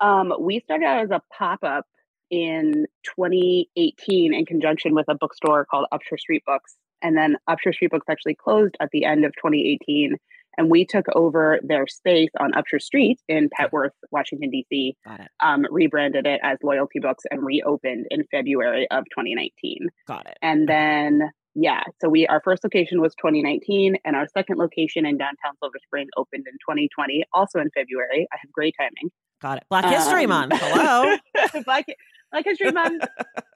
Um, 0.00 0.32
we 0.40 0.60
started 0.60 0.86
out 0.86 1.04
as 1.04 1.10
a 1.10 1.20
pop 1.36 1.62
up 1.62 1.86
in 2.30 2.86
2018 3.04 4.32
in 4.32 4.46
conjunction 4.46 4.94
with 4.94 5.04
a 5.08 5.14
bookstore 5.14 5.66
called 5.66 5.86
Upshur 5.92 6.18
Street 6.18 6.42
Books. 6.46 6.76
And 7.02 7.14
then 7.14 7.36
Upshur 7.46 7.74
Street 7.74 7.90
Books 7.90 8.06
actually 8.08 8.36
closed 8.36 8.74
at 8.80 8.88
the 8.90 9.04
end 9.04 9.26
of 9.26 9.32
2018. 9.32 10.16
And 10.56 10.70
we 10.70 10.86
took 10.86 11.04
over 11.14 11.58
their 11.62 11.86
space 11.86 12.30
on 12.40 12.52
Upshur 12.52 12.80
Street 12.80 13.20
in 13.28 13.50
Petworth, 13.50 13.90
Washington, 14.10 14.48
D.C., 14.50 14.96
um, 15.40 15.66
rebranded 15.70 16.26
it 16.26 16.40
as 16.42 16.56
Loyalty 16.62 17.00
Books, 17.00 17.24
and 17.30 17.44
reopened 17.44 18.06
in 18.10 18.24
February 18.30 18.86
of 18.90 19.04
2019. 19.10 19.88
Got 20.06 20.26
it. 20.26 20.38
And 20.40 20.66
then, 20.66 21.30
yeah, 21.54 21.82
so 22.00 22.08
we 22.08 22.26
our 22.26 22.40
first 22.42 22.64
location 22.64 23.00
was 23.00 23.14
2019, 23.14 23.96
and 24.04 24.16
our 24.16 24.26
second 24.28 24.58
location 24.58 25.06
in 25.06 25.16
downtown 25.16 25.52
Silver 25.60 25.78
Spring 25.84 26.08
opened 26.16 26.46
in 26.46 26.54
2020, 26.54 27.24
also 27.32 27.60
in 27.60 27.70
February. 27.70 28.26
I 28.32 28.36
have 28.40 28.52
great 28.52 28.74
timing. 28.78 29.10
Got 29.40 29.58
it. 29.58 29.64
Black 29.68 29.84
History 29.84 30.24
um, 30.24 30.30
Month. 30.30 30.52
Hello. 30.56 31.16
Black 31.64 31.86
Black 32.32 32.44
History 32.44 32.72
Month 32.72 33.04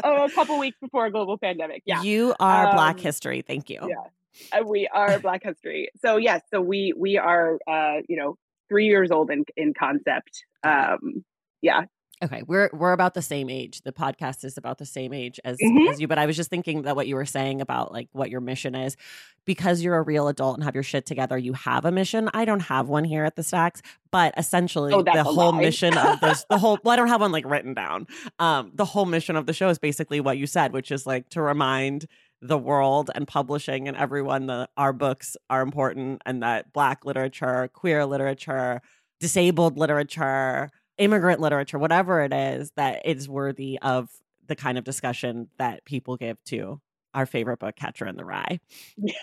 oh, 0.05 0.25
a 0.25 0.31
couple 0.31 0.59
weeks 0.59 0.77
before 0.81 1.07
a 1.07 1.11
global 1.11 1.39
pandemic. 1.39 1.83
Yeah. 1.87 2.03
You 2.03 2.35
are 2.39 2.69
um, 2.69 2.75
Black 2.77 3.01
History. 3.01 3.43
Thank 3.43 3.69
you. 3.71 3.81
Yeah. 3.89 4.59
Uh, 4.61 4.63
we 4.65 4.89
are 4.93 5.19
Black 5.19 5.43
History. 5.43 5.89
So 6.01 6.17
yes, 6.17 6.43
so 6.53 6.61
we 6.61 6.93
we 6.97 7.19
are 7.19 7.59
uh, 7.67 8.03
you 8.09 8.17
know, 8.17 8.37
3 8.69 8.87
years 8.87 9.11
old 9.11 9.31
in 9.31 9.45
in 9.57 9.75
concept. 9.75 10.45
Um 10.63 11.25
yeah, 11.63 11.83
Okay, 12.23 12.43
we're 12.47 12.69
we're 12.73 12.93
about 12.93 13.15
the 13.15 13.23
same 13.23 13.49
age. 13.49 13.83
The 13.83 13.93
podcast 13.93 14.45
is 14.45 14.59
about 14.59 14.79
the 14.79 14.87
same 14.87 15.13
age 15.13 15.39
as 15.45 15.57
mm-hmm. 15.59 15.89
as 15.89 16.01
you. 16.01 16.09
But 16.09 16.19
I 16.19 16.27
was 16.27 16.37
just 16.37 16.51
thinking 16.51 16.83
that 16.83 16.97
what 16.97 17.07
you 17.07 17.15
were 17.15 17.27
saying 17.27 17.61
about 17.61 17.93
like 17.93 18.09
what 18.13 18.29
your 18.29 18.41
mission 18.41 18.75
is, 18.75 18.97
because 19.45 19.83
you're 19.83 19.97
a 19.97 20.03
real 20.03 20.27
adult 20.27 20.57
and 20.57 20.65
have 20.65 20.75
your 20.75 20.83
shit 20.83 21.07
together. 21.07 21.39
You 21.39 21.53
have 21.53 21.85
a 21.85 21.93
mission. 21.93 22.29
I 22.35 22.45
don't 22.45 22.61
have 22.61 22.89
one 22.89 23.05
here 23.05 23.25
at 23.25 23.37
the 23.37 23.45
Stacks, 23.45 23.83
but 24.11 24.35
essentially 24.37 24.93
oh, 24.93 25.03
the 25.03 25.23
whole 25.23 25.53
lie. 25.53 25.61
mission 25.61 25.97
of 25.97 26.21
this, 26.21 26.45
the 26.51 26.59
whole. 26.59 26.79
Well, 26.89 26.93
I 26.93 26.97
don't 26.97 27.09
have 27.09 27.21
one 27.21 27.33
like 27.33 27.45
written 27.45 27.75
down. 27.75 28.07
Um, 28.39 28.73
the 28.75 28.85
whole 28.85 29.05
mission 29.05 29.37
of 29.37 29.47
the 29.47 29.53
show 29.53 29.69
is 29.69 29.79
basically 29.79 30.21
what 30.21 30.39
you 30.39 30.47
said, 30.47 30.73
which 30.73 30.91
is 30.91 31.07
like 31.07 31.29
to 31.31 31.43
remind 31.43 32.07
the 32.41 32.57
world 32.57 33.11
and 33.15 33.27
publishing 33.27 33.89
and 33.89 33.97
everyone 33.97 34.47
that 34.47 34.71
our 34.77 34.93
books 34.93 35.37
are 35.51 35.61
important 35.61 36.23
and 36.25 36.43
that 36.43 36.73
Black 36.73 37.05
literature, 37.05 37.69
queer 37.73 38.07
literature, 38.07 38.81
disabled 39.21 39.77
literature 39.77 40.71
immigrant 40.99 41.41
literature, 41.41 41.79
whatever 41.79 42.21
it 42.23 42.33
is, 42.33 42.73
that 42.77 43.07
is 43.07 43.29
worthy 43.29 43.79
of 43.81 44.11
the 44.47 44.57
kind 44.57 44.79
of 44.79 44.85
discussion 44.85 45.49
that 45.59 45.85
people 45.85 46.17
give 46.17 46.43
to 46.45 46.81
our 47.15 47.27
favorite 47.27 47.59
book, 47.59 47.77
Catcher 47.77 48.07
in 48.07 48.17
the 48.17 48.25
Rye. 48.25 48.61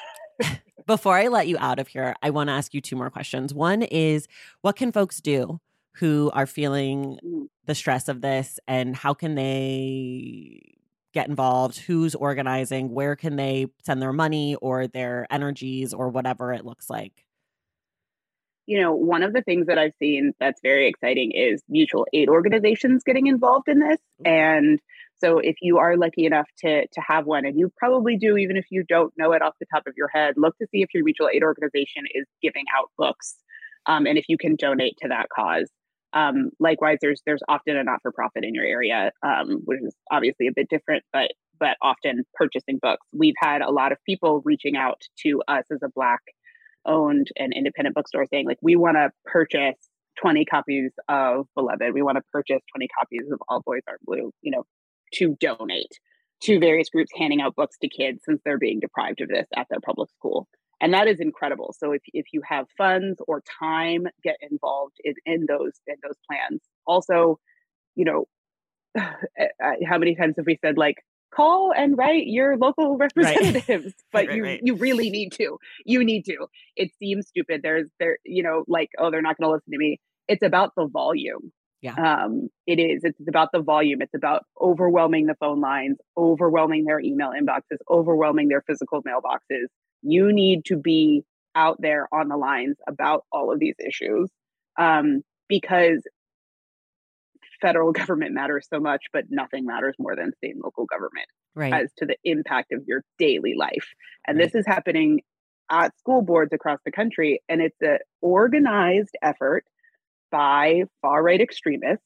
Before 0.87 1.15
I 1.15 1.27
let 1.27 1.47
you 1.47 1.57
out 1.59 1.79
of 1.79 1.87
here, 1.87 2.15
I 2.21 2.29
want 2.29 2.49
to 2.49 2.53
ask 2.53 2.73
you 2.73 2.81
two 2.81 2.95
more 2.95 3.09
questions. 3.09 3.53
One 3.53 3.81
is 3.81 4.27
what 4.61 4.75
can 4.75 4.91
folks 4.91 5.19
do 5.19 5.59
who 5.95 6.29
are 6.33 6.45
feeling 6.45 7.17
mm. 7.25 7.47
the 7.65 7.75
stress 7.75 8.07
of 8.07 8.21
this 8.21 8.59
and 8.67 8.95
how 8.95 9.13
can 9.13 9.35
they 9.35 10.75
get 11.13 11.27
involved? 11.27 11.77
Who's 11.79 12.13
organizing? 12.13 12.93
Where 12.93 13.15
can 13.15 13.37
they 13.37 13.67
send 13.83 14.01
their 14.01 14.13
money 14.13 14.55
or 14.55 14.87
their 14.87 15.25
energies 15.31 15.93
or 15.93 16.09
whatever 16.09 16.53
it 16.53 16.65
looks 16.65 16.89
like? 16.89 17.24
You 18.65 18.81
know, 18.81 18.93
one 18.93 19.23
of 19.23 19.33
the 19.33 19.41
things 19.41 19.67
that 19.67 19.77
I've 19.77 19.93
seen 19.99 20.33
that's 20.39 20.59
very 20.61 20.87
exciting 20.87 21.31
is 21.31 21.61
mutual 21.69 22.07
aid 22.13 22.29
organizations 22.29 23.03
getting 23.03 23.27
involved 23.27 23.67
in 23.67 23.79
this. 23.79 23.99
And 24.23 24.79
so 25.17 25.39
if 25.39 25.55
you 25.61 25.77
are 25.77 25.97
lucky 25.97 26.25
enough 26.25 26.47
to 26.59 26.87
to 26.87 27.01
have 27.07 27.25
one, 27.25 27.45
and 27.45 27.57
you 27.57 27.71
probably 27.77 28.17
do, 28.17 28.37
even 28.37 28.57
if 28.57 28.65
you 28.69 28.83
don't 28.87 29.13
know 29.17 29.31
it 29.31 29.41
off 29.41 29.53
the 29.59 29.65
top 29.73 29.83
of 29.87 29.93
your 29.95 30.09
head, 30.09 30.33
look 30.37 30.57
to 30.57 30.67
see 30.71 30.81
if 30.81 30.89
your 30.93 31.03
mutual 31.03 31.29
aid 31.33 31.43
organization 31.43 32.03
is 32.13 32.25
giving 32.41 32.65
out 32.77 32.89
books, 32.97 33.35
um, 33.85 34.05
and 34.05 34.17
if 34.17 34.25
you 34.27 34.37
can 34.37 34.55
donate 34.55 34.97
to 35.01 35.09
that 35.09 35.27
cause. 35.33 35.69
Um, 36.13 36.49
likewise, 36.59 36.97
there's 37.01 37.21
there's 37.25 37.43
often 37.47 37.77
a 37.77 37.83
not 37.83 38.01
for 38.01 38.11
profit 38.11 38.43
in 38.43 38.53
your 38.53 38.65
area, 38.65 39.11
um, 39.23 39.61
which 39.65 39.79
is 39.81 39.95
obviously 40.11 40.47
a 40.47 40.53
bit 40.53 40.69
different, 40.69 41.03
but 41.13 41.31
but 41.59 41.77
often 41.81 42.23
purchasing 42.33 42.79
books. 42.81 43.05
We've 43.13 43.35
had 43.37 43.61
a 43.61 43.71
lot 43.71 43.91
of 43.91 43.97
people 44.05 44.41
reaching 44.43 44.75
out 44.75 45.01
to 45.23 45.41
us 45.47 45.63
as 45.71 45.79
a 45.83 45.89
Black 45.93 46.21
owned 46.85 47.27
an 47.37 47.51
independent 47.53 47.95
bookstore 47.95 48.25
saying 48.25 48.45
like 48.47 48.59
we 48.61 48.75
want 48.75 48.97
to 48.97 49.11
purchase 49.25 49.77
20 50.21 50.45
copies 50.45 50.91
of 51.09 51.47
beloved. 51.55 51.93
We 51.93 52.01
want 52.01 52.17
to 52.17 52.23
purchase 52.31 52.61
20 52.73 52.87
copies 52.99 53.31
of 53.31 53.39
all 53.49 53.61
boys 53.65 53.81
are 53.87 53.97
blue 54.05 54.31
you 54.41 54.51
know 54.51 54.63
to 55.13 55.35
donate 55.39 55.99
to 56.41 56.59
various 56.59 56.89
groups 56.89 57.11
handing 57.17 57.41
out 57.41 57.55
books 57.55 57.77
to 57.81 57.87
kids 57.87 58.21
since 58.25 58.41
they're 58.43 58.57
being 58.57 58.79
deprived 58.79 59.21
of 59.21 59.29
this 59.29 59.47
at 59.55 59.67
their 59.69 59.79
public 59.79 60.09
school. 60.11 60.47
And 60.81 60.93
that 60.93 61.07
is 61.07 61.21
incredible. 61.21 61.73
So 61.77 61.93
if, 61.93 62.01
if 62.13 62.25
you 62.33 62.41
have 62.47 62.65
funds 62.77 63.21
or 63.27 63.41
time 63.59 64.07
get 64.23 64.35
involved 64.41 64.97
in, 65.03 65.13
in 65.25 65.45
those 65.47 65.71
in 65.87 65.95
those 66.03 66.17
plans. 66.29 66.61
Also 66.85 67.39
you 67.95 68.05
know 68.05 68.25
how 68.97 69.97
many 69.97 70.15
times 70.15 70.35
have 70.37 70.45
we 70.45 70.59
said 70.63 70.77
like 70.77 70.97
call 71.35 71.73
and 71.75 71.97
write 71.97 72.27
your 72.27 72.57
local 72.57 72.97
representatives 72.97 73.85
right. 73.85 73.93
but 74.11 74.27
right, 74.27 74.35
you 74.35 74.43
right. 74.43 74.59
you 74.63 74.75
really 74.75 75.09
need 75.09 75.31
to 75.33 75.57
you 75.85 76.03
need 76.03 76.25
to. 76.25 76.47
It 76.75 76.91
seems 76.99 77.27
stupid. 77.27 77.61
There's 77.63 77.89
there 77.99 78.17
you 78.25 78.43
know 78.43 78.63
like 78.67 78.89
oh 78.97 79.11
they're 79.11 79.21
not 79.21 79.37
going 79.37 79.49
to 79.49 79.53
listen 79.53 79.71
to 79.71 79.77
me. 79.77 79.99
It's 80.27 80.43
about 80.43 80.71
the 80.75 80.87
volume. 80.87 81.51
Yeah. 81.81 82.23
Um 82.23 82.49
it 82.65 82.79
is. 82.79 83.03
It's 83.03 83.19
about 83.27 83.49
the 83.51 83.61
volume. 83.61 84.01
It's 84.01 84.15
about 84.15 84.43
overwhelming 84.59 85.27
the 85.27 85.35
phone 85.35 85.61
lines 85.61 85.97
overwhelming 86.17 86.85
their 86.85 86.99
email 86.99 87.31
inboxes 87.31 87.77
overwhelming 87.89 88.47
their 88.47 88.61
physical 88.61 89.03
mailboxes. 89.03 89.65
You 90.01 90.31
need 90.31 90.65
to 90.65 90.77
be 90.77 91.23
out 91.55 91.77
there 91.79 92.07
on 92.13 92.27
the 92.27 92.37
lines 92.37 92.75
about 92.87 93.23
all 93.31 93.51
of 93.51 93.59
these 93.59 93.75
issues 93.85 94.29
um 94.77 95.21
because 95.47 96.01
federal 97.61 97.91
government 97.93 98.33
matters 98.33 98.67
so 98.71 98.79
much, 98.79 99.03
but 99.13 99.25
nothing 99.29 99.65
matters 99.65 99.95
more 99.99 100.15
than 100.15 100.33
state 100.37 100.53
and 100.55 100.61
local 100.63 100.85
government 100.85 101.27
right. 101.55 101.73
as 101.73 101.91
to 101.97 102.05
the 102.05 102.17
impact 102.23 102.71
of 102.71 102.81
your 102.87 103.03
daily 103.17 103.55
life. 103.57 103.87
And 104.27 104.37
right. 104.37 104.45
this 104.45 104.55
is 104.55 104.65
happening 104.65 105.21
at 105.71 105.97
school 105.97 106.21
boards 106.21 106.53
across 106.53 106.79
the 106.85 106.91
country. 106.91 107.41
And 107.49 107.61
it's 107.61 107.81
an 107.81 107.99
organized 108.21 109.15
effort 109.21 109.65
by 110.31 110.83
far 111.01 111.23
right 111.23 111.41
extremists 111.41 112.05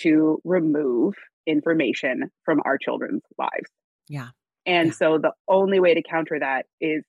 to 0.00 0.40
remove 0.44 1.14
information 1.46 2.30
from 2.44 2.60
our 2.64 2.78
children's 2.78 3.22
lives. 3.38 3.70
Yeah. 4.08 4.28
And 4.66 4.88
yeah. 4.88 4.94
so 4.94 5.18
the 5.18 5.32
only 5.48 5.80
way 5.80 5.94
to 5.94 6.02
counter 6.02 6.38
that 6.40 6.66
is 6.80 7.04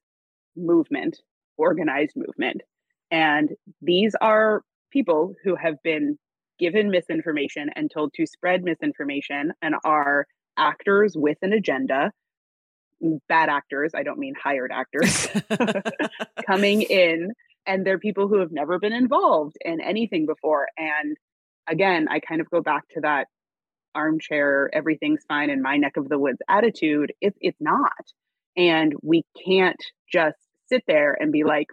movement, 0.56 1.18
organized 1.58 2.14
movement. 2.16 2.62
And 3.10 3.50
these 3.82 4.14
are 4.22 4.62
people 4.92 5.34
who 5.44 5.56
have 5.56 5.76
been 5.84 6.18
given 6.60 6.90
misinformation 6.90 7.70
and 7.76 7.90
told 7.92 8.14
to 8.16 8.26
spread 8.26 8.64
misinformation 8.64 9.54
and 9.62 9.76
are 9.84 10.26
actors 10.58 11.14
with 11.16 11.38
an 11.42 11.54
agenda 11.54 12.12
bad 13.30 13.50
actors, 13.50 13.92
I 13.94 14.04
don't 14.04 14.18
mean 14.18 14.34
hired 14.42 14.72
actors, 14.72 15.28
coming 16.48 16.82
in 16.82 17.32
and 17.68 17.86
they're 17.86 18.00
people 18.00 18.28
who 18.28 18.40
have 18.40 18.52
never 18.52 18.80
been 18.80 18.94
involved 18.94 19.58
in 19.64 19.82
anything 19.82 20.26
before. 20.26 20.68
And 20.78 21.18
again, 21.68 22.08
I 22.10 22.20
kind 22.20 22.42
of 22.42 22.50
go 22.50 22.62
back 22.62 22.84
to 22.92 23.02
that 23.02 23.28
armchair, 23.94 24.70
everything's 24.74 25.24
fine 25.28 25.50
in 25.50 25.62
my 25.62 25.78
neck 25.78 25.98
of 25.98 26.08
the 26.08 26.18
woods 26.18 26.40
attitude. 26.48 27.12
It's 27.20 27.38
it's 27.42 27.60
not. 27.60 27.92
And 28.56 28.94
we 29.04 29.24
can't 29.46 29.84
just 30.12 30.38
sit 30.68 30.84
there 30.88 31.16
and 31.20 31.32
be 31.32 31.44
like, 31.44 31.68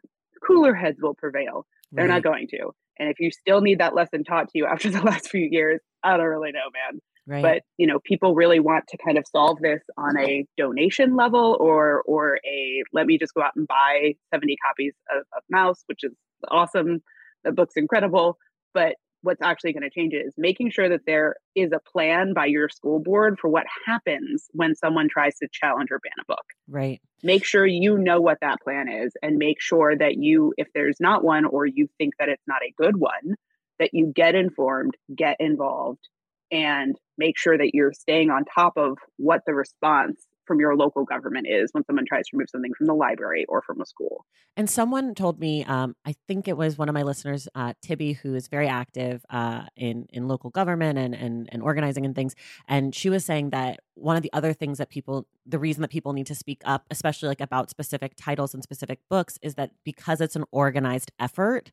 cooler 0.47 0.75
heads 0.75 0.99
will 1.01 1.15
prevail. 1.15 1.67
They're 1.93 2.07
right. 2.07 2.15
not 2.15 2.23
going 2.23 2.49
to. 2.49 2.73
And 2.99 3.09
if 3.09 3.19
you 3.21 3.31
still 3.31 3.61
need 3.61 3.81
that 3.81 3.95
lesson 3.95 4.25
taught 4.25 4.49
to 4.51 4.59
you 4.59 4.67
after 4.71 4.91
the 4.91 5.03
last 5.03 5.29
few 5.29 5.47
years, 5.51 5.81
I 6.03 6.17
don't 6.17 6.27
really 6.27 6.53
know, 6.53 6.71
man. 6.73 7.01
Right. 7.27 7.43
But 7.43 7.63
you 7.79 7.87
know, 7.87 8.01
people 8.05 8.35
really 8.35 8.61
want 8.61 8.85
to 8.89 8.99
kind 8.99 9.17
of 9.17 9.25
solve 9.27 9.59
this 9.61 9.83
on 9.97 10.19
a 10.19 10.45
donation 10.59 11.17
level 11.17 11.57
or 11.59 12.03
or 12.03 12.39
a 12.45 12.83
let 12.93 13.07
me 13.07 13.17
just 13.17 13.33
go 13.33 13.43
out 13.43 13.53
and 13.57 13.67
buy 13.67 14.15
70 14.33 14.57
copies 14.67 14.93
of, 15.11 15.25
of 15.35 15.43
Maus, 15.51 15.85
which 15.87 16.05
is 16.05 16.13
awesome. 16.51 17.03
The 17.43 17.53
book's 17.53 17.75
incredible. 17.77 18.37
But 18.75 18.97
what's 19.25 19.43
actually 19.43 19.73
going 19.73 19.83
to 19.83 19.91
change 19.91 20.13
it 20.13 20.27
is 20.27 20.35
making 20.37 20.71
sure 20.71 20.89
that 20.89 21.07
there 21.07 21.37
is 21.55 21.73
a 21.73 21.81
plan 21.91 22.35
by 22.35 22.47
your 22.47 22.69
school 22.69 23.01
board 23.01 23.39
for 23.41 23.49
what 23.49 23.65
happens 23.87 24.47
when 24.53 24.75
someone 24.75 25.09
tries 25.09 25.37
to 25.39 25.49
challenge 25.51 25.89
or 25.91 25.99
ban 25.99 26.13
a 26.21 26.25
book. 26.27 26.45
Right. 26.69 27.01
Make 27.23 27.45
sure 27.45 27.67
you 27.67 27.97
know 27.97 28.21
what 28.21 28.39
that 28.43 28.61
plan 28.61 28.89
is 28.89 29.13
and 29.23 29.39
make 29.39 29.61
sure 29.61 29.97
that 29.97 30.17
you, 30.17 30.53
if 30.59 30.69
there's 30.75 30.99
not 31.01 31.25
one 31.25 31.47
or 31.47 31.65
you 31.65 31.89
think 31.97 32.15
that 32.19 32.29
it's 32.29 32.47
not 32.47 32.63
a 32.63 32.75
good 32.77 32.97
one, 32.97 33.37
that 33.79 33.91
you 33.93 34.13
get 34.15 34.35
informed, 34.35 34.95
get 35.17 35.37
involved, 35.41 36.07
and 36.53 36.97
make 37.17 37.39
sure 37.39 37.57
that 37.57 37.75
you're 37.75 37.95
staying 37.95 38.31
on 38.31 38.45
top 38.45 38.75
of 38.77 38.99
what 39.17 39.41
the 39.47 39.55
response 39.55 40.23
from 40.47 40.61
your 40.61 40.77
local 40.77 41.05
government 41.05 41.47
is 41.49 41.71
when 41.73 41.85
someone 41.85 42.05
tries 42.07 42.27
to 42.29 42.37
remove 42.37 42.51
something 42.51 42.73
from 42.77 42.87
the 42.87 42.95
library 42.95 43.45
or 43.49 43.63
from 43.63 43.81
a 43.81 43.87
school. 43.87 44.25
And 44.57 44.69
someone 44.69 45.15
told 45.15 45.41
me, 45.41 45.65
um, 45.65 45.97
I 46.05 46.15
think 46.29 46.49
it 46.49 46.57
was 46.57 46.79
one 46.79 46.89
of 46.89 46.95
my 46.95 47.03
listeners, 47.03 47.49
uh, 47.55 47.75
Tibby, 47.83 48.13
who 48.13 48.35
is 48.35 48.49
very 48.49 48.69
active 48.69 49.25
uh, 49.31 49.63
in 49.77 50.07
in 50.13 50.29
local 50.29 50.51
government 50.51 50.99
and, 50.99 51.15
and 51.15 51.49
and 51.53 51.63
organizing 51.63 52.05
and 52.05 52.15
things. 52.15 52.35
And 52.69 52.95
she 52.95 53.11
was 53.11 53.25
saying 53.25 53.51
that 53.51 53.81
one 53.95 54.17
of 54.17 54.23
the 54.23 54.33
other 54.33 54.53
things 54.53 54.79
that 54.79 54.91
people, 54.91 55.27
the 55.47 55.59
reason 55.59 55.83
that 55.83 55.91
people 55.91 56.13
need 56.13 56.27
to 56.27 56.35
speak 56.35 56.63
up, 56.65 56.85
especially 56.91 57.29
like 57.29 57.41
about 57.41 57.71
specific 57.71 58.15
titles 58.17 58.55
and 58.55 58.63
specific 58.63 59.01
books, 59.09 59.39
is 59.43 59.55
that 59.55 59.71
because 59.85 60.21
it's 60.21 60.37
an 60.37 60.45
organized 60.51 61.11
effort 61.19 61.73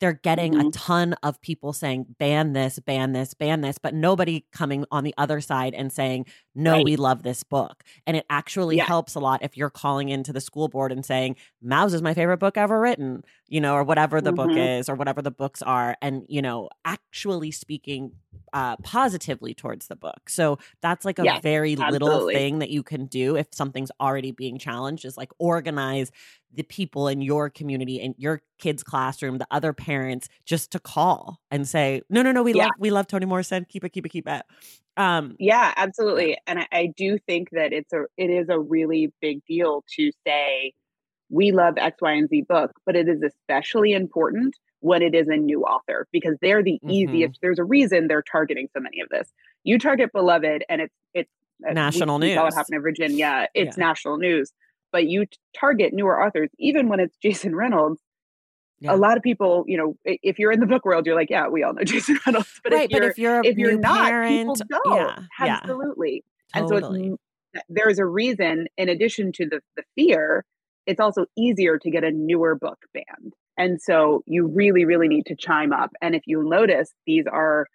they're 0.00 0.12
getting 0.14 0.54
mm-hmm. 0.54 0.68
a 0.68 0.70
ton 0.70 1.14
of 1.22 1.40
people 1.40 1.72
saying 1.72 2.06
ban 2.18 2.52
this 2.52 2.78
ban 2.80 3.12
this 3.12 3.34
ban 3.34 3.60
this 3.60 3.78
but 3.78 3.94
nobody 3.94 4.44
coming 4.52 4.84
on 4.90 5.04
the 5.04 5.14
other 5.16 5.40
side 5.40 5.74
and 5.74 5.92
saying 5.92 6.26
no 6.54 6.72
right. 6.72 6.84
we 6.84 6.96
love 6.96 7.22
this 7.22 7.42
book 7.42 7.84
and 8.06 8.16
it 8.16 8.26
actually 8.28 8.76
yeah. 8.76 8.84
helps 8.84 9.14
a 9.14 9.20
lot 9.20 9.42
if 9.42 9.56
you're 9.56 9.70
calling 9.70 10.08
into 10.08 10.32
the 10.32 10.40
school 10.40 10.68
board 10.68 10.90
and 10.90 11.04
saying 11.04 11.36
Maus 11.64 11.94
is 11.94 12.02
my 12.02 12.14
favorite 12.14 12.38
book 12.38 12.56
ever 12.56 12.80
written 12.80 13.22
you 13.48 13.60
know 13.60 13.74
or 13.74 13.84
whatever 13.84 14.20
the 14.20 14.32
mm-hmm. 14.32 14.48
book 14.48 14.56
is 14.56 14.88
or 14.88 14.94
whatever 14.94 15.22
the 15.22 15.30
books 15.30 15.62
are 15.62 15.96
and 16.02 16.24
you 16.28 16.42
know 16.42 16.68
actually 16.84 17.50
speaking 17.50 18.12
uh, 18.52 18.76
positively 18.78 19.54
towards 19.54 19.86
the 19.86 19.96
book. 19.96 20.28
So 20.28 20.58
that's 20.80 21.04
like 21.04 21.18
a 21.18 21.24
yes, 21.24 21.40
very 21.42 21.72
absolutely. 21.72 21.98
little 21.98 22.28
thing 22.28 22.58
that 22.60 22.70
you 22.70 22.82
can 22.82 23.06
do 23.06 23.36
if 23.36 23.46
something's 23.52 23.90
already 24.00 24.32
being 24.32 24.58
challenged 24.58 25.04
is 25.04 25.16
like 25.16 25.30
organize 25.38 26.10
the 26.52 26.64
people 26.64 27.06
in 27.06 27.20
your 27.20 27.48
community 27.48 28.00
and 28.00 28.14
your 28.18 28.42
kids 28.58 28.82
classroom 28.82 29.38
the 29.38 29.46
other 29.50 29.72
parents 29.72 30.28
just 30.44 30.72
to 30.72 30.80
call 30.80 31.40
and 31.50 31.68
say 31.68 32.02
no 32.10 32.22
no 32.22 32.32
no 32.32 32.42
we 32.42 32.52
yeah. 32.52 32.64
love 32.64 32.72
we 32.78 32.90
love 32.90 33.06
toni 33.06 33.26
morrison. 33.26 33.64
Keep 33.68 33.84
it 33.84 33.90
keep 33.90 34.06
it 34.06 34.08
keep 34.08 34.28
it. 34.28 34.42
Um 34.96 35.36
yeah. 35.38 35.72
absolutely. 35.76 36.38
And 36.46 36.58
I, 36.58 36.66
I 36.72 36.92
do 36.96 37.18
think 37.18 37.50
that 37.52 37.72
it's 37.72 37.92
a 37.92 38.06
it 38.16 38.30
is 38.30 38.48
a 38.48 38.58
really 38.58 39.12
big 39.20 39.44
deal 39.46 39.84
to 39.96 40.10
say 40.26 40.72
we 41.30 41.52
love 41.52 41.74
x 41.76 41.96
y 42.00 42.12
and 42.12 42.28
z 42.28 42.42
book 42.42 42.72
but 42.84 42.96
it 42.96 43.08
is 43.08 43.22
especially 43.22 43.92
important 43.92 44.56
when 44.80 45.02
it 45.02 45.14
is 45.14 45.28
a 45.28 45.36
new 45.36 45.62
author 45.62 46.06
because 46.12 46.36
they're 46.40 46.62
the 46.62 46.80
mm-hmm. 46.82 46.90
easiest 46.90 47.38
there's 47.42 47.58
a 47.58 47.64
reason 47.64 48.08
they're 48.08 48.22
targeting 48.22 48.68
so 48.74 48.80
many 48.80 49.00
of 49.00 49.08
this 49.10 49.28
you 49.64 49.78
target 49.78 50.10
beloved 50.12 50.64
and 50.68 50.80
it's 50.80 50.94
it's 51.14 51.30
uh, 51.68 51.72
national 51.72 52.18
we, 52.18 52.26
news 52.26 52.36
we 52.36 52.42
what 52.42 52.54
happened 52.54 52.76
in 52.76 52.82
virginia 52.82 53.48
it's 53.54 53.76
yeah. 53.76 53.84
national 53.84 54.16
news 54.16 54.52
but 54.92 55.06
you 55.06 55.26
target 55.58 55.92
newer 55.92 56.22
authors, 56.22 56.50
even 56.58 56.88
when 56.88 57.00
it's 57.00 57.16
Jason 57.22 57.54
Reynolds. 57.54 58.00
Yeah. 58.82 58.94
A 58.94 58.96
lot 58.96 59.18
of 59.18 59.22
people, 59.22 59.64
you 59.66 59.76
know, 59.76 59.94
if 60.04 60.38
you're 60.38 60.52
in 60.52 60.60
the 60.60 60.66
book 60.66 60.86
world, 60.86 61.04
you're 61.04 61.14
like, 61.14 61.28
yeah, 61.28 61.48
we 61.48 61.62
all 61.62 61.74
know 61.74 61.82
Jason 61.84 62.18
Reynolds. 62.24 62.60
But 62.64 62.72
right, 62.72 62.90
if 62.90 62.90
but 62.90 63.02
if 63.02 63.18
you're 63.18 63.42
if 63.44 63.58
you're 63.58 63.78
not, 63.78 64.08
parent, 64.08 64.30
people 64.30 64.56
don't. 64.70 64.96
Yeah, 64.96 65.18
absolutely. 65.38 66.24
Yeah, 66.54 66.62
totally. 66.62 67.08
And 67.08 67.16
so 67.54 67.62
there's 67.68 67.98
a 67.98 68.06
reason, 68.06 68.68
in 68.78 68.88
addition 68.88 69.32
to 69.32 69.46
the 69.46 69.60
the 69.76 69.82
fear, 69.96 70.46
it's 70.86 71.00
also 71.00 71.26
easier 71.36 71.78
to 71.78 71.90
get 71.90 72.04
a 72.04 72.10
newer 72.10 72.54
book 72.54 72.78
banned. 72.92 73.34
And 73.56 73.80
so 73.80 74.22
you 74.26 74.46
really, 74.46 74.84
really 74.84 75.08
need 75.08 75.26
to 75.26 75.36
chime 75.36 75.72
up. 75.72 75.90
And 76.00 76.14
if 76.14 76.22
you 76.26 76.42
notice, 76.42 76.92
these 77.06 77.24
are 77.30 77.66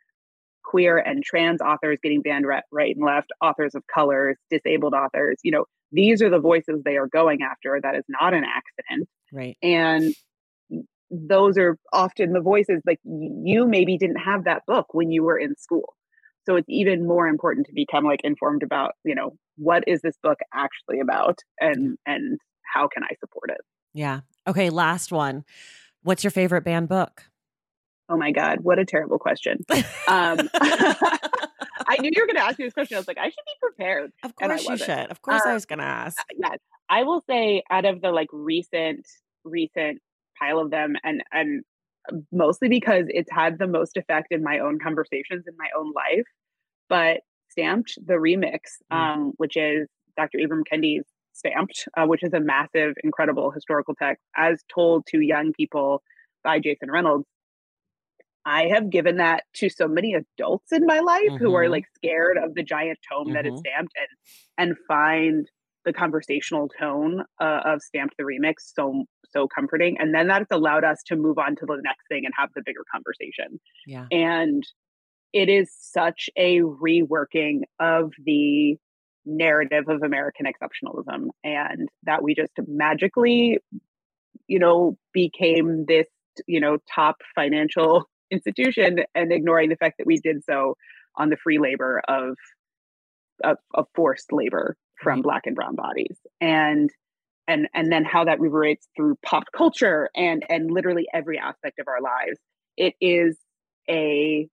queer 0.63 0.97
and 0.97 1.23
trans 1.23 1.61
authors 1.61 1.99
getting 2.01 2.21
banned 2.21 2.45
right, 2.45 2.63
right 2.71 2.95
and 2.95 3.05
left, 3.05 3.31
authors 3.41 3.75
of 3.75 3.83
colors, 3.93 4.35
disabled 4.49 4.93
authors. 4.93 5.37
You 5.43 5.51
know, 5.51 5.65
these 5.91 6.21
are 6.21 6.29
the 6.29 6.39
voices 6.39 6.81
they 6.83 6.97
are 6.97 7.07
going 7.07 7.39
after. 7.43 7.79
That 7.81 7.95
is 7.95 8.03
not 8.09 8.33
an 8.33 8.43
accident. 8.43 9.07
Right. 9.31 9.57
And 9.61 10.13
those 11.11 11.57
are 11.57 11.77
often 11.93 12.33
the 12.33 12.41
voices 12.41 12.81
like 12.85 12.99
you 13.03 13.67
maybe 13.67 13.97
didn't 13.97 14.17
have 14.17 14.45
that 14.45 14.63
book 14.65 14.87
when 14.93 15.11
you 15.11 15.23
were 15.23 15.37
in 15.37 15.55
school. 15.55 15.93
So 16.45 16.55
it's 16.55 16.69
even 16.69 17.07
more 17.07 17.27
important 17.27 17.67
to 17.67 17.73
become 17.73 18.05
like 18.05 18.21
informed 18.23 18.63
about, 18.63 18.93
you 19.03 19.15
know, 19.15 19.35
what 19.57 19.83
is 19.87 20.01
this 20.01 20.17
book 20.21 20.39
actually 20.53 20.99
about 20.99 21.39
and 21.59 21.97
and 22.05 22.39
how 22.71 22.87
can 22.87 23.03
I 23.03 23.15
support 23.19 23.49
it? 23.49 23.61
Yeah. 23.93 24.21
Okay, 24.47 24.69
last 24.69 25.11
one. 25.11 25.45
What's 26.03 26.23
your 26.23 26.31
favorite 26.31 26.63
banned 26.63 26.89
book? 26.89 27.23
Oh 28.07 28.17
my 28.17 28.31
God, 28.31 28.59
what 28.61 28.77
a 28.77 28.85
terrible 28.85 29.17
question. 29.17 29.65
Um, 30.07 30.49
I 31.87 31.97
knew 31.99 32.11
you 32.13 32.21
were 32.21 32.27
going 32.27 32.35
to 32.35 32.43
ask 32.43 32.59
me 32.59 32.65
this 32.65 32.73
question. 32.73 32.95
I 32.95 32.99
was 32.99 33.07
like, 33.07 33.17
I 33.17 33.25
should 33.25 33.35
be 33.45 33.53
prepared. 33.61 34.11
Of 34.23 34.35
course 34.35 34.67
you 34.67 34.77
should. 34.77 35.11
Of 35.11 35.21
course, 35.21 35.41
I 35.45 35.53
was 35.53 35.65
going 35.65 35.79
to 35.79 35.85
ask. 35.85 36.19
Uh, 36.19 36.23
yes, 36.37 36.59
I 36.89 37.03
will 37.03 37.23
say 37.27 37.63
out 37.69 37.85
of 37.85 38.01
the 38.01 38.11
like 38.11 38.27
recent 38.31 39.07
recent 39.43 40.01
pile 40.39 40.59
of 40.59 40.71
them, 40.71 40.95
and 41.03 41.23
and 41.31 41.63
mostly 42.31 42.69
because 42.69 43.05
it's 43.07 43.31
had 43.31 43.57
the 43.57 43.67
most 43.67 43.97
effect 43.97 44.27
in 44.31 44.43
my 44.43 44.59
own 44.59 44.79
conversations 44.79 45.45
in 45.47 45.55
my 45.57 45.69
own 45.77 45.91
life. 45.93 46.25
But 46.87 47.21
stamped 47.49 47.97
the 48.05 48.13
remix, 48.13 48.59
mm. 48.91 48.95
um, 48.95 49.33
which 49.37 49.57
is 49.57 49.87
Dr. 50.17 50.37
Ibram 50.37 50.61
Kendi's 50.71 51.05
stamped, 51.35 51.87
uh, 51.97 52.05
which 52.05 52.23
is 52.23 52.33
a 52.33 52.39
massive, 52.39 52.93
incredible 53.03 53.51
historical 53.51 53.93
text 53.95 54.23
as 54.35 54.63
told 54.73 55.05
to 55.07 55.19
young 55.19 55.53
people 55.53 56.01
by 56.43 56.59
Jason 56.59 56.89
Reynolds 56.89 57.25
I 58.45 58.67
have 58.67 58.89
given 58.89 59.17
that 59.17 59.43
to 59.55 59.69
so 59.69 59.87
many 59.87 60.13
adults 60.13 60.71
in 60.71 60.85
my 60.85 60.99
life 60.99 61.23
mm-hmm. 61.23 61.37
who 61.37 61.55
are 61.55 61.63
mm-hmm. 61.63 61.71
like 61.71 61.85
scared 61.95 62.37
of 62.37 62.53
the 62.53 62.63
giant 62.63 62.99
tome 63.09 63.25
mm-hmm. 63.25 63.33
that 63.33 63.45
is 63.45 63.53
mm-hmm. 63.53 63.59
stamped 63.59 63.93
and 63.97 64.69
and 64.69 64.77
find 64.87 65.49
the 65.83 65.93
conversational 65.93 66.69
tone 66.79 67.23
uh, 67.39 67.59
of 67.65 67.81
stamped 67.81 68.15
the 68.17 68.23
remix 68.23 68.55
so 68.73 69.03
so 69.31 69.47
comforting 69.47 69.97
and 69.99 70.13
then 70.13 70.27
that's 70.27 70.51
allowed 70.51 70.83
us 70.83 71.01
to 71.07 71.15
move 71.15 71.37
on 71.37 71.55
to 71.55 71.65
the 71.65 71.77
next 71.83 72.07
thing 72.07 72.23
and 72.25 72.33
have 72.37 72.49
the 72.55 72.61
bigger 72.65 72.83
conversation 72.91 73.59
yeah 73.85 74.05
and 74.11 74.63
it 75.33 75.49
is 75.49 75.69
such 75.77 76.29
a 76.37 76.61
reworking 76.61 77.61
of 77.79 78.13
the 78.25 78.77
narrative 79.25 79.85
of 79.87 80.01
american 80.03 80.45
exceptionalism 80.45 81.27
and 81.43 81.89
that 82.03 82.21
we 82.23 82.35
just 82.35 82.53
magically 82.67 83.57
you 84.47 84.59
know 84.59 84.97
became 85.13 85.85
this 85.87 86.07
you 86.47 86.59
know 86.59 86.77
top 86.93 87.17
financial 87.33 88.07
institution 88.31 88.99
and 89.13 89.31
ignoring 89.31 89.69
the 89.69 89.75
fact 89.75 89.95
that 89.97 90.07
we 90.07 90.17
did 90.17 90.43
so 90.43 90.75
on 91.15 91.29
the 91.29 91.37
free 91.37 91.59
labor 91.59 92.01
of 92.07 92.35
of, 93.43 93.57
of 93.73 93.85
forced 93.95 94.31
labor 94.31 94.77
from 95.01 95.21
black 95.21 95.43
and 95.45 95.55
brown 95.55 95.75
bodies. 95.75 96.17
And 96.39 96.89
and 97.47 97.67
and 97.73 97.91
then 97.91 98.05
how 98.05 98.25
that 98.25 98.39
reverberates 98.39 98.87
through 98.95 99.17
pop 99.23 99.43
culture 99.55 100.09
and 100.15 100.43
and 100.49 100.71
literally 100.71 101.05
every 101.13 101.37
aspect 101.37 101.79
of 101.79 101.87
our 101.87 102.01
lives. 102.01 102.39
It 102.77 102.95
is 102.99 103.37
a 103.89 104.47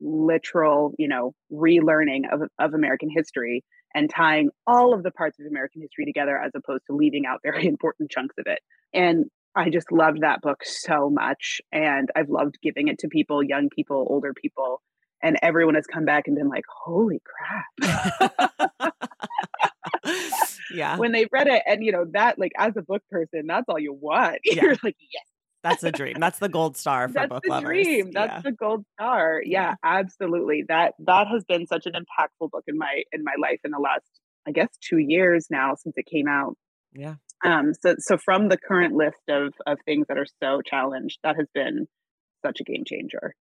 literal 0.00 0.94
you 0.98 1.06
know 1.06 1.34
relearning 1.52 2.22
of, 2.32 2.40
of 2.58 2.72
american 2.72 3.10
history 3.14 3.62
and 3.94 4.10
tying 4.10 4.50
all 4.66 4.94
of 4.94 5.02
the 5.02 5.10
parts 5.10 5.38
of 5.40 5.46
american 5.46 5.80
history 5.82 6.04
together 6.04 6.38
as 6.38 6.52
opposed 6.54 6.82
to 6.86 6.96
leaving 6.96 7.26
out 7.26 7.40
very 7.42 7.66
important 7.74 8.10
chunks 8.10 8.34
of 8.38 8.46
it 8.46 8.60
and 8.92 9.26
I 9.54 9.70
just 9.70 9.90
loved 9.90 10.20
that 10.20 10.42
book 10.42 10.64
so 10.64 11.10
much. 11.10 11.60
And 11.72 12.08
I've 12.14 12.28
loved 12.28 12.58
giving 12.62 12.88
it 12.88 12.98
to 13.00 13.08
people, 13.08 13.42
young 13.42 13.68
people, 13.68 14.06
older 14.08 14.32
people. 14.32 14.80
And 15.22 15.36
everyone 15.42 15.74
has 15.74 15.86
come 15.86 16.04
back 16.04 16.28
and 16.28 16.36
been 16.36 16.48
like, 16.48 16.64
holy 16.84 17.20
crap. 17.82 18.94
yeah. 20.72 20.96
When 20.96 21.12
they 21.12 21.26
read 21.30 21.46
it, 21.46 21.62
and 21.66 21.84
you 21.84 21.92
know, 21.92 22.06
that 22.12 22.38
like 22.38 22.52
as 22.56 22.74
a 22.76 22.82
book 22.82 23.02
person, 23.10 23.42
that's 23.46 23.66
all 23.68 23.78
you 23.78 23.92
want. 23.92 24.38
Yeah. 24.44 24.62
You're 24.62 24.76
like, 24.82 24.96
yes. 25.12 25.24
That's 25.62 25.82
the 25.82 25.92
dream. 25.92 26.16
That's 26.18 26.38
the 26.38 26.48
gold 26.48 26.76
star 26.76 27.08
for 27.08 27.14
That's 27.14 27.28
book 27.28 27.42
the 27.44 27.50
lovers. 27.50 27.84
Dream. 27.84 28.10
That's 28.12 28.32
yeah. 28.32 28.40
the 28.42 28.52
gold 28.52 28.84
star. 28.94 29.42
Yeah, 29.44 29.60
yeah, 29.60 29.74
absolutely. 29.84 30.64
That 30.68 30.94
that 31.00 31.26
has 31.28 31.44
been 31.44 31.66
such 31.66 31.86
an 31.86 31.92
impactful 31.92 32.50
book 32.50 32.64
in 32.66 32.78
my 32.78 33.02
in 33.12 33.24
my 33.24 33.34
life 33.40 33.60
in 33.64 33.70
the 33.70 33.78
last 33.78 34.06
I 34.46 34.52
guess 34.52 34.68
two 34.80 34.98
years 34.98 35.48
now 35.50 35.74
since 35.74 35.96
it 35.96 36.06
came 36.06 36.28
out. 36.28 36.56
Yeah. 36.92 37.16
Um, 37.44 37.72
so 37.74 37.96
so 37.98 38.16
from 38.16 38.48
the 38.48 38.56
current 38.56 38.94
list 38.94 39.22
of 39.28 39.52
of 39.66 39.78
things 39.84 40.06
that 40.08 40.18
are 40.18 40.26
so 40.42 40.62
challenged, 40.62 41.18
that 41.22 41.36
has 41.36 41.46
been 41.54 41.86
such 42.42 42.60
a 42.60 42.64
game 42.64 42.84
changer. 42.86 43.34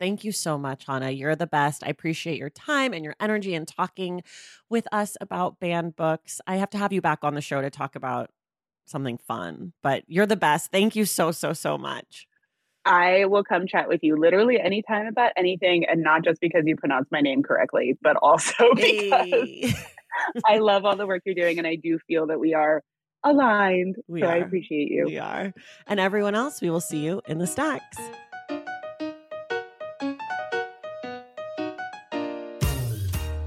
Thank 0.00 0.24
you 0.24 0.32
so 0.32 0.58
much, 0.58 0.86
Hannah. 0.86 1.10
You're 1.10 1.36
the 1.36 1.46
best. 1.46 1.84
I 1.84 1.88
appreciate 1.88 2.36
your 2.36 2.50
time 2.50 2.92
and 2.92 3.04
your 3.04 3.14
energy 3.20 3.54
and 3.54 3.66
talking 3.66 4.22
with 4.68 4.88
us 4.90 5.16
about 5.20 5.60
banned 5.60 5.94
books. 5.94 6.40
I 6.46 6.56
have 6.56 6.70
to 6.70 6.78
have 6.78 6.92
you 6.92 7.00
back 7.00 7.20
on 7.22 7.34
the 7.34 7.40
show 7.40 7.62
to 7.62 7.70
talk 7.70 7.94
about 7.94 8.30
something 8.86 9.18
fun, 9.18 9.72
but 9.82 10.04
you're 10.06 10.26
the 10.26 10.36
best. 10.36 10.70
Thank 10.70 10.96
you 10.96 11.04
so, 11.04 11.30
so, 11.30 11.52
so 11.52 11.78
much. 11.78 12.26
I 12.84 13.24
will 13.24 13.44
come 13.44 13.66
chat 13.66 13.88
with 13.88 14.00
you 14.02 14.16
literally 14.16 14.60
anytime 14.60 15.06
about 15.06 15.32
anything, 15.36 15.86
and 15.88 16.02
not 16.02 16.24
just 16.24 16.40
because 16.40 16.64
you 16.66 16.76
pronounce 16.76 17.08
my 17.10 17.20
name 17.20 17.42
correctly, 17.42 17.96
but 18.02 18.16
also 18.22 18.74
because 18.74 19.26
hey. 19.26 19.74
I 20.46 20.58
love 20.58 20.84
all 20.84 20.96
the 20.96 21.06
work 21.06 21.22
you're 21.24 21.34
doing, 21.34 21.58
and 21.58 21.66
I 21.66 21.76
do 21.76 21.98
feel 22.06 22.26
that 22.28 22.38
we 22.38 22.54
are 22.54 22.82
aligned. 23.22 23.96
We 24.06 24.20
so 24.20 24.26
are. 24.26 24.32
I 24.32 24.36
appreciate 24.38 24.90
you. 24.90 25.06
We 25.06 25.18
are. 25.18 25.54
And 25.86 25.98
everyone 25.98 26.34
else, 26.34 26.60
we 26.60 26.70
will 26.70 26.80
see 26.80 26.98
you 26.98 27.22
in 27.26 27.38
the 27.38 27.46
stacks. 27.46 27.98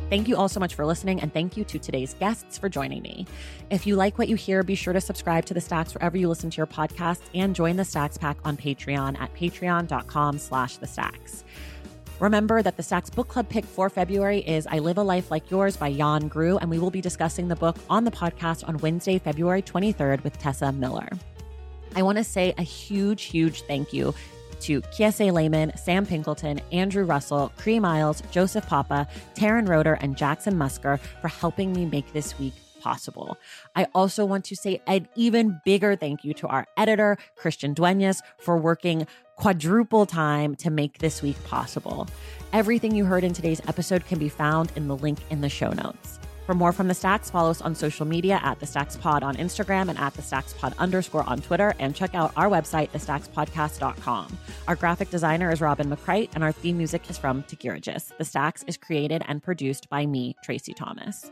Thank 0.09 0.29
you 0.29 0.37
all 0.37 0.47
so 0.47 0.61
much 0.61 0.73
for 0.73 0.85
listening, 0.85 1.19
and 1.19 1.33
thank 1.33 1.57
you 1.57 1.65
to 1.65 1.77
today's 1.77 2.13
guests 2.13 2.57
for 2.57 2.69
joining 2.69 3.01
me. 3.01 3.27
If 3.69 3.85
you 3.85 3.97
like 3.97 4.17
what 4.17 4.29
you 4.29 4.37
hear, 4.37 4.63
be 4.63 4.73
sure 4.73 4.93
to 4.93 5.01
subscribe 5.01 5.43
to 5.45 5.53
the 5.53 5.59
Stacks 5.59 5.93
wherever 5.93 6.15
you 6.15 6.29
listen 6.29 6.49
to 6.49 6.57
your 6.57 6.65
podcasts 6.65 7.23
and 7.33 7.53
join 7.53 7.75
the 7.75 7.83
Stacks 7.83 8.17
Pack 8.17 8.37
on 8.45 8.55
Patreon 8.55 9.19
at 9.19 9.33
patreon.com 9.33 10.37
slash 10.37 10.77
the 10.77 10.87
Stacks. 10.87 11.43
Remember 12.21 12.61
that 12.61 12.77
the 12.77 12.83
Stacks 12.83 13.09
Book 13.09 13.27
Club 13.27 13.49
pick 13.49 13.65
for 13.65 13.89
February 13.89 14.39
is 14.39 14.65
I 14.65 14.79
Live 14.79 14.97
a 14.97 15.03
Life 15.03 15.29
Like 15.29 15.51
Yours 15.51 15.75
by 15.75 15.91
Jan 15.91 16.29
Grue, 16.29 16.57
and 16.57 16.69
we 16.69 16.79
will 16.79 16.89
be 16.89 17.01
discussing 17.01 17.49
the 17.49 17.57
book 17.57 17.75
on 17.89 18.05
the 18.05 18.11
podcast 18.11 18.65
on 18.65 18.77
Wednesday, 18.77 19.19
February 19.19 19.61
23rd 19.61 20.23
with 20.23 20.37
Tessa 20.39 20.71
Miller. 20.71 21.09
I 21.97 22.01
want 22.01 22.17
to 22.17 22.23
say 22.23 22.53
a 22.57 22.63
huge, 22.63 23.23
huge 23.23 23.63
thank 23.63 23.91
you 23.91 24.15
to 24.61 24.81
Kiese 24.81 25.31
Laymon, 25.31 25.71
Sam 25.77 26.05
Pinkleton, 26.05 26.61
Andrew 26.71 27.03
Russell, 27.03 27.51
Cree 27.57 27.79
Miles, 27.79 28.21
Joseph 28.31 28.67
Papa, 28.67 29.07
Taryn 29.35 29.67
Roeder, 29.67 29.93
and 29.95 30.17
Jackson 30.17 30.55
Musker 30.55 30.99
for 31.21 31.27
helping 31.27 31.73
me 31.73 31.85
make 31.85 32.13
this 32.13 32.37
week 32.39 32.53
possible. 32.79 33.37
I 33.75 33.87
also 33.93 34.25
want 34.25 34.45
to 34.45 34.55
say 34.55 34.81
an 34.87 35.07
even 35.15 35.59
bigger 35.65 35.95
thank 35.95 36.23
you 36.23 36.33
to 36.35 36.47
our 36.47 36.67
editor, 36.77 37.17
Christian 37.35 37.73
Duenas, 37.73 38.21
for 38.37 38.57
working 38.57 39.07
quadruple 39.35 40.05
time 40.05 40.55
to 40.55 40.69
make 40.69 40.97
this 40.99 41.21
week 41.21 41.41
possible. 41.43 42.07
Everything 42.53 42.95
you 42.95 43.05
heard 43.05 43.23
in 43.23 43.33
today's 43.33 43.61
episode 43.67 44.05
can 44.05 44.19
be 44.19 44.29
found 44.29 44.71
in 44.75 44.87
the 44.87 44.95
link 44.95 45.19
in 45.29 45.41
the 45.41 45.49
show 45.49 45.71
notes. 45.71 46.16
For 46.47 46.53
more 46.53 46.71
from 46.71 46.87
the 46.87 46.93
Stacks, 46.93 47.29
follow 47.29 47.49
us 47.49 47.61
on 47.61 47.75
social 47.75 48.05
media 48.05 48.39
at 48.41 48.61
the 48.61 48.65
Stacks 48.65 48.95
Pod 48.95 49.21
on 49.21 49.35
Instagram 49.35 49.89
and 49.89 49.99
at 49.99 50.13
the 50.13 50.21
Stacks 50.21 50.53
Pod 50.53 50.73
underscore 50.77 51.27
on 51.27 51.41
Twitter, 51.41 51.75
and 51.77 51.93
check 51.93 52.15
out 52.15 52.31
our 52.37 52.47
website, 52.47 52.89
thestackspodcast.com. 52.91 54.37
Our 54.65 54.77
graphic 54.77 55.09
designer 55.09 55.51
is 55.51 55.59
Robin 55.59 55.89
McCrite, 55.89 56.29
and 56.35 56.45
our 56.45 56.53
theme 56.53 56.77
music 56.77 57.09
is 57.09 57.17
from 57.17 57.43
Tagirijus. 57.43 58.15
The 58.17 58.23
Stacks 58.23 58.63
is 58.65 58.77
created 58.77 59.23
and 59.27 59.43
produced 59.43 59.89
by 59.89 60.05
me, 60.05 60.37
Traci 60.41 60.73
Thomas. 60.73 61.29